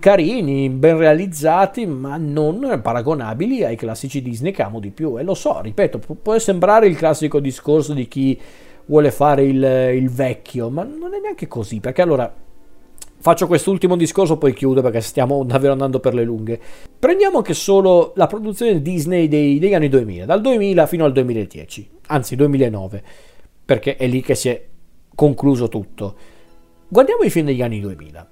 carini, 0.00 0.70
ben 0.70 0.96
realizzati, 0.96 1.84
ma 1.84 2.16
non 2.16 2.80
paragonabili 2.82 3.64
ai 3.64 3.76
classici 3.76 4.22
Disney 4.22 4.52
che 4.52 4.62
amo 4.62 4.80
di 4.80 4.90
più. 4.90 5.18
E 5.18 5.22
lo 5.22 5.34
so, 5.34 5.60
ripeto, 5.60 6.00
può 6.22 6.38
sembrare 6.38 6.86
il 6.86 6.96
classico 6.96 7.38
discorso 7.38 7.92
di 7.92 8.08
chi 8.08 8.40
vuole 8.86 9.10
fare 9.10 9.44
il, 9.44 9.62
il 9.94 10.08
vecchio, 10.08 10.70
ma 10.70 10.84
non 10.84 11.12
è 11.12 11.20
neanche 11.20 11.48
così, 11.48 11.80
perché 11.80 12.00
allora 12.00 12.32
Faccio 13.24 13.46
quest'ultimo 13.46 13.96
discorso, 13.96 14.36
poi 14.36 14.52
chiudo 14.52 14.82
perché 14.82 15.00
stiamo 15.00 15.44
davvero 15.44 15.72
andando 15.72 15.98
per 15.98 16.12
le 16.12 16.24
lunghe. 16.24 16.60
Prendiamo 16.98 17.38
anche 17.38 17.54
solo 17.54 18.12
la 18.16 18.26
produzione 18.26 18.82
Disney 18.82 19.28
dei, 19.28 19.58
degli 19.58 19.72
anni 19.72 19.88
2000, 19.88 20.26
dal 20.26 20.42
2000 20.42 20.86
fino 20.86 21.06
al 21.06 21.12
2010, 21.12 21.90
anzi 22.08 22.36
2009, 22.36 23.02
perché 23.64 23.96
è 23.96 24.06
lì 24.08 24.20
che 24.20 24.34
si 24.34 24.50
è 24.50 24.62
concluso 25.14 25.70
tutto. 25.70 26.14
Guardiamo 26.86 27.22
i 27.22 27.30
film 27.30 27.46
degli 27.46 27.62
anni 27.62 27.80
2000. 27.80 28.28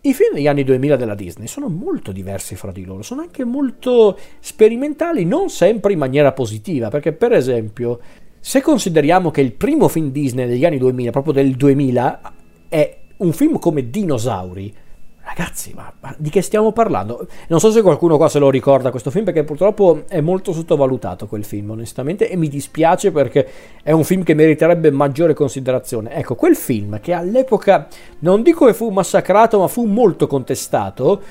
I 0.00 0.14
film 0.14 0.32
degli 0.32 0.48
anni 0.48 0.64
2000 0.64 0.96
della 0.96 1.14
Disney 1.14 1.46
sono 1.46 1.68
molto 1.68 2.10
diversi 2.10 2.56
fra 2.56 2.72
di 2.72 2.86
loro, 2.86 3.02
sono 3.02 3.20
anche 3.20 3.44
molto 3.44 4.16
sperimentali, 4.38 5.26
non 5.26 5.50
sempre 5.50 5.92
in 5.92 5.98
maniera 5.98 6.32
positiva, 6.32 6.88
perché 6.88 7.12
per 7.12 7.32
esempio, 7.32 8.00
se 8.40 8.62
consideriamo 8.62 9.30
che 9.30 9.42
il 9.42 9.52
primo 9.52 9.86
film 9.88 10.10
Disney 10.10 10.48
degli 10.48 10.64
anni 10.64 10.78
2000, 10.78 11.10
proprio 11.10 11.34
del 11.34 11.56
2000, 11.56 12.32
è 12.70 12.96
un 13.20 13.32
film 13.32 13.58
come 13.58 13.90
Dinosauri, 13.90 14.74
ragazzi, 15.22 15.72
ma, 15.74 15.92
ma, 16.00 16.14
di 16.18 16.30
che 16.30 16.42
stiamo 16.42 16.72
parlando? 16.72 17.26
Non 17.48 17.60
so 17.60 17.70
se 17.70 17.82
qualcuno 17.82 18.16
qua 18.16 18.28
se 18.28 18.38
lo 18.38 18.50
ricorda 18.50 18.90
questo 18.90 19.10
film, 19.10 19.24
perché 19.24 19.44
purtroppo 19.44 20.02
è 20.08 20.20
molto 20.20 20.52
sottovalutato 20.52 21.26
quel 21.26 21.44
film, 21.44 21.70
onestamente, 21.70 22.28
e 22.28 22.36
mi 22.36 22.48
dispiace 22.48 23.10
perché 23.10 23.48
è 23.82 23.92
un 23.92 24.04
film 24.04 24.22
che 24.22 24.34
meriterebbe 24.34 24.90
maggiore 24.90 25.34
considerazione. 25.34 26.14
Ecco, 26.14 26.34
quel 26.34 26.56
film 26.56 27.00
che 27.00 27.12
all'epoca, 27.12 27.88
non 28.20 28.42
dico 28.42 28.66
che 28.66 28.74
fu 28.74 28.88
massacrato, 28.90 29.58
ma 29.58 29.68
fu 29.68 29.84
molto 29.84 30.26
contestato, 30.26 31.22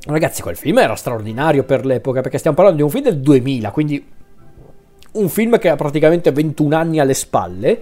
Ragazzi, 0.00 0.42
quel 0.42 0.56
film 0.56 0.78
era 0.78 0.94
straordinario 0.94 1.64
per 1.64 1.84
l'epoca, 1.84 2.20
perché 2.22 2.38
stiamo 2.38 2.56
parlando 2.56 2.78
di 2.78 2.84
un 2.84 2.90
film 2.90 3.04
del 3.04 3.20
2000, 3.20 3.70
quindi 3.72 4.06
un 5.12 5.28
film 5.28 5.58
che 5.58 5.68
ha 5.68 5.76
praticamente 5.76 6.30
21 6.30 6.76
anni 6.76 7.00
alle 7.00 7.14
spalle 7.14 7.80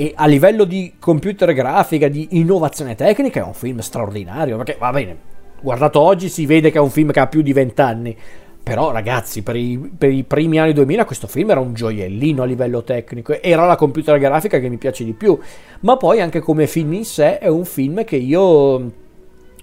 e 0.00 0.12
a 0.14 0.26
livello 0.26 0.64
di 0.64 0.94
computer 0.98 1.52
grafica, 1.52 2.08
di 2.08 2.28
innovazione 2.30 2.94
tecnica 2.94 3.40
è 3.40 3.44
un 3.44 3.52
film 3.52 3.80
straordinario, 3.80 4.56
perché 4.56 4.76
va 4.78 4.90
bene, 4.92 5.14
guardato 5.60 6.00
oggi 6.00 6.30
si 6.30 6.46
vede 6.46 6.70
che 6.70 6.78
è 6.78 6.80
un 6.80 6.88
film 6.88 7.10
che 7.10 7.20
ha 7.20 7.26
più 7.26 7.42
di 7.42 7.52
20 7.52 7.80
anni, 7.82 8.16
però 8.62 8.92
ragazzi, 8.92 9.42
per 9.42 9.56
i, 9.56 9.92
per 9.98 10.10
i, 10.10 10.22
primi 10.22 10.58
anni 10.58 10.72
2000 10.72 11.04
questo 11.04 11.26
film 11.26 11.50
era 11.50 11.60
un 11.60 11.74
gioiellino 11.74 12.42
a 12.42 12.46
livello 12.46 12.82
tecnico, 12.82 13.42
era 13.42 13.66
la 13.66 13.76
computer 13.76 14.18
grafica 14.18 14.58
che 14.58 14.70
mi 14.70 14.78
piace 14.78 15.04
di 15.04 15.12
più, 15.12 15.38
ma 15.80 15.98
poi 15.98 16.22
anche 16.22 16.40
come 16.40 16.66
film 16.66 16.94
in 16.94 17.04
sé 17.04 17.36
è 17.36 17.48
un 17.48 17.66
film 17.66 18.02
che 18.02 18.16
io 18.16 18.92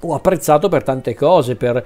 ho 0.01 0.13
apprezzato 0.13 0.69
per 0.69 0.83
tante 0.83 1.15
cose, 1.15 1.55
per, 1.55 1.83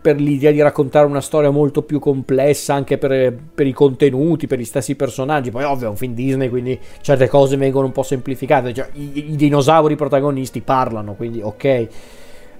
per, 0.00 0.20
l'idea 0.20 0.50
di 0.50 0.60
raccontare 0.60 1.06
una 1.06 1.20
storia 1.20 1.50
molto 1.50 1.82
più 1.82 1.98
complessa, 1.98 2.74
anche 2.74 2.98
per, 2.98 3.36
per, 3.54 3.66
i 3.66 3.72
contenuti, 3.72 4.46
per 4.46 4.58
gli 4.58 4.64
stessi 4.64 4.94
personaggi. 4.94 5.50
Poi, 5.50 5.64
ovvio, 5.64 5.86
è 5.86 5.90
un 5.90 5.96
film 5.96 6.14
Disney, 6.14 6.48
quindi 6.48 6.78
certe 7.00 7.28
cose 7.28 7.56
vengono 7.56 7.86
un 7.86 7.92
po' 7.92 8.02
semplificate. 8.02 8.72
Cioè, 8.72 8.88
i, 8.94 9.32
i, 9.32 9.36
dinosauri 9.36 9.96
protagonisti 9.96 10.60
parlano, 10.60 11.14
quindi 11.14 11.40
ok. 11.42 11.88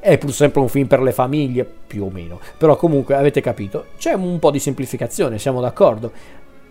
È 0.01 0.17
pur 0.17 0.33
sempre 0.33 0.63
un 0.63 0.69
film 0.69 0.87
per 0.87 1.03
le 1.03 1.13
famiglie, 1.13 1.67
più 1.87 2.05
o 2.05 2.11
meno. 2.11 2.41
Però 2.57 2.75
comunque 2.77 3.15
avete 3.15 3.43
capito, 3.43 3.87
c'è 3.99 4.15
un 4.15 4.39
po' 4.39 4.51
di 4.51 4.59
semplificazione, 4.59 5.39
siamo 5.39 5.61
d'accordo. 5.61 6.11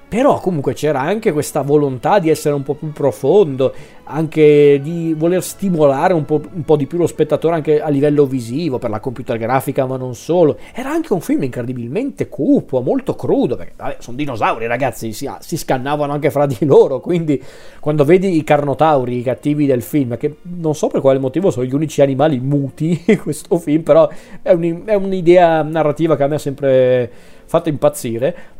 Però 0.10 0.40
comunque 0.40 0.74
c'era 0.74 1.02
anche 1.02 1.32
questa 1.32 1.62
volontà 1.62 2.18
di 2.18 2.32
essere 2.32 2.56
un 2.56 2.64
po' 2.64 2.74
più 2.74 2.92
profondo, 2.92 3.72
anche 4.06 4.80
di 4.82 5.14
voler 5.16 5.44
stimolare 5.44 6.14
un 6.14 6.26
po', 6.26 6.42
un 6.52 6.64
po', 6.64 6.76
di 6.76 6.88
più 6.88 6.98
lo 6.98 7.06
spettatore 7.06 7.54
anche 7.54 7.80
a 7.80 7.90
livello 7.90 8.26
visivo, 8.26 8.80
per 8.80 8.90
la 8.90 9.00
computer 9.00 9.38
grafica, 9.38 9.86
ma 9.86 9.98
non 9.98 10.16
solo. 10.16 10.58
Era 10.74 10.90
anche 10.90 11.14
un 11.14 11.22
film 11.22 11.44
incredibilmente 11.44 12.28
cupo, 12.28 12.82
molto 12.82 13.14
crudo, 13.14 13.56
perché 13.56 13.74
vabbè, 13.76 13.98
sono 14.00 14.18
dinosauri 14.18 14.66
ragazzi, 14.66 15.14
si, 15.14 15.30
si, 15.42 15.58
scannavano 15.58 16.12
anche 16.12 16.32
fra 16.32 16.48
di 16.48 16.58
loro, 16.66 17.02
quindi 17.02 17.40
quando 17.80 18.04
vedi 18.04 18.36
i 18.36 18.44
carnotauri, 18.44 19.20
i 19.20 19.22
cattivi 19.22 19.68
del 19.68 19.84
film, 19.84 20.18
che 20.18 20.38
non 20.42 20.74
so 20.74 20.88
per 20.88 21.02
quale 21.02 21.20
motivo 21.20 21.52
sono 21.52 21.66
gli 21.66 21.74
unici 21.76 22.02
animali 22.02 22.40
muti 22.40 23.00
in 23.06 23.22
questo 23.22 23.60
film, 23.60 23.84
però 23.84 24.10
è, 24.42 24.54
un, 24.54 24.82
è 24.86 24.96
un'idea 24.96 25.62
narrativa 25.62 26.16
che 26.16 26.24
a 26.24 26.28
me 26.28 26.34
ha 26.34 26.40
sempre 26.40 27.12
fatto 27.46 27.70
impazzire 27.70 28.58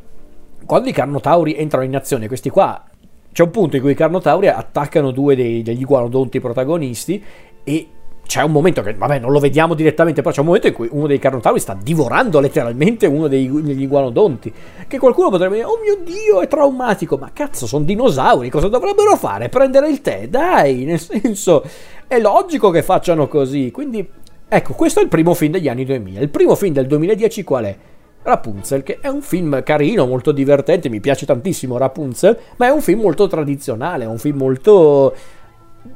quando 0.66 0.90
i 0.90 0.94
Carnotauri 0.94 1.56
entrano 1.56 1.86
in 1.86 1.96
azione, 1.96 2.28
questi 2.28 2.50
qua 2.50 2.84
c'è 3.32 3.44
un 3.44 3.52
punto 3.52 3.76
in 3.76 3.82
cui 3.82 3.92
i 3.92 3.96
Carnotauri 3.96 4.48
attaccano 4.48 5.12
due 5.12 5.36
dei, 5.36 5.62
degli 5.62 5.82
iguanodonti 5.82 6.40
protagonisti 6.40 7.24
e 7.64 7.88
c'è 8.30 8.44
un 8.44 8.52
momento 8.52 8.84
che, 8.84 8.94
vabbè, 8.94 9.18
non 9.18 9.32
lo 9.32 9.40
vediamo 9.40 9.74
direttamente, 9.74 10.22
però 10.22 10.32
c'è 10.32 10.42
un 10.42 10.46
momento 10.46 10.68
in 10.68 10.74
cui 10.74 10.88
uno 10.92 11.08
dei 11.08 11.18
Carnotauri 11.18 11.60
sta 11.60 11.76
divorando 11.82 12.40
letteralmente 12.40 13.08
uno 13.08 13.28
dei, 13.28 13.50
degli 13.50 13.82
iguanodonti. 13.82 14.54
Che 14.88 15.00
qualcuno 15.00 15.32
potrebbe 15.32 15.56
dire, 15.56 15.66
oh 15.66 15.80
mio 15.82 15.98
dio, 16.04 16.40
è 16.40 16.48
traumatico. 16.48 17.18
Ma 17.18 17.32
cazzo, 17.34 17.66
sono 17.66 17.86
dinosauri, 17.86 18.52
cosa 18.52 18.68
dovrebbero 18.68 19.16
fare? 19.16 19.50
Prendere 19.50 19.90
il 19.90 20.02
tè? 20.02 20.28
Dai, 20.28 20.84
nel 20.84 21.00
senso, 21.00 21.64
è 22.06 22.20
logico 22.20 22.70
che 22.70 22.84
facciano 22.84 23.28
così. 23.28 23.72
Quindi, 23.72 24.08
ecco, 24.48 24.74
questo 24.74 25.00
è 25.00 25.04
il 25.04 25.10
primo 25.10 25.34
film 25.34 25.54
degli 25.54 25.68
anni 25.68 25.86
2000. 25.86 26.20
Il 26.20 26.30
primo 26.30 26.54
film 26.54 26.74
del 26.74 26.86
2010 26.86 27.44
qual 27.44 27.66
è? 27.66 27.78
Rapunzel, 28.22 28.84
che 28.84 29.00
è 29.00 29.08
un 29.08 29.22
film 29.22 29.64
carino, 29.64 30.06
molto 30.06 30.32
divertente, 30.32 30.90
mi 30.90 31.00
piace 31.00 31.26
tantissimo 31.26 31.78
Rapunzel, 31.78 32.38
ma 32.58 32.68
è 32.68 32.70
un 32.70 32.82
film 32.82 33.02
molto 33.02 33.28
tradizionale, 33.28 34.04
è 34.04 34.08
un 34.08 34.18
film 34.18 34.38
molto 34.38 35.16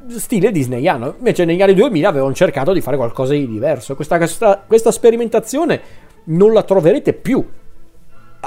stile 0.08 0.50
disneyano. 0.50 1.14
Invece 1.18 1.44
negli 1.44 1.62
anni 1.62 1.74
2000 1.74 2.08
avevano 2.08 2.34
cercato 2.34 2.72
di 2.72 2.80
fare 2.80 2.96
qualcosa 2.96 3.32
di 3.32 3.46
diverso. 3.46 3.94
Questa, 3.94 4.16
questa, 4.16 4.62
questa 4.66 4.90
sperimentazione 4.90 5.80
non 6.24 6.52
la 6.52 6.62
troverete 6.62 7.12
più 7.12 7.44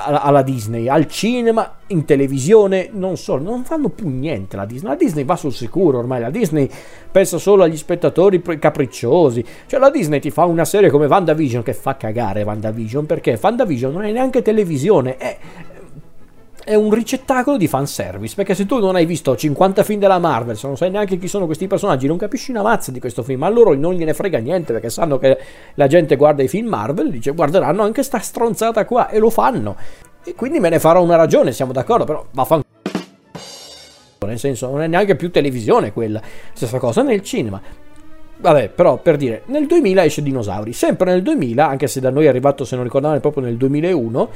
alla 0.05 0.41
Disney, 0.41 0.87
al 0.87 1.07
cinema, 1.07 1.77
in 1.87 2.05
televisione, 2.05 2.89
non 2.91 3.17
so, 3.17 3.37
non 3.37 3.63
fanno 3.63 3.89
più 3.89 4.07
niente 4.07 4.55
la 4.55 4.65
Disney. 4.65 4.91
La 4.91 4.97
Disney 4.97 5.25
va 5.25 5.35
sul 5.35 5.53
sicuro 5.53 5.99
ormai, 5.99 6.21
la 6.21 6.29
Disney 6.29 6.69
pensa 7.11 7.37
solo 7.37 7.63
agli 7.63 7.77
spettatori 7.77 8.41
capricciosi. 8.41 9.43
Cioè 9.65 9.79
la 9.79 9.89
Disney 9.89 10.19
ti 10.19 10.31
fa 10.31 10.45
una 10.45 10.65
serie 10.65 10.89
come 10.89 11.05
WandaVision 11.05 11.63
che 11.63 11.73
fa 11.73 11.97
cagare 11.97 12.43
WandaVision 12.43 13.05
perché 13.05 13.39
WandaVision 13.41 13.91
non 13.91 14.03
è 14.03 14.11
neanche 14.11 14.41
televisione, 14.41 15.17
è 15.17 15.37
è 16.67 16.75
un 16.75 16.91
ricettacolo 16.91 17.55
di 17.55 17.65
fanservice. 17.65 18.35
Perché 18.35 18.53
se 18.53 18.65
tu 18.65 18.77
non 18.79 18.97
hai 18.97 19.05
visto 19.05 19.33
50 19.33 19.83
film 19.83 20.01
della 20.01 20.19
Marvel, 20.19 20.57
se 20.57 20.67
non 20.67 20.75
sai 20.75 20.89
neanche 20.89 21.17
chi 21.17 21.29
sono 21.29 21.45
questi 21.45 21.65
personaggi, 21.65 22.07
non 22.07 22.17
capisci 22.17 22.51
una 22.51 22.61
mazza 22.61 22.91
di 22.91 22.99
questo 22.99 23.23
film. 23.23 23.41
A 23.43 23.49
loro 23.49 23.73
non 23.73 23.93
gliene 23.93 24.13
frega 24.13 24.39
niente 24.39 24.73
perché 24.73 24.89
sanno 24.89 25.17
che 25.17 25.37
la 25.75 25.87
gente 25.87 26.17
guarda 26.17 26.43
i 26.43 26.49
film 26.49 26.67
Marvel, 26.67 27.09
dice 27.09 27.31
guarderanno 27.31 27.83
anche 27.83 28.03
sta 28.03 28.19
stronzata 28.19 28.83
qua 28.83 29.07
e 29.07 29.17
lo 29.17 29.29
fanno. 29.29 29.77
E 30.25 30.35
quindi 30.35 30.59
me 30.59 30.67
ne 30.67 30.77
farò 30.77 31.01
una 31.01 31.15
ragione, 31.15 31.53
siamo 31.53 31.71
d'accordo, 31.71 32.03
però 32.03 32.25
vaffanculo. 32.31 32.65
Nel 34.25 34.39
senso, 34.39 34.69
non 34.69 34.81
è 34.81 34.87
neanche 34.87 35.15
più 35.15 35.31
televisione 35.31 35.93
quella. 35.93 36.21
Stessa 36.51 36.79
cosa 36.79 37.01
nel 37.01 37.21
cinema. 37.21 37.61
Vabbè, 38.39 38.67
però 38.67 38.97
per 38.97 39.15
dire, 39.15 39.43
nel 39.45 39.67
2000 39.67 40.03
esce 40.03 40.21
Dinosauri. 40.21 40.73
Sempre 40.73 41.11
nel 41.11 41.21
2000, 41.21 41.65
anche 41.65 41.87
se 41.87 42.01
da 42.01 42.09
noi 42.09 42.25
è 42.25 42.27
arrivato, 42.27 42.65
se 42.65 42.75
non 42.75 42.83
ricordate, 42.83 43.21
proprio 43.21 43.43
nel 43.43 43.55
2001, 43.55 44.29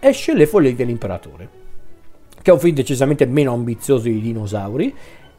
esce 0.00 0.32
Le 0.32 0.46
Follie 0.46 0.74
dell'Imperatore 0.74 1.64
che 2.46 2.52
è 2.52 2.54
un 2.54 2.60
film 2.60 2.76
decisamente 2.76 3.26
meno 3.26 3.52
ambizioso 3.52 4.04
di 4.04 4.20
dinosauri 4.20 4.94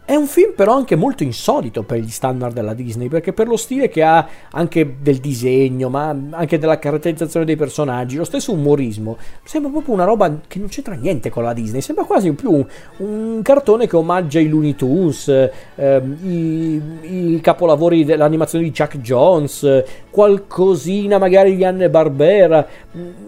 è 0.07 0.15
un 0.15 0.25
film 0.25 0.53
però 0.55 0.73
anche 0.73 0.95
molto 0.95 1.23
insolito 1.23 1.83
per 1.83 1.99
gli 1.99 2.09
standard 2.09 2.53
della 2.53 2.73
Disney, 2.73 3.09
perché 3.09 3.33
per 3.33 3.45
lo 3.45 3.57
stile 3.57 3.89
che 3.89 4.03
ha 4.03 4.25
anche 4.51 4.95
del 5.01 5.17
disegno, 5.17 5.89
ma 5.89 6.15
anche 6.29 6.57
della 6.57 6.79
caratterizzazione 6.79 7.45
dei 7.45 7.57
personaggi, 7.57 8.15
lo 8.15 8.23
stesso 8.23 8.53
umorismo, 8.53 9.17
sembra 9.43 9.69
proprio 9.69 9.93
una 9.93 10.05
roba 10.05 10.39
che 10.47 10.59
non 10.59 10.69
c'entra 10.69 10.93
niente 10.93 11.29
con 11.29 11.43
la 11.43 11.51
Disney, 11.51 11.81
sembra 11.81 12.05
quasi 12.05 12.31
più 12.31 12.65
un, 12.99 13.41
cartone 13.41 13.85
che 13.85 13.97
omaggia 13.97 14.39
i 14.39 14.47
Looney 14.47 14.75
Tunes, 14.75 15.27
eh, 15.27 16.01
i, 16.23 16.81
i, 17.01 17.39
capolavori 17.41 18.05
dell'animazione 18.05 18.63
di 18.63 18.71
Chuck 18.71 18.99
Jones, 18.99 19.83
qualcosina 20.09 21.17
magari 21.17 21.53
di 21.53 21.65
Anne 21.65 21.89
Barbera, 21.89 22.65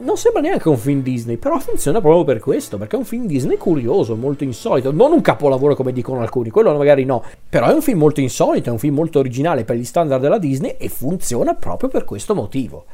non 0.01 0.15
sembra 0.15 0.39
neanche 0.39 0.69
un 0.69 0.77
film 0.77 1.01
Disney, 1.01 1.35
però 1.35 1.59
funziona 1.59 1.99
proprio 1.99 2.23
per 2.23 2.39
questo, 2.39 2.77
perché 2.77 2.95
è 2.95 2.99
un 2.99 3.03
film 3.03 3.25
Disney 3.25 3.57
curioso, 3.57 4.15
molto 4.15 4.45
insolito, 4.45 4.93
non 4.93 5.11
un 5.11 5.19
capolavoro 5.19 5.75
come 5.75 5.91
dicono 5.91 6.21
alcuni, 6.21 6.49
quello 6.49 6.67
magari 6.77 7.05
no, 7.05 7.23
però 7.49 7.67
è 7.67 7.73
un 7.73 7.81
film 7.81 7.99
molto 7.99 8.19
insolito, 8.19 8.69
è 8.69 8.71
un 8.71 8.79
film 8.79 8.95
molto 8.95 9.19
originale 9.19 9.63
per 9.63 9.75
gli 9.75 9.83
standard 9.83 10.21
della 10.21 10.37
Disney 10.37 10.75
e 10.77 10.89
funziona 10.89 11.55
proprio 11.55 11.89
per 11.89 12.05
questo 12.05 12.35
motivo. 12.35 12.85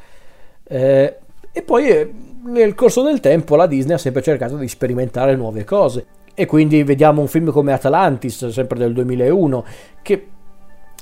Eh, 0.63 1.17
e 1.51 1.61
poi 1.61 1.87
eh, 1.87 2.13
nel 2.45 2.75
corso 2.75 3.01
del 3.01 3.19
tempo 3.19 3.55
la 3.55 3.67
Disney 3.67 3.95
ha 3.95 3.99
sempre 3.99 4.21
cercato 4.21 4.57
di 4.57 4.67
sperimentare 4.67 5.35
nuove 5.35 5.63
cose 5.63 6.05
e 6.33 6.45
quindi 6.45 6.83
vediamo 6.83 7.21
un 7.21 7.27
film 7.27 7.51
come 7.51 7.71
Atlantis, 7.71 8.47
sempre 8.49 8.77
del 8.77 8.93
2001, 8.93 9.65
che 10.01 10.27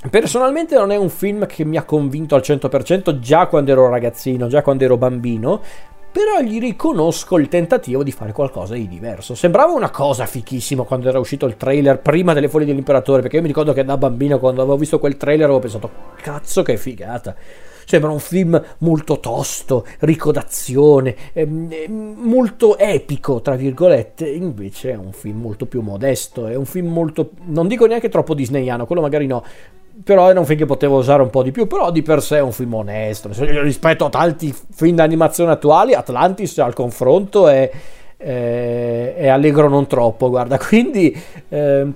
Personalmente 0.09 0.75
non 0.75 0.91
è 0.91 0.97
un 0.97 1.07
film 1.07 1.45
che 1.45 1.63
mi 1.63 1.77
ha 1.77 1.83
convinto 1.83 2.35
al 2.35 2.41
100% 2.43 3.19
già 3.19 3.47
quando 3.47 3.71
ero 3.71 3.87
ragazzino, 3.87 4.47
già 4.47 4.61
quando 4.61 4.83
ero 4.83 4.97
bambino, 4.97 5.61
però 6.13 6.41
gli 6.41 6.59
riconosco 6.59 7.39
il 7.39 7.47
tentativo 7.47 8.03
di 8.03 8.11
fare 8.11 8.33
qualcosa 8.33 8.75
di 8.75 8.87
diverso. 8.87 9.33
Sembrava 9.33 9.71
una 9.71 9.89
cosa 9.89 10.27
fichissima 10.27 10.83
quando 10.83 11.09
era 11.09 11.17
uscito 11.17 11.47
il 11.47 11.57
trailer 11.57 11.99
prima 12.01 12.33
delle 12.33 12.49
folie 12.49 12.67
dell'imperatore, 12.67 13.21
perché 13.21 13.37
io 13.37 13.41
mi 13.41 13.47
ricordo 13.47 13.73
che 13.73 13.83
da 13.83 13.97
bambino 13.97 14.37
quando 14.37 14.61
avevo 14.61 14.77
visto 14.77 14.99
quel 14.99 15.17
trailer 15.17 15.45
avevo 15.45 15.59
pensato 15.59 15.89
cazzo 16.21 16.61
che 16.61 16.77
figata. 16.77 17.35
Sembra 17.85 18.11
un 18.11 18.19
film 18.19 18.63
molto 18.79 19.19
tosto, 19.19 19.87
ricco 20.01 20.31
d'azione, 20.31 21.15
ehm, 21.33 22.15
molto 22.15 22.77
epico, 22.77 23.41
tra 23.41 23.55
virgolette, 23.55 24.29
invece 24.29 24.91
è 24.91 24.95
un 24.95 25.13
film 25.13 25.41
molto 25.41 25.65
più 25.65 25.81
modesto, 25.81 26.45
è 26.45 26.53
un 26.53 26.65
film 26.65 26.91
molto, 26.93 27.31
non 27.45 27.67
dico 27.67 27.87
neanche 27.87 28.09
troppo 28.09 28.35
disneyano, 28.35 28.85
quello 28.85 29.01
magari 29.01 29.25
no, 29.25 29.43
però 30.03 30.29
era 30.29 30.39
un 30.39 30.45
film 30.45 30.59
che 30.59 30.65
potevo 30.65 30.97
usare 30.97 31.21
un 31.21 31.29
po' 31.29 31.43
di 31.43 31.51
più, 31.51 31.67
però 31.67 31.91
di 31.91 32.01
per 32.01 32.21
sé 32.21 32.37
è 32.37 32.41
un 32.41 32.51
film 32.51 32.73
onesto, 32.73 33.29
rispetto 33.61 34.05
a 34.05 34.09
tanti 34.09 34.55
film 34.71 34.95
d'animazione 34.95 35.51
attuali, 35.51 35.93
Atlantis 35.93 36.57
al 36.59 36.73
confronto 36.73 37.47
è, 37.47 37.69
è, 38.17 39.13
è 39.17 39.27
allegro 39.27 39.69
non 39.69 39.87
troppo, 39.87 40.29
guarda, 40.29 40.57
quindi... 40.65 41.15
Eh, 41.49 41.87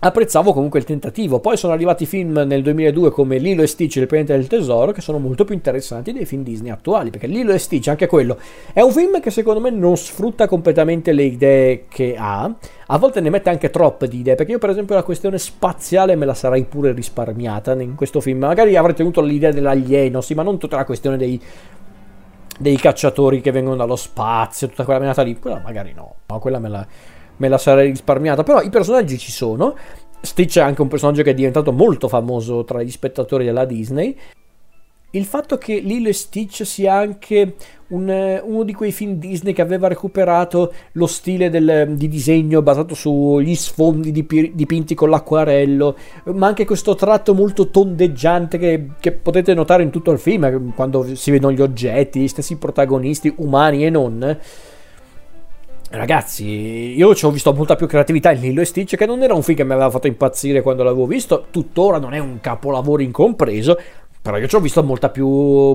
apprezzavo 0.00 0.52
comunque 0.52 0.78
il 0.78 0.84
tentativo. 0.84 1.40
Poi 1.40 1.56
sono 1.56 1.72
arrivati 1.72 2.06
film 2.06 2.44
nel 2.46 2.62
2002 2.62 3.10
come 3.10 3.38
Lilo 3.38 3.62
e 3.62 3.66
Stitch 3.66 3.96
il 3.96 4.06
pianeta 4.06 4.34
del 4.34 4.46
tesoro 4.46 4.92
che 4.92 5.00
sono 5.00 5.18
molto 5.18 5.44
più 5.44 5.54
interessanti 5.54 6.12
dei 6.12 6.24
film 6.24 6.42
Disney 6.42 6.70
attuali, 6.70 7.10
perché 7.10 7.26
Lilo 7.26 7.52
e 7.52 7.58
Stitch, 7.58 7.88
anche 7.88 8.06
quello, 8.06 8.38
è 8.72 8.80
un 8.80 8.92
film 8.92 9.20
che 9.20 9.30
secondo 9.30 9.60
me 9.60 9.70
non 9.70 9.96
sfrutta 9.96 10.46
completamente 10.46 11.12
le 11.12 11.24
idee 11.24 11.86
che 11.88 12.14
ha. 12.16 12.52
A 12.90 12.98
volte 12.98 13.20
ne 13.20 13.30
mette 13.30 13.50
anche 13.50 13.70
troppe 13.70 14.08
di 14.08 14.20
idee, 14.20 14.34
perché 14.36 14.52
io 14.52 14.58
per 14.58 14.70
esempio 14.70 14.94
la 14.94 15.02
questione 15.02 15.38
spaziale 15.38 16.14
me 16.14 16.24
la 16.24 16.34
sarei 16.34 16.64
pure 16.64 16.92
risparmiata 16.92 17.72
in 17.80 17.94
questo 17.96 18.20
film. 18.20 18.38
Magari 18.38 18.76
avrei 18.76 18.94
tenuto 18.94 19.20
l'idea 19.20 19.50
dell'alieno, 19.50 20.20
sì, 20.20 20.34
ma 20.34 20.42
non 20.42 20.58
tutta 20.58 20.76
la 20.76 20.84
questione 20.84 21.16
dei 21.16 21.40
dei 22.60 22.76
cacciatori 22.76 23.40
che 23.40 23.52
vengono 23.52 23.76
dallo 23.76 23.94
spazio, 23.94 24.66
tutta 24.66 24.82
quella 24.82 24.98
menata 24.98 25.22
lì, 25.22 25.38
quella 25.38 25.60
magari 25.62 25.92
no, 25.94 26.16
no 26.26 26.38
quella 26.40 26.58
me 26.58 26.68
la 26.68 26.86
me 27.38 27.48
la 27.48 27.58
sarei 27.58 27.88
risparmiata. 27.90 28.42
Però 28.42 28.60
i 28.60 28.70
personaggi 28.70 29.18
ci 29.18 29.32
sono. 29.32 29.74
Stitch 30.20 30.58
è 30.58 30.62
anche 30.62 30.82
un 30.82 30.88
personaggio 30.88 31.22
che 31.22 31.30
è 31.30 31.34
diventato 31.34 31.72
molto 31.72 32.08
famoso 32.08 32.64
tra 32.64 32.82
gli 32.82 32.90
spettatori 32.90 33.44
della 33.44 33.64
Disney. 33.64 34.16
il 35.12 35.24
fatto 35.24 35.56
che 35.56 35.78
Lilo 35.78 36.08
e 36.08 36.12
Stitch 36.12 36.66
sia 36.66 36.94
anche 36.94 37.54
un, 37.88 38.40
uno 38.42 38.62
di 38.64 38.74
quei 38.74 38.92
film 38.92 39.14
Disney 39.14 39.54
che 39.54 39.62
aveva 39.62 39.88
recuperato 39.88 40.72
lo 40.92 41.06
stile 41.06 41.48
del, 41.48 41.94
di 41.96 42.08
disegno 42.08 42.60
basato 42.60 42.94
sugli 42.94 43.54
sfondi 43.54 44.12
dipinti 44.12 44.94
con 44.94 45.08
l'acquarello, 45.08 45.96
ma 46.34 46.48
anche 46.48 46.66
questo 46.66 46.94
tratto 46.94 47.32
molto 47.32 47.68
tondeggiante 47.68 48.58
che, 48.58 48.88
che, 49.00 49.12
potete 49.12 49.54
notare 49.54 49.82
in 49.82 49.90
tutto 49.90 50.10
il 50.10 50.18
film, 50.18 50.74
quando 50.74 51.14
si 51.14 51.30
vedono 51.30 51.54
gli 51.54 51.62
oggetti, 51.62 52.20
gli 52.20 52.28
stessi 52.28 52.56
protagonisti, 52.56 53.32
umani 53.36 53.86
e 53.86 53.90
non. 53.90 54.38
Ragazzi, 55.90 56.44
io 56.96 57.14
ci 57.14 57.24
ho 57.24 57.30
visto 57.30 57.54
molta 57.54 57.74
più 57.74 57.86
creatività 57.86 58.30
in 58.30 58.40
Lilo 58.40 58.60
e 58.60 58.66
Stitch, 58.66 58.94
che 58.94 59.06
non 59.06 59.22
era 59.22 59.32
un 59.32 59.42
film 59.42 59.56
che 59.56 59.64
mi 59.64 59.72
aveva 59.72 59.88
fatto 59.88 60.06
impazzire 60.06 60.60
quando 60.60 60.82
l'avevo 60.82 61.06
visto, 61.06 61.46
tuttora 61.50 61.98
non 61.98 62.12
è 62.12 62.18
un 62.18 62.40
capolavoro 62.42 63.00
incompreso, 63.00 63.78
però 64.20 64.36
io 64.36 64.46
ci 64.46 64.56
ho 64.56 64.60
visto 64.60 64.82
molta 64.82 65.08
più 65.08 65.26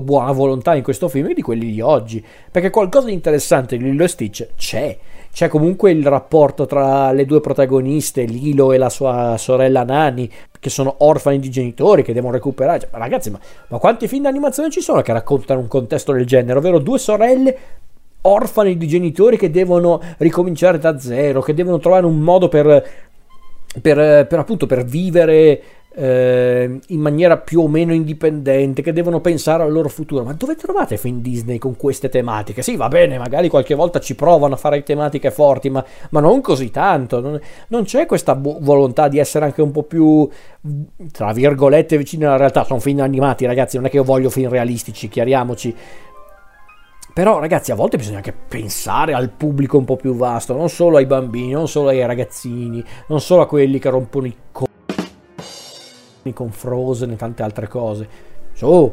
buona 0.02 0.30
volontà 0.30 0.76
in 0.76 0.84
questo 0.84 1.08
film 1.08 1.34
di 1.34 1.42
quelli 1.42 1.72
di 1.72 1.80
oggi. 1.80 2.24
Perché 2.48 2.70
qualcosa 2.70 3.08
di 3.08 3.12
interessante 3.12 3.74
in 3.74 3.82
Lilo 3.82 4.04
e 4.04 4.08
Stitch 4.08 4.50
c'è. 4.56 4.96
C'è 5.32 5.48
comunque 5.48 5.90
il 5.90 6.06
rapporto 6.06 6.64
tra 6.64 7.10
le 7.10 7.24
due 7.24 7.40
protagoniste, 7.40 8.22
Lilo 8.22 8.70
e 8.70 8.78
la 8.78 8.90
sua 8.90 9.34
sorella 9.36 9.82
Nani, 9.82 10.30
che 10.60 10.70
sono 10.70 10.94
orfani 10.98 11.40
di 11.40 11.50
genitori, 11.50 12.04
che 12.04 12.12
devono 12.12 12.34
recuperare. 12.34 12.78
Cioè, 12.78 12.90
ragazzi, 12.92 13.30
ma, 13.30 13.40
ma 13.66 13.78
quanti 13.78 14.06
film 14.06 14.22
d'animazione 14.22 14.70
ci 14.70 14.80
sono 14.80 15.02
che 15.02 15.12
raccontano 15.12 15.58
un 15.58 15.66
contesto 15.66 16.12
del 16.12 16.24
genere? 16.24 16.60
Ovvero 16.60 16.78
due 16.78 16.98
sorelle 17.00 17.58
orfani 18.26 18.76
di 18.76 18.86
genitori 18.86 19.36
che 19.36 19.50
devono 19.50 20.00
ricominciare 20.18 20.78
da 20.78 20.98
zero, 20.98 21.42
che 21.42 21.54
devono 21.54 21.78
trovare 21.78 22.06
un 22.06 22.18
modo 22.18 22.48
per, 22.48 22.66
per, 23.80 24.26
per 24.26 24.38
appunto 24.38 24.66
per 24.66 24.84
vivere 24.84 25.62
eh, 25.96 26.80
in 26.88 27.00
maniera 27.00 27.36
più 27.36 27.60
o 27.60 27.68
meno 27.68 27.92
indipendente, 27.92 28.82
che 28.82 28.92
devono 28.92 29.20
pensare 29.20 29.62
al 29.62 29.70
loro 29.70 29.88
futuro. 29.88 30.24
Ma 30.24 30.32
dove 30.32 30.56
trovate 30.56 30.96
film 30.96 31.20
Disney 31.20 31.58
con 31.58 31.76
queste 31.76 32.08
tematiche? 32.08 32.62
Sì, 32.62 32.76
va 32.76 32.88
bene, 32.88 33.18
magari 33.18 33.48
qualche 33.48 33.74
volta 33.74 34.00
ci 34.00 34.14
provano 34.14 34.54
a 34.54 34.56
fare 34.56 34.82
tematiche 34.82 35.30
forti, 35.30 35.70
ma, 35.70 35.84
ma 36.10 36.20
non 36.20 36.40
così 36.40 36.70
tanto. 36.70 37.20
Non, 37.20 37.38
non 37.68 37.84
c'è 37.84 38.06
questa 38.06 38.34
bo- 38.34 38.58
volontà 38.60 39.08
di 39.08 39.18
essere 39.18 39.44
anche 39.44 39.62
un 39.62 39.70
po' 39.70 39.82
più, 39.82 40.28
tra 41.12 41.32
virgolette, 41.32 41.96
vicini 41.98 42.24
alla 42.24 42.36
realtà. 42.36 42.64
Sono 42.64 42.80
film 42.80 43.00
animati, 43.00 43.44
ragazzi, 43.44 43.76
non 43.76 43.86
è 43.86 43.90
che 43.90 43.96
io 43.96 44.04
voglio 44.04 44.30
film 44.30 44.48
realistici, 44.48 45.08
chiariamoci. 45.08 45.76
Però 47.14 47.38
ragazzi 47.38 47.70
a 47.70 47.76
volte 47.76 47.96
bisogna 47.96 48.16
anche 48.16 48.32
pensare 48.32 49.14
al 49.14 49.30
pubblico 49.30 49.78
un 49.78 49.84
po' 49.84 49.94
più 49.94 50.16
vasto, 50.16 50.56
non 50.56 50.68
solo 50.68 50.96
ai 50.96 51.06
bambini, 51.06 51.52
non 51.52 51.68
solo 51.68 51.90
ai 51.90 52.04
ragazzini, 52.04 52.84
non 53.06 53.20
solo 53.20 53.42
a 53.42 53.46
quelli 53.46 53.78
che 53.78 53.88
rompono 53.88 54.26
i 54.26 54.36
co 54.50 54.66
con 56.32 56.50
Frozen 56.50 57.12
e 57.12 57.16
tante 57.16 57.44
altre 57.44 57.68
cose. 57.68 58.08
Su, 58.52 58.92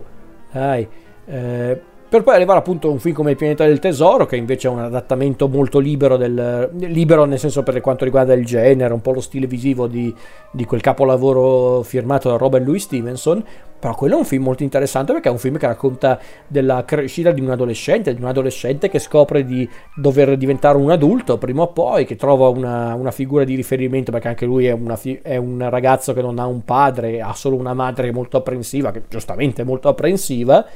dai. 0.52 0.88
Eh, 1.26 1.82
per 2.12 2.24
poi 2.24 2.36
arrivare 2.36 2.60
appunto 2.60 2.90
a 2.90 2.92
un 2.92 3.00
film 3.00 3.16
come 3.16 3.32
Il 3.32 3.38
pianeta 3.38 3.66
del 3.66 3.80
tesoro, 3.80 4.26
che 4.26 4.36
invece 4.36 4.68
è 4.68 4.70
un 4.70 4.80
adattamento 4.80 5.48
molto 5.48 5.80
libero, 5.80 6.18
del, 6.18 6.70
libero 6.74 7.24
nel 7.24 7.40
senso 7.40 7.64
per 7.64 7.80
quanto 7.80 8.04
riguarda 8.04 8.34
il 8.34 8.46
genere, 8.46 8.94
un 8.94 9.00
po' 9.00 9.14
lo 9.14 9.22
stile 9.22 9.48
visivo 9.48 9.88
di, 9.88 10.14
di 10.52 10.66
quel 10.66 10.82
capolavoro 10.82 11.84
firmato 11.84 12.28
da 12.28 12.36
Robert 12.36 12.66
Louis 12.66 12.84
Stevenson, 12.84 13.42
però 13.80 13.96
quello 13.96 14.16
è 14.16 14.18
un 14.18 14.26
film 14.26 14.44
molto 14.44 14.62
interessante 14.64 15.14
perché 15.14 15.30
è 15.30 15.32
un 15.32 15.38
film 15.38 15.58
che 15.58 15.68
racconta 15.68 16.20
della 16.48 16.84
crescita 16.84 17.32
di 17.32 17.40
un 17.40 17.50
adolescente, 17.50 18.14
di 18.14 18.22
un 18.22 18.28
adolescente 18.28 18.90
che 18.90 19.00
scopre 19.00 19.46
di 19.46 19.68
dover 19.96 20.36
diventare 20.36 20.78
un 20.78 20.92
adulto 20.92 21.38
prima 21.38 21.62
o 21.62 21.68
poi, 21.68 22.04
che 22.04 22.18
trova 22.18 22.50
una, 22.50 22.94
una 22.94 23.12
figura 23.12 23.46
di 23.46 23.56
riferimento 23.56 24.12
perché 24.12 24.28
anche 24.28 24.46
lui 24.46 24.66
è, 24.66 24.72
una, 24.72 25.00
è, 25.22 25.38
un 25.38 25.66
ragazzo 25.70 26.12
che 26.12 26.22
non 26.22 26.40
ha 26.40 26.46
un 26.46 26.66
padre, 26.66 27.22
ha 27.22 27.32
solo 27.32 27.56
una 27.56 27.74
madre 27.74 28.12
molto 28.12 28.36
apprensiva, 28.36 28.92
che 28.92 29.04
giustamente 29.08 29.62
è 29.62 29.66
molto 29.66 29.88
apprensiva 29.88 30.68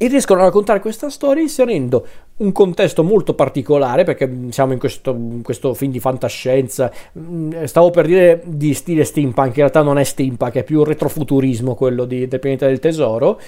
e 0.00 0.06
riescono 0.06 0.40
a 0.40 0.44
raccontare 0.44 0.78
questa 0.78 1.10
storia 1.10 1.42
inserendo 1.42 2.06
un 2.36 2.52
contesto 2.52 3.02
molto 3.02 3.34
particolare 3.34 4.04
perché 4.04 4.30
siamo 4.50 4.72
in 4.72 4.78
questo, 4.78 5.10
in 5.10 5.42
questo, 5.42 5.74
film 5.74 5.90
di 5.90 5.98
fantascienza. 5.98 6.90
Mm, 7.18 7.64
stavo 7.64 7.90
per 7.90 8.06
dire 8.06 8.40
di 8.46 8.72
stile 8.74 9.04
steampunk 9.04 9.48
in 9.48 9.54
realtà 9.54 9.82
non 9.82 9.98
è 9.98 10.04
steampunk 10.04 10.54
è 10.54 10.62
più 10.62 10.84
retrofuturismo 10.84 11.74
quello 11.74 12.04
di, 12.04 12.28
del 12.28 12.38
pianeta 12.38 12.66
del 12.66 12.78
tesoro. 12.78 13.40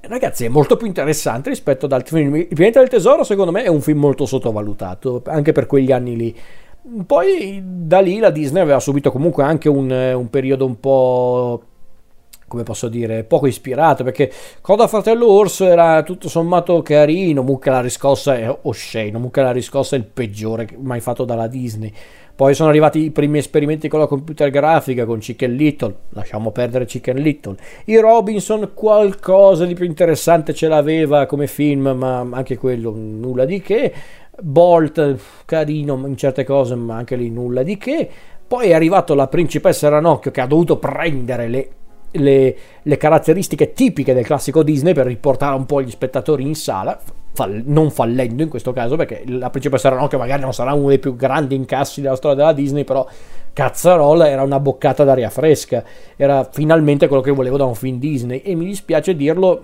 Ragazzi 0.00 0.46
è 0.46 0.48
molto 0.48 0.76
più 0.76 0.86
interessante 0.86 1.50
rispetto 1.50 1.84
ad 1.84 1.92
altri 1.92 2.16
film. 2.16 2.34
Il 2.34 2.48
pianeta 2.48 2.80
del 2.80 2.88
tesoro 2.88 3.22
secondo 3.22 3.52
me 3.52 3.62
è 3.62 3.68
un 3.68 3.82
film 3.82 3.98
molto 3.98 4.24
sottovalutato 4.24 5.22
anche 5.26 5.52
per 5.52 5.66
quegli 5.66 5.92
anni 5.92 6.16
lì. 6.16 6.36
Poi 7.06 7.62
da 7.62 8.00
lì 8.00 8.18
la 8.18 8.30
Disney 8.30 8.62
aveva 8.62 8.80
subito 8.80 9.10
comunque 9.10 9.42
anche 9.44 9.68
un, 9.68 9.90
un 9.90 10.30
periodo 10.30 10.64
un 10.64 10.80
po' 10.80 11.62
come 12.46 12.62
posso 12.62 12.88
dire, 12.88 13.24
poco 13.24 13.46
ispirato, 13.46 14.04
perché 14.04 14.30
Coda 14.60 14.86
Fratello 14.86 15.28
Orso 15.28 15.66
era 15.66 16.02
tutto 16.02 16.28
sommato 16.28 16.82
carino, 16.82 17.42
Mucca 17.42 17.70
la 17.70 17.80
riscossa 17.80 18.36
è 18.36 18.58
osceno, 18.62 19.18
Mucca 19.18 19.42
la 19.42 19.52
riscossa 19.52 19.96
è 19.96 19.98
il 19.98 20.04
peggiore 20.04 20.68
mai 20.78 21.00
fatto 21.00 21.24
dalla 21.24 21.46
Disney. 21.46 21.92
Poi 22.36 22.52
sono 22.52 22.68
arrivati 22.68 22.98
i 22.98 23.10
primi 23.12 23.38
esperimenti 23.38 23.86
con 23.86 24.00
la 24.00 24.08
computer 24.08 24.50
grafica, 24.50 25.04
con 25.04 25.20
Chicken 25.20 25.54
Little, 25.54 25.94
lasciamo 26.10 26.50
perdere 26.50 26.84
Chicken 26.84 27.16
Little. 27.18 27.56
I 27.84 27.98
Robinson 27.98 28.72
qualcosa 28.74 29.64
di 29.64 29.74
più 29.74 29.84
interessante 29.84 30.52
ce 30.52 30.66
l'aveva 30.66 31.26
come 31.26 31.46
film, 31.46 31.92
ma 31.96 32.26
anche 32.32 32.58
quello 32.58 32.92
nulla 32.92 33.44
di 33.44 33.60
che. 33.60 33.92
Bolt, 34.40 35.16
carino 35.44 35.94
in 36.08 36.16
certe 36.16 36.42
cose, 36.42 36.74
ma 36.74 36.96
anche 36.96 37.14
lì 37.14 37.30
nulla 37.30 37.62
di 37.62 37.76
che. 37.76 38.10
Poi 38.46 38.70
è 38.70 38.74
arrivato 38.74 39.14
la 39.14 39.28
principessa 39.28 39.88
Ranocchio 39.88 40.32
che 40.32 40.40
ha 40.40 40.46
dovuto 40.46 40.76
prendere 40.76 41.46
le 41.46 41.68
le, 42.14 42.56
le, 42.82 42.96
caratteristiche 42.96 43.72
tipiche 43.72 44.14
del 44.14 44.24
classico 44.24 44.62
Disney 44.62 44.92
per 44.92 45.06
riportare 45.06 45.54
un 45.56 45.66
po' 45.66 45.82
gli 45.82 45.90
spettatori 45.90 46.44
in 46.44 46.54
sala, 46.54 46.98
fall- 47.32 47.62
non 47.66 47.90
fallendo 47.90 48.42
in 48.42 48.48
questo 48.48 48.72
caso, 48.72 48.96
perché 48.96 49.22
la 49.26 49.50
principessa 49.50 49.88
Ranocchio 49.88 50.18
magari 50.18 50.42
non 50.42 50.52
sarà 50.52 50.72
uno 50.72 50.88
dei 50.88 50.98
più 50.98 51.16
grandi 51.16 51.54
incassi 51.54 52.00
della 52.00 52.16
storia 52.16 52.36
della 52.36 52.52
Disney, 52.52 52.84
però 52.84 53.06
cazzarola 53.52 54.28
era 54.28 54.42
una 54.42 54.60
boccata 54.60 55.04
d'aria 55.04 55.30
fresca, 55.30 55.84
era 56.16 56.48
finalmente 56.50 57.06
quello 57.06 57.22
che 57.22 57.30
volevo 57.30 57.56
da 57.56 57.64
un 57.64 57.74
film 57.74 57.98
Disney 57.98 58.40
e 58.40 58.54
mi 58.54 58.64
dispiace 58.64 59.14
dirlo 59.14 59.62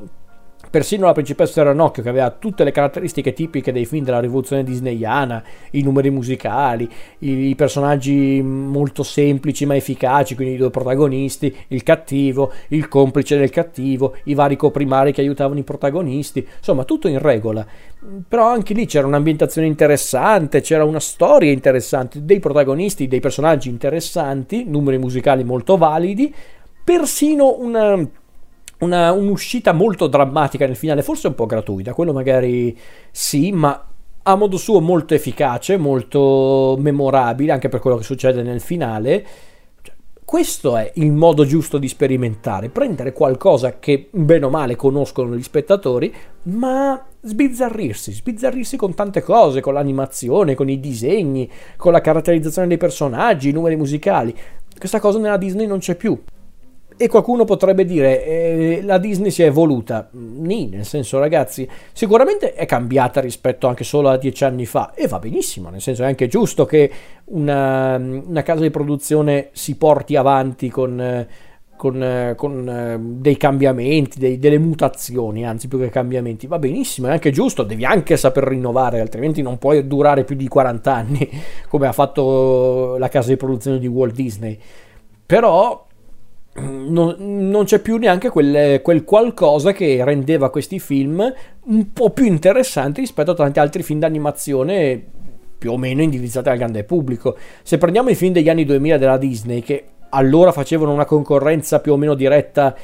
Persino 0.71 1.07
la 1.07 1.13
principessa 1.13 1.65
Ranocchio, 1.65 2.01
che 2.01 2.09
aveva 2.09 2.31
tutte 2.31 2.63
le 2.63 2.71
caratteristiche 2.71 3.33
tipiche 3.33 3.73
dei 3.73 3.87
film 3.87 4.05
della 4.05 4.21
rivoluzione 4.21 4.63
disneyana, 4.63 5.43
i 5.73 5.83
numeri 5.83 6.11
musicali, 6.11 6.89
i, 7.19 7.53
personaggi 7.57 8.41
molto 8.41 9.03
semplici 9.03 9.67
ma 9.67 9.75
efficaci, 9.75 10.37
quindi 10.37 10.55
i 10.55 10.59
due 10.59 10.71
protagonisti, 10.71 11.53
il 11.69 11.83
cattivo, 11.83 12.53
il 12.69 12.87
complice 12.87 13.37
del 13.37 13.51
cattivo, 13.51 14.15
i 14.25 14.35
vari 14.35 14.55
coprimari 14.55 15.13
che 15.13 15.23
aiutavano 15.23 15.59
i 15.59 15.65
protagonisti, 15.65 16.47
insomma 16.59 16.85
tutto 16.85 17.09
in 17.09 17.19
regola. 17.19 17.67
Però 18.29 18.47
anche 18.47 18.73
lì 18.73 18.87
c'era 18.87 19.09
un'ambientazione 19.09 19.67
interessante, 19.67 20.61
c'era 20.61 20.85
una 20.85 21.01
storia 21.01 21.51
interessante, 21.51 22.25
dei 22.25 22.39
protagonisti, 22.39 23.09
dei 23.09 23.19
personaggi 23.19 23.69
interessanti, 23.69 24.65
numeri 24.69 24.99
musicali 24.99 25.43
molto 25.43 25.77
validi, 25.77 26.33
persino 26.85 27.57
una 27.59 28.09
una, 28.81 29.13
un'uscita 29.13 29.73
molto 29.73 30.07
drammatica 30.07 30.67
nel 30.67 30.77
finale, 30.77 31.03
forse 31.03 31.29
un 31.29 31.35
po' 31.35 31.47
gratuita, 31.47 31.95
quello 31.95 32.13
magari 32.13 32.77
sì, 33.11 33.53
ma 33.53 33.87
a 34.23 34.35
modo 34.35 34.57
suo 34.57 34.81
molto 34.81 35.15
efficace, 35.15 35.77
molto 35.77 36.77
memorabile, 36.79 37.53
anche 37.53 37.69
per 37.69 37.81
quello 37.81 37.97
che 37.97 38.03
succede 38.03 38.43
nel 38.43 38.61
finale. 38.61 39.27
Cioè, 39.83 39.95
questo 40.25 40.77
è 40.77 40.93
il 40.97 41.13
modo 41.13 41.45
giusto 41.45 41.79
di 41.79 41.89
sperimentare, 41.89 42.69
prendere 42.69 43.13
qualcosa 43.13 43.79
che 43.79 44.09
bene 44.11 44.45
o 44.45 44.51
male 44.51 44.77
conoscono 44.77 45.35
gli 45.35 45.43
spettatori, 45.43 46.13
ma 46.45 47.03
sbizzarrirsi, 47.23 48.13
sbizzarrirsi 48.13 48.77
con 48.77 48.95
tante 48.95 49.23
cose, 49.23 49.61
con 49.61 49.75
l'animazione, 49.75 50.55
con 50.55 50.69
i 50.69 50.81
disegni, 50.81 51.51
con 51.77 51.93
la 51.93 52.01
caratterizzazione 52.01 52.69
dei 52.69 52.79
personaggi, 52.79 53.49
i 53.49 53.53
numeri 53.53 53.77
musicali. 53.77 54.35
Questa 54.79 55.01
cosa 55.01 55.19
nella 55.19 55.37
Disney 55.37 55.67
non 55.67 55.79
c'è 55.79 55.95
più. 55.95 56.19
E 57.03 57.09
qualcuno 57.09 57.47
potrebbe 57.47 57.87
dire, 57.87 58.23
eh, 58.27 58.81
la 58.83 58.99
Disney 58.99 59.31
si 59.31 59.43
è 59.43 59.47
evoluta. 59.47 60.11
Nì, 60.13 60.69
nel 60.69 60.85
senso 60.85 61.19
ragazzi, 61.19 61.67
sicuramente 61.95 62.53
è 62.53 62.67
cambiata 62.67 63.23
rispetto 63.23 63.67
anche 63.69 63.85
solo 63.85 64.11
a 64.11 64.19
dieci 64.19 64.45
anni 64.45 64.67
fa 64.67 64.93
e 64.93 65.07
va 65.07 65.19
benissimo, 65.19 65.71
nel 65.71 65.81
senso 65.81 66.03
è 66.03 66.07
anche 66.07 66.27
giusto 66.27 66.67
che 66.67 66.93
una, 67.25 67.97
una 67.97 68.43
casa 68.43 68.61
di 68.61 68.69
produzione 68.69 69.49
si 69.53 69.77
porti 69.77 70.15
avanti 70.15 70.69
con... 70.69 71.27
Con, 71.75 72.35
con, 72.37 73.17
dei 73.23 73.39
cambiamenti, 73.39 74.19
dei, 74.19 74.39
delle 74.39 74.59
mutazioni, 74.59 75.47
anzi 75.47 75.67
più 75.67 75.79
che 75.79 75.89
cambiamenti, 75.89 76.47
va 76.47 76.59
benissimo, 76.59 77.07
è 77.07 77.13
anche 77.13 77.31
giusto, 77.31 77.63
devi 77.63 77.87
anche 77.87 78.19
saper 78.19 78.45
rinnovare, 78.45 79.01
altrimenti 79.01 79.41
non 79.41 79.57
puoi 79.57 79.87
durare 79.87 80.25
più 80.25 80.37
di 80.37 80.47
40 80.47 80.95
anni 80.95 81.27
come 81.71 81.87
ha 81.87 81.93
fatto 81.93 82.99
la 82.99 83.09
casa 83.09 83.31
di 83.31 83.39
produzione 83.39 83.79
di 83.79 83.87
Walt 83.87 84.13
Disney. 84.13 84.59
Però 85.25 85.87
non, 86.55 87.15
non, 87.19 87.65
c'è 87.65 87.81
più 87.81 87.97
neanche 87.97 88.29
quel, 88.29 88.81
quel, 88.83 89.05
qualcosa 89.05 89.73
che 89.73 90.03
rendeva 90.05 90.51
questi 90.51 90.81
film 90.81 91.33
un 91.65 91.93
po' 91.93 92.11
più 92.11 92.25
interessanti 92.25 93.01
rispetto 93.01 93.31
a 93.31 93.35
tanti 93.35 93.61
altri 93.61 93.83
film 93.85 94.01
d'animazione 94.01 95.01
più 95.57 95.73
o 95.73 95.77
meno 95.77 96.03
indirizzati 96.03 96.49
al 96.49 96.59
grande 96.59 96.85
pubblico. 96.85 97.37
Se 97.63 97.79
prendiamo 97.79 98.09
i 98.09 98.15
film 98.15 98.33
degli 98.33 98.49
anni 98.49 98.65
2000 98.65 98.97
della 98.97 99.19
Disney, 99.19 99.61
che 99.61 99.85
allora 100.09 100.51
facevano 100.53 100.93
una 100.93 101.05
concorrenza 101.05 101.81
più 101.81 101.93
o 101.93 101.97
meno 101.97 102.15
diretta 102.15 102.75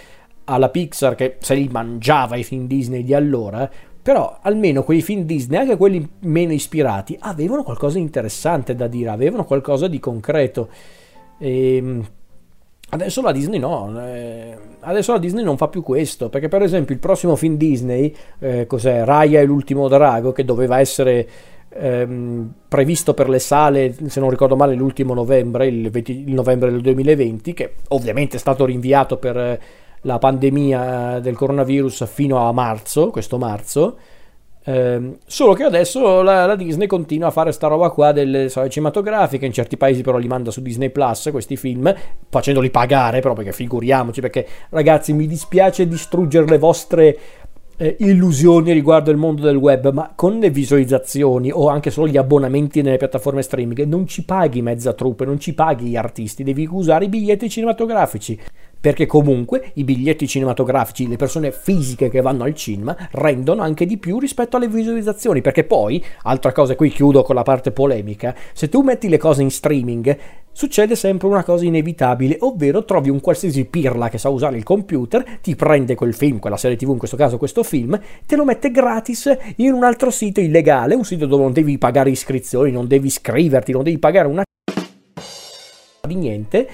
alla 0.45 0.69
Pixar 0.69 1.15
che 1.17 1.37
se 1.41 1.55
li 1.55 1.69
mangiava 1.69 2.37
i 2.37 2.45
film 2.45 2.67
Disney 2.67 3.03
di 3.03 3.15
allora, 3.15 3.69
però 4.01 4.39
almeno 4.43 4.85
quei 4.85 5.03
film 5.03 5.23
Disney, 5.23 5.59
anche 5.59 5.77
quelli 5.77 6.09
meno 6.21 6.53
ispirati, 6.53 7.17
avevano 7.19 7.65
qualcosa 7.65 7.97
di 7.97 8.03
interessante 8.03 8.77
da 8.77 8.87
dire, 8.87 9.09
avevano 9.09 9.45
qualcosa 9.45 9.89
di 9.89 9.99
concreto. 9.99 10.69
Ehm, 11.39 12.07
adesso 12.91 13.21
la 13.23 13.33
Disney 13.33 13.59
no, 13.59 13.93
eh, 14.05 14.57
adesso 14.81 15.13
la 15.13 15.19
Disney 15.19 15.43
non 15.43 15.57
fa 15.57 15.69
più 15.69 15.83
questo, 15.83 16.29
perché 16.29 16.49
per 16.49 16.63
esempio 16.63 16.95
il 16.95 17.01
prossimo 17.01 17.37
film 17.37 17.57
Disney, 17.57 18.15
eh, 18.39 18.67
cos'è? 18.67 19.05
Raya 19.05 19.41
e 19.41 19.45
l'ultimo 19.45 19.89
drago, 19.89 20.33
che 20.33 20.45
doveva 20.45 20.79
essere 20.79 21.29
ehm, 21.69 22.53
previsto 22.69 23.15
per 23.15 23.29
le 23.29 23.39
sale, 23.39 23.95
se 24.07 24.21
non 24.21 24.31
ricordo 24.31 24.57
male, 24.57 24.75
l'ultimo 24.75 25.15
novembre, 25.15 25.67
il, 25.67 25.91
20, 25.91 26.13
il 26.13 26.35
novembre 26.35 26.71
del 26.71 26.81
2020, 26.81 27.55
che 27.55 27.75
ovviamente 27.89 28.37
è 28.37 28.41
stato 28.41 28.65
rinviato 28.65 29.17
per 29.17 29.61
la 30.03 30.19
pandemia 30.19 31.19
del 31.21 31.37
coronavirus 31.37 32.07
fino 32.07 32.47
a 32.47 32.53
marzo, 32.53 33.11
questo 33.11 33.39
marzo. 33.39 33.97
Eh, 34.69 35.19
solo 35.25 35.53
che 35.53 35.63
adesso 35.63 36.23
la, 36.23 36.45
la, 36.45 36.57
Disney 36.57 36.89
continua 36.89 37.29
a 37.29 37.31
fare 37.31 37.53
sta 37.53 37.69
roba 37.69 37.91
qua 37.91 38.11
delle 38.11 38.49
sale 38.49 38.69
cinematografiche, 38.69 39.47
in 39.47 39.53
certi 39.53 39.77
paesi 39.77 40.03
però 40.03 40.19
li 40.19 40.27
manda 40.27 40.51
su 40.51 40.61
Disney 40.61 40.91
Plus 40.91 41.29
questi 41.31 41.57
film, 41.57 41.95
facendoli 42.29 42.71
pagare 42.71 43.21
però 43.21 43.35
perché 43.35 43.53
figuriamoci, 43.53 44.21
perché 44.21 44.45
ragazzi 44.71 45.13
mi 45.13 45.29
dispiace 45.29 45.87
distruggere 45.87 46.47
le 46.47 46.59
vostre 46.59 47.19
eh, 47.77 47.95
illusioni 48.01 48.73
riguardo 48.73 49.13
il 49.13 49.19
mondo 49.19 49.43
del 49.43 49.55
web, 49.55 49.93
ma 49.93 50.13
con 50.17 50.41
le 50.41 50.51
visualizzazioni 50.51 51.53
o 51.53 51.69
anche 51.69 51.93
solo 51.93 52.09
gli 52.09 52.17
abbonamenti 52.17 52.83
nelle 52.83 52.97
piattaforme 52.97 53.43
streaming 53.43 53.85
non 53.85 54.05
ci 54.09 54.25
paghi 54.25 54.63
mezza 54.63 54.95
truppe, 54.95 55.25
non 55.25 55.39
ci 55.39 55.55
paghi 55.55 55.87
gli 55.87 55.97
artisti, 55.97 56.43
devi 56.43 56.67
usare 56.69 57.05
i 57.05 57.09
biglietti 57.09 57.49
cinematografici 57.49 58.37
perché 58.87 59.07
comunque 59.07 59.73
i 59.75 59.83
biglietti 59.83 60.29
cinematografici, 60.29 61.09
le 61.09 61.17
persone 61.17 61.51
fisiche 61.51 62.09
che 62.09 62.21
vanno 62.21 62.45
al 62.45 62.55
cinema, 62.55 62.97
rendono 63.11 63.63
anche 63.63 63.85
di 63.85 63.99
più 63.99 64.21
rispetto 64.21 64.57
alle 64.57 64.69
visualizzazioni, 64.69 65.41
perché 65.41 65.65
poi, 65.65 66.01
altra 66.23 66.53
cosa, 66.53 66.77
qui 66.77 66.91
chiudo 66.91 67.25
con 67.25 67.35
la 67.35 67.43
parte 67.43 67.73
polemica, 67.73 68.33
se 68.53 68.69
tu 68.69 68.83
metti 68.83 69.09
le 69.09 69.19
cose 69.19 69.43
in 69.43 69.51
streaming, 69.51 70.17
succede 70.53 70.95
sempre 70.95 71.27
una 71.27 71.43
cosa 71.43 71.65
inevitabile, 71.65 72.37
ovvero 72.43 72.85
trovi 72.85 73.11
un 73.11 73.19
qualsiasi 73.19 73.65
pirla 73.65 74.09
che 74.09 74.19
sa 74.19 74.29
usare 74.29 74.57
il 74.57 74.63
computer, 74.63 75.41
ti 75.43 75.57
prende 75.57 75.97
quel 75.97 76.15
film, 76.15 76.39
quella 76.39 76.57
serie 76.57 76.77
tv, 76.77 76.91
in 76.91 76.99
questo 76.99 77.17
caso 77.17 77.39
questo 77.39 77.65
film, 77.65 78.01
te 78.25 78.37
lo 78.37 78.45
mette 78.45 78.71
gratis 78.71 79.37
in 79.57 79.73
un 79.73 79.83
altro 79.83 80.13
sito 80.13 80.39
illegale, 80.39 80.95
un 80.95 81.05
sito 81.05 81.27
dove 81.27 81.43
non 81.43 81.53
devi 81.53 81.77
pagare 81.77 82.11
iscrizioni, 82.11 82.71
non 82.71 82.87
devi 82.87 83.09
iscriverti, 83.09 83.73
non 83.73 83.83
devi 83.83 83.99
pagare 83.99 84.29
una 84.29 84.45
di 86.07 86.15
niente 86.15 86.69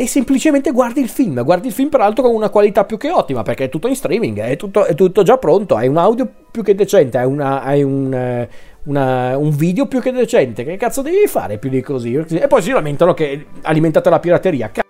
e 0.00 0.06
semplicemente 0.06 0.70
guardi 0.70 1.02
il 1.02 1.10
film. 1.10 1.44
Guardi 1.44 1.66
il 1.66 1.74
film, 1.74 1.90
peraltro, 1.90 2.22
con 2.22 2.34
una 2.34 2.48
qualità 2.48 2.86
più 2.86 2.96
che 2.96 3.10
ottima 3.10 3.42
perché 3.42 3.64
è 3.64 3.68
tutto 3.68 3.86
in 3.86 3.94
streaming, 3.94 4.40
è 4.40 4.56
tutto, 4.56 4.86
è 4.86 4.94
tutto 4.94 5.22
già 5.22 5.36
pronto. 5.36 5.76
Hai 5.76 5.88
un 5.88 5.98
audio 5.98 6.26
più 6.50 6.62
che 6.62 6.74
decente, 6.74 7.18
hai, 7.18 7.26
una, 7.26 7.60
hai 7.60 7.82
un, 7.82 8.10
eh, 8.14 8.48
una, 8.84 9.36
un, 9.36 9.50
video 9.50 9.84
più 9.84 10.00
che 10.00 10.10
decente. 10.10 10.64
Che 10.64 10.78
cazzo 10.78 11.02
devi 11.02 11.26
fare 11.26 11.58
più 11.58 11.68
di 11.68 11.82
così? 11.82 12.14
E 12.14 12.46
poi 12.46 12.62
si 12.62 12.70
lamentano 12.70 13.12
che 13.12 13.44
alimentate 13.60 14.08
la 14.08 14.20
pirateria. 14.20 14.70
Cazzo 14.70 14.88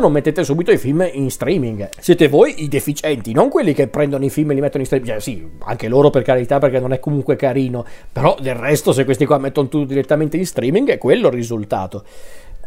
non 0.00 0.12
mettete 0.12 0.44
subito 0.44 0.70
i 0.70 0.78
film 0.78 1.08
in 1.12 1.28
streaming. 1.28 1.88
Siete 1.98 2.28
voi 2.28 2.62
i 2.62 2.68
deficienti, 2.68 3.32
non 3.32 3.48
quelli 3.48 3.74
che 3.74 3.88
prendono 3.88 4.24
i 4.24 4.30
film 4.30 4.52
e 4.52 4.54
li 4.54 4.60
mettono 4.60 4.84
in 4.84 4.86
streaming. 4.86 5.10
Cioè, 5.10 5.20
sì, 5.20 5.44
anche 5.64 5.88
loro 5.88 6.10
per 6.10 6.22
carità, 6.22 6.60
perché 6.60 6.78
non 6.78 6.92
è 6.92 7.00
comunque 7.00 7.34
carino. 7.34 7.84
Però 8.12 8.36
del 8.40 8.54
resto, 8.54 8.92
se 8.92 9.04
questi 9.04 9.26
qua 9.26 9.38
mettono 9.38 9.66
tutto 9.66 9.86
direttamente 9.86 10.36
in 10.36 10.46
streaming, 10.46 10.90
è 10.90 10.98
quello 10.98 11.26
il 11.26 11.34
risultato. 11.34 12.04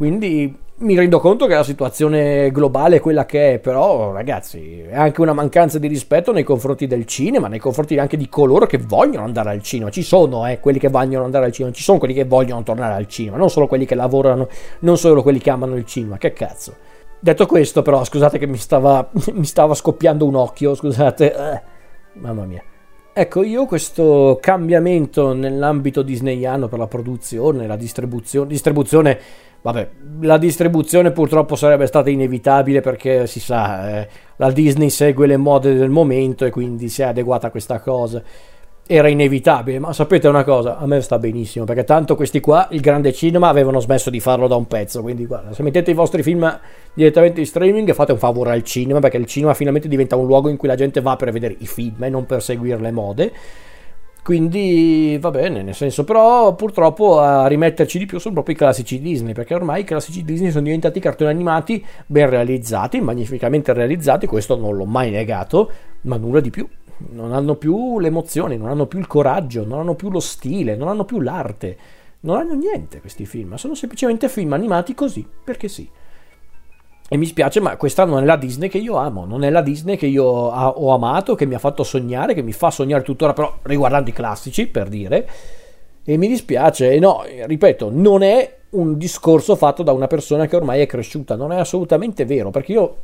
Quindi 0.01 0.51
mi 0.77 0.95
rendo 0.95 1.19
conto 1.19 1.45
che 1.45 1.53
la 1.53 1.63
situazione 1.63 2.49
globale 2.49 2.95
è 2.95 2.99
quella 2.99 3.27
che 3.27 3.53
è, 3.53 3.59
però 3.59 4.11
ragazzi, 4.11 4.79
è 4.79 4.95
anche 4.95 5.21
una 5.21 5.33
mancanza 5.33 5.77
di 5.77 5.85
rispetto 5.85 6.31
nei 6.31 6.41
confronti 6.41 6.87
del 6.87 7.05
cinema, 7.05 7.47
nei 7.47 7.59
confronti 7.59 7.99
anche 7.99 8.17
di 8.17 8.27
coloro 8.27 8.65
che 8.65 8.79
vogliono 8.79 9.25
andare 9.25 9.51
al 9.51 9.61
cinema. 9.61 9.91
Ci 9.91 10.01
sono 10.01 10.47
eh, 10.47 10.59
quelli 10.59 10.79
che 10.79 10.87
vogliono 10.87 11.25
andare 11.25 11.45
al 11.45 11.51
cinema, 11.51 11.71
ci 11.71 11.83
sono 11.83 11.99
quelli 11.99 12.15
che 12.15 12.25
vogliono 12.25 12.63
tornare 12.63 12.95
al 12.95 13.05
cinema, 13.05 13.37
non 13.37 13.51
solo 13.51 13.67
quelli 13.67 13.85
che 13.85 13.93
lavorano, 13.93 14.47
non 14.79 14.97
solo 14.97 15.21
quelli 15.21 15.37
che 15.37 15.51
amano 15.51 15.75
il 15.75 15.85
cinema. 15.85 16.17
Che 16.17 16.33
cazzo. 16.33 16.73
Detto 17.19 17.45
questo, 17.45 17.83
però, 17.83 18.03
scusate 18.03 18.39
che 18.39 18.47
mi 18.47 18.57
stava, 18.57 19.07
mi 19.33 19.45
stava 19.45 19.75
scoppiando 19.75 20.25
un 20.25 20.33
occhio, 20.33 20.73
scusate. 20.73 21.31
Eh, 21.31 21.61
mamma 22.13 22.45
mia. 22.45 22.63
Ecco, 23.13 23.43
io 23.43 23.65
questo 23.65 24.39
cambiamento 24.41 25.33
nell'ambito 25.33 26.01
disneyano 26.01 26.67
per 26.67 26.79
la 26.79 26.87
produzione, 26.87 27.67
la 27.67 27.75
distribuzione, 27.75 28.47
distribuzione 28.47 29.19
Vabbè, 29.63 29.89
la 30.21 30.37
distribuzione 30.39 31.11
purtroppo 31.11 31.55
sarebbe 31.55 31.85
stata 31.85 32.09
inevitabile 32.09 32.81
perché 32.81 33.27
si 33.27 33.39
sa, 33.39 33.99
eh, 33.99 34.07
la 34.37 34.51
Disney 34.51 34.89
segue 34.89 35.27
le 35.27 35.37
mode 35.37 35.75
del 35.75 35.89
momento 35.89 36.45
e 36.45 36.49
quindi 36.49 36.89
si 36.89 37.03
è 37.03 37.05
adeguata 37.05 37.47
a 37.47 37.51
questa 37.51 37.79
cosa. 37.79 38.23
Era 38.87 39.07
inevitabile, 39.07 39.77
ma 39.77 39.93
sapete 39.93 40.27
una 40.27 40.43
cosa, 40.43 40.79
a 40.79 40.87
me 40.87 40.99
sta 41.01 41.19
benissimo 41.19 41.65
perché 41.65 41.83
tanto 41.83 42.15
questi 42.15 42.39
qua, 42.39 42.67
il 42.71 42.81
grande 42.81 43.13
cinema, 43.13 43.49
avevano 43.49 43.79
smesso 43.79 44.09
di 44.09 44.19
farlo 44.19 44.47
da 44.47 44.55
un 44.55 44.65
pezzo. 44.65 45.03
Quindi 45.03 45.27
guarda, 45.27 45.53
se 45.53 45.61
mettete 45.61 45.91
i 45.91 45.93
vostri 45.93 46.23
film 46.23 46.59
direttamente 46.95 47.39
in 47.39 47.45
streaming 47.45 47.93
fate 47.93 48.13
un 48.13 48.17
favore 48.17 48.51
al 48.51 48.63
cinema 48.63 48.99
perché 48.99 49.17
il 49.17 49.27
cinema 49.27 49.53
finalmente 49.53 49.87
diventa 49.87 50.15
un 50.15 50.25
luogo 50.25 50.49
in 50.49 50.57
cui 50.57 50.67
la 50.67 50.75
gente 50.75 51.01
va 51.01 51.15
per 51.15 51.31
vedere 51.31 51.55
i 51.59 51.67
film 51.67 52.03
e 52.03 52.09
non 52.09 52.25
per 52.25 52.41
seguire 52.41 52.79
le 52.79 52.91
mode. 52.91 53.31
Quindi 54.23 55.17
va 55.19 55.31
bene, 55.31 55.63
nel 55.63 55.73
senso, 55.73 56.03
però 56.03 56.53
purtroppo 56.53 57.19
a 57.19 57.47
rimetterci 57.47 57.97
di 57.97 58.05
più 58.05 58.19
sono 58.19 58.35
proprio 58.35 58.53
i 58.53 58.57
classici 58.57 59.01
Disney, 59.01 59.33
perché 59.33 59.55
ormai 59.55 59.81
i 59.81 59.83
classici 59.83 60.23
Disney 60.23 60.51
sono 60.51 60.65
diventati 60.65 60.99
cartoni 60.99 61.31
animati 61.31 61.83
ben 62.05 62.29
realizzati, 62.29 63.01
magnificamente 63.01 63.73
realizzati, 63.73 64.27
questo 64.27 64.55
non 64.55 64.75
l'ho 64.75 64.85
mai 64.85 65.09
negato, 65.09 65.71
ma 66.01 66.17
nulla 66.17 66.39
di 66.39 66.51
più. 66.51 66.67
Non 67.09 67.33
hanno 67.33 67.55
più 67.55 67.99
l'emozione, 67.99 68.57
non 68.57 68.69
hanno 68.69 68.85
più 68.85 68.99
il 68.99 69.07
coraggio, 69.07 69.65
non 69.65 69.79
hanno 69.79 69.95
più 69.95 70.11
lo 70.11 70.19
stile, 70.19 70.75
non 70.75 70.87
hanno 70.87 71.03
più 71.03 71.19
l'arte, 71.19 71.77
non 72.19 72.37
hanno 72.37 72.53
niente 72.53 72.99
questi 72.99 73.25
film, 73.25 73.55
sono 73.55 73.73
semplicemente 73.73 74.29
film 74.29 74.53
animati 74.53 74.93
così, 74.93 75.27
perché 75.43 75.67
sì. 75.67 75.89
E 77.13 77.17
mi 77.17 77.25
spiace, 77.25 77.59
ma 77.59 77.75
questa 77.75 78.05
non 78.05 78.23
è 78.23 78.25
la 78.25 78.37
Disney 78.37 78.69
che 78.69 78.77
io 78.77 78.95
amo, 78.95 79.25
non 79.25 79.43
è 79.43 79.49
la 79.49 79.61
Disney 79.61 79.97
che 79.97 80.05
io 80.05 80.23
ho 80.23 80.93
amato, 80.93 81.35
che 81.35 81.45
mi 81.45 81.55
ha 81.55 81.59
fatto 81.59 81.83
sognare, 81.83 82.33
che 82.33 82.41
mi 82.41 82.53
fa 82.53 82.71
sognare 82.71 83.03
tuttora, 83.03 83.33
però 83.33 83.53
riguardando 83.63 84.09
i 84.09 84.13
classici, 84.13 84.65
per 84.65 84.87
dire. 84.87 85.27
E 86.05 86.15
mi 86.15 86.29
dispiace, 86.29 86.97
no, 86.99 87.23
ripeto, 87.25 87.89
non 87.91 88.21
è 88.21 88.59
un 88.69 88.97
discorso 88.97 89.57
fatto 89.57 89.83
da 89.83 89.91
una 89.91 90.07
persona 90.07 90.47
che 90.47 90.55
ormai 90.55 90.79
è 90.79 90.85
cresciuta, 90.85 91.35
non 91.35 91.51
è 91.51 91.57
assolutamente 91.57 92.23
vero, 92.23 92.49
perché 92.49 92.71
io 92.71 92.95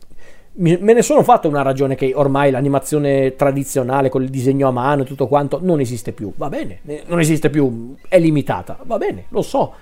me 0.53 0.78
ne 0.78 1.01
sono 1.01 1.22
fatto 1.22 1.49
una 1.49 1.62
ragione 1.62 1.95
che 1.95 2.14
ormai 2.16 2.49
l'animazione 2.49 3.36
tradizionale 3.36 4.08
con 4.08 4.24
il 4.24 4.30
disegno 4.30 4.70
a 4.70 4.72
mano 4.72 5.01
e 5.01 5.05
tutto 5.05 5.28
quanto 5.28 5.60
non 5.62 5.82
esiste 5.82 6.14
più, 6.14 6.32
va 6.38 6.47
bene, 6.47 6.80
non 7.08 7.20
esiste 7.20 7.49
più, 7.49 7.93
è 8.08 8.20
limitata, 8.20 8.80
va 8.84 8.97
bene, 8.97 9.26
lo 9.28 9.41
so 9.41 9.74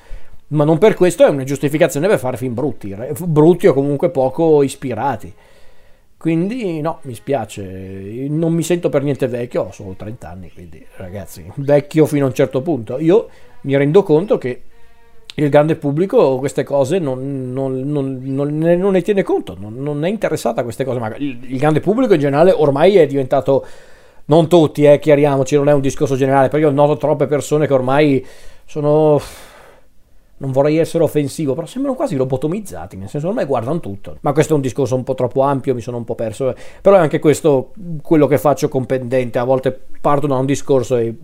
ma 0.56 0.64
non 0.64 0.78
per 0.78 0.96
questo 0.96 1.26
è 1.26 1.30
una 1.30 1.44
giustificazione 1.44 2.08
per 2.08 2.18
fare 2.18 2.38
film 2.38 2.54
brutti, 2.54 2.96
brutti 3.20 3.68
o 3.68 3.74
comunque 3.74 4.10
poco 4.10 4.64
ispirati. 4.64 5.34
Quindi 6.18 6.82
no, 6.82 7.00
mi 7.04 7.14
spiace, 7.14 7.62
non 8.30 8.54
mi 8.54 8.64
sento 8.64 8.90
per 8.90 9.04
niente 9.04 9.28
vecchio, 9.28 9.64
ho 9.64 9.72
solo 9.72 9.94
30 9.96 10.28
anni, 10.30 10.52
quindi 10.52 10.84
ragazzi, 10.96 11.46
vecchio 11.58 12.06
fino 12.08 12.26
a 12.26 12.30
un 12.30 12.34
certo 12.34 12.62
punto. 12.62 12.98
Io 12.98 13.28
mi 13.62 13.78
rendo 13.78 14.02
conto 14.02 14.38
che 14.38 14.62
il 15.36 15.50
grande 15.50 15.76
pubblico 15.76 16.38
queste 16.40 16.64
cose 16.64 16.98
non, 16.98 17.52
non, 17.52 17.82
non, 17.82 18.22
non 18.24 18.58
ne, 18.58 18.76
ne, 18.76 19.02
tiene 19.02 19.22
conto, 19.22 19.58
non, 19.60 20.06
è 20.06 20.08
interessato 20.08 20.62
a 20.62 20.64
queste 20.64 20.86
cose, 20.86 20.98
ma 20.98 21.14
il, 21.18 21.38
il, 21.42 21.60
grande 21.60 21.82
pubblico 21.82 22.14
in 22.14 22.22
generale 22.22 22.52
ormai 22.52 22.96
è 22.96 23.06
diventato, 23.06 23.66
non 24.26 24.48
tutti, 24.48 24.86
eh, 24.86 24.98
chiariamoci, 24.98 25.56
non 25.56 25.68
è 25.68 25.74
un 25.74 25.82
discorso 25.82 26.16
generale, 26.16 26.48
perché 26.48 26.66
io 26.66 26.72
noto 26.72 26.96
troppe 26.96 27.28
persone 27.28 27.68
che 27.68 27.74
ormai 27.74 28.26
sono 28.66 29.20
non 30.38 30.52
vorrei 30.52 30.78
essere 30.78 31.04
offensivo, 31.04 31.54
però 31.54 31.66
sembrano 31.66 31.96
quasi 31.96 32.16
lobotomizzati, 32.16 32.98
nel 32.98 33.08
senso 33.08 33.30
ormai 33.30 33.46
guardano 33.46 33.80
tutto. 33.80 34.18
Ma 34.22 34.34
questo 34.34 34.54
è 34.54 34.56
un 34.56 34.62
discorso 34.62 34.96
un 34.96 35.04
po' 35.04 35.16
troppo 35.16 35.42
ampio, 35.42 35.74
mi 35.74 35.82
sono 35.82 35.98
un 35.98 36.04
po' 36.04 36.16
perso. 36.16 36.54
Però 36.82 36.98
è 36.98 37.00
anche 37.00 37.20
questo 37.20 37.72
quello 38.02 38.28
che 38.28 38.38
faccio 38.38 38.68
con 38.68 38.86
pendente. 38.86 39.40
A 39.40 39.46
volte 39.46 39.78
parto 40.02 40.28
da 40.28 40.36
un 40.36 40.46
discorso 40.46 40.98
e 40.98 41.16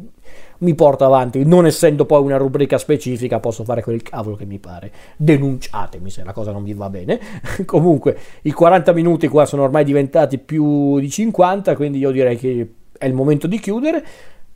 mi 0.59 0.75
porto 0.75 1.03
avanti. 1.03 1.43
Non 1.43 1.65
essendo 1.65 2.05
poi 2.05 2.21
una 2.21 2.37
rubrica 2.37 2.77
specifica, 2.77 3.41
posso 3.41 3.65
fare 3.65 3.83
quel 3.83 4.01
cavolo 4.01 4.37
che 4.37 4.45
mi 4.45 4.59
pare. 4.59 4.91
Denunciatemi 5.17 6.09
se 6.09 6.23
la 6.23 6.31
cosa 6.31 6.51
non 6.51 6.63
vi 6.63 6.73
va 6.73 6.89
bene. 6.89 7.19
Comunque, 7.65 8.17
i 8.43 8.51
40 8.51 8.93
minuti 8.93 9.27
qua 9.27 9.45
sono 9.45 9.63
ormai 9.63 9.83
diventati 9.83 10.37
più 10.37 10.99
di 10.99 11.09
50, 11.09 11.75
quindi 11.75 11.97
io 11.97 12.11
direi 12.11 12.37
che 12.37 12.73
è 12.97 13.05
il 13.05 13.13
momento 13.13 13.47
di 13.47 13.59
chiudere. 13.59 14.05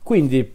Quindi 0.02 0.54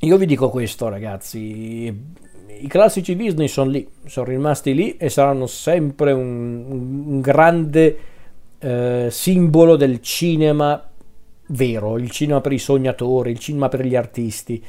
io 0.00 0.16
vi 0.16 0.26
dico 0.26 0.48
questo, 0.48 0.88
ragazzi 0.88 2.22
i 2.64 2.66
classici 2.66 3.14
Disney 3.14 3.46
sono 3.46 3.68
lì, 3.70 3.86
sono 4.06 4.26
rimasti 4.26 4.74
lì 4.74 4.96
e 4.96 5.10
saranno 5.10 5.46
sempre 5.46 6.12
un, 6.12 6.64
un 6.66 7.20
grande 7.20 7.98
eh, 8.58 9.08
simbolo 9.10 9.76
del 9.76 10.00
cinema 10.00 10.82
vero, 11.48 11.98
il 11.98 12.10
cinema 12.10 12.40
per 12.40 12.52
i 12.52 12.58
sognatori, 12.58 13.32
il 13.32 13.38
cinema 13.38 13.68
per 13.68 13.84
gli 13.84 13.94
artisti. 13.94 14.64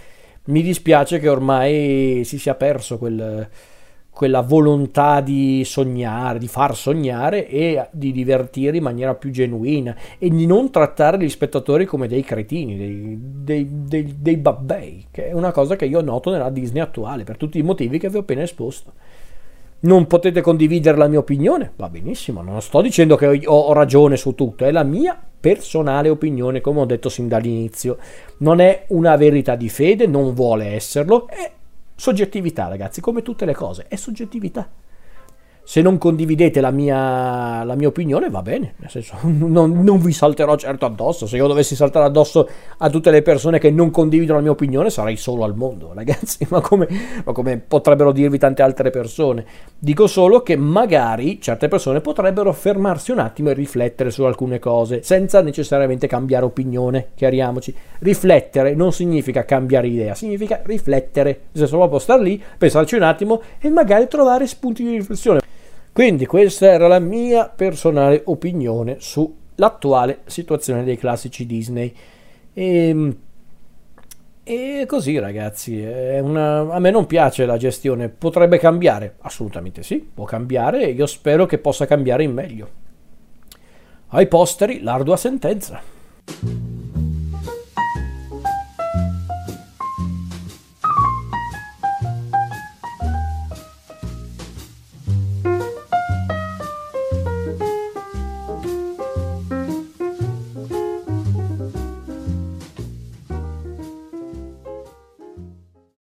Mi 0.47 0.61
dispiace 0.61 1.19
che 1.19 1.29
ormai 1.29 2.23
si 2.25 2.37
sia 2.37 2.55
perso 2.55 2.97
quel, 2.97 3.47
quella 4.16 4.39
volontà 4.39 5.20
di 5.20 5.63
sognare, 5.66 6.39
di 6.39 6.47
far 6.47 6.74
sognare 6.74 7.49
e 7.49 7.89
di 7.91 8.13
divertire 8.13 8.78
in 8.78 8.84
maniera 8.84 9.13
più 9.13 9.30
genuina 9.30 9.93
e 10.18 10.30
di 10.30 10.45
non 10.45 10.72
trattare 10.72 11.22
gli 11.22 11.28
spettatori 11.28 11.84
come 11.84 12.07
dei 12.07 12.24
cretini, 12.24 12.78
dei, 12.78 13.18
dei, 13.20 13.68
dei, 13.70 14.16
dei 14.18 14.38
babbei, 14.38 15.07
che 15.11 15.28
è 15.28 15.34
una 15.34 15.51
cosa 15.51 15.76
che 15.76 15.84
io 15.84 15.99
noto 15.99 16.32
nella 16.32 16.49
Disney 16.49 16.82
attuale 16.82 17.26
per 17.26 17.36
tutti 17.36 17.59
i 17.59 17.61
motivi 17.61 17.99
che 17.99 18.07
vi 18.07 18.16
ho 18.16 18.22
appena 18.22 18.41
esposto. 18.41 18.93
Non 19.82 20.07
potete 20.07 20.39
condividere 20.39 20.95
la 20.95 21.09
mia 21.09 21.20
opinione? 21.20 21.74
Va 21.76 21.89
benissimo, 21.89 22.41
non 22.41 22.61
sto 22.61 22.82
dicendo 22.82 23.18
che 23.18 23.41
ho 23.43 23.74
ragione 23.74 24.16
su 24.16 24.34
tutto, 24.34 24.63
è 24.63 24.72
la 24.72 24.84
mia 24.84 25.22
personale 25.38 26.07
opinione, 26.07 26.61
come 26.61 26.80
ho 26.80 26.86
detto 26.86 27.09
sin 27.09 27.28
dall'inizio. 27.28 27.97
Non 28.38 28.61
è 28.61 28.86
una 28.88 29.18
verità 29.18 29.55
di 29.55 29.68
fede, 29.68 30.07
non 30.07 30.34
vuole 30.34 30.68
esserlo, 30.68 31.28
è 31.28 31.51
Soggettività, 31.95 32.67
ragazzi, 32.67 32.99
come 32.99 33.21
tutte 33.21 33.45
le 33.45 33.53
cose, 33.53 33.87
è 33.87 33.95
soggettività. 33.95 34.69
Se 35.68 35.82
non 35.82 35.97
condividete 35.97 36.61
la 36.61 36.70
mia, 36.70 37.63
la 37.63 37.74
mia 37.74 37.88
opinione, 37.88 38.30
va 38.30 38.43
bene, 38.43 38.76
nel 38.78 38.89
senso, 38.91 39.16
non, 39.26 39.82
non, 39.82 39.99
vi 39.99 40.13
salterò 40.13 40.55
certo 40.57 40.86
addosso. 40.86 41.26
Se 41.26 41.38
io 41.38 41.47
dovessi 41.47 41.76
saltare 41.76 42.05
addosso 42.05 42.47
a 42.78 42.89
tutte 42.91 43.09
le 43.09 43.24
persone 43.24 43.57
che 43.57 43.72
non 43.72 43.89
condividono 43.89 44.38
la 44.38 44.43
mia 44.43 44.51
opinione, 44.51 44.91
sarei 44.91 45.18
solo 45.18 45.43
al 45.43 45.55
mondo, 45.55 45.91
ragazzi. 45.95 46.45
Ma 46.49 46.61
come, 46.61 46.88
ma 47.26 47.32
come 47.32 47.57
potrebbero 47.57 48.11
dirvi 48.11 48.38
tante 48.38 48.61
altre 48.61 48.91
persone? 48.91 49.43
Dico 49.80 50.05
solo 50.05 50.43
che 50.43 50.55
magari 50.55 51.41
certe 51.41 51.68
persone 51.68 51.99
potrebbero 51.99 52.53
fermarsi 52.53 53.09
un 53.09 53.18
attimo 53.18 53.49
e 53.49 53.53
riflettere 53.53 54.11
su 54.11 54.22
alcune 54.22 54.59
cose, 54.59 55.01
senza 55.01 55.41
necessariamente 55.41 56.05
cambiare 56.05 56.45
opinione, 56.45 57.07
chiariamoci. 57.16 57.76
Riflettere 57.99 58.76
non 58.76 58.93
significa 58.93 59.45
cambiare 59.45 59.88
idea, 59.88 60.13
significa 60.13 60.61
riflettere. 60.63 61.30
Nel 61.30 61.63
senso, 61.63 61.78
proprio 61.78 61.97
star 61.97 62.20
lì, 62.20 62.41
pensarci 62.55 62.93
un 62.93 63.01
attimo 63.01 63.41
e 63.59 63.72
magari 63.72 64.07
trovare 64.07 64.45
spunti 64.45 64.84
di 64.84 64.91
riflessione. 64.91 65.39
Quindi 65.95 66.25
questa 66.25 66.65
era 66.65 66.89
la 66.89 66.99
mia 66.99 67.47
personale 67.47 68.21
opinione 68.25 68.97
sull'attuale 68.99 70.23
situazione 70.25 70.83
dei 70.83 70.97
classici 70.97 71.45
Disney. 71.45 71.95
E, 72.51 72.87
ehm, 72.89 73.17
e 74.43 74.83
così 74.87 75.17
ragazzi, 75.17 75.79
una, 75.79 76.69
a 76.69 76.79
me 76.79 76.91
non 76.91 77.05
piace 77.05 77.45
la 77.45 77.55
gestione, 77.55 78.09
potrebbe 78.09 78.57
cambiare? 78.57 79.15
Assolutamente 79.21 79.83
sì, 79.83 79.99
può 79.99 80.25
cambiare 80.25 80.83
e 80.83 80.89
io 80.89 81.05
spero 81.05 81.45
che 81.45 81.59
possa 81.59 81.85
cambiare 81.85 82.23
in 82.23 82.33
meglio. 82.33 82.69
Ai 84.07 84.27
posteri 84.27 84.81
l'ardua 84.81 85.15
sentenza. 85.15 85.79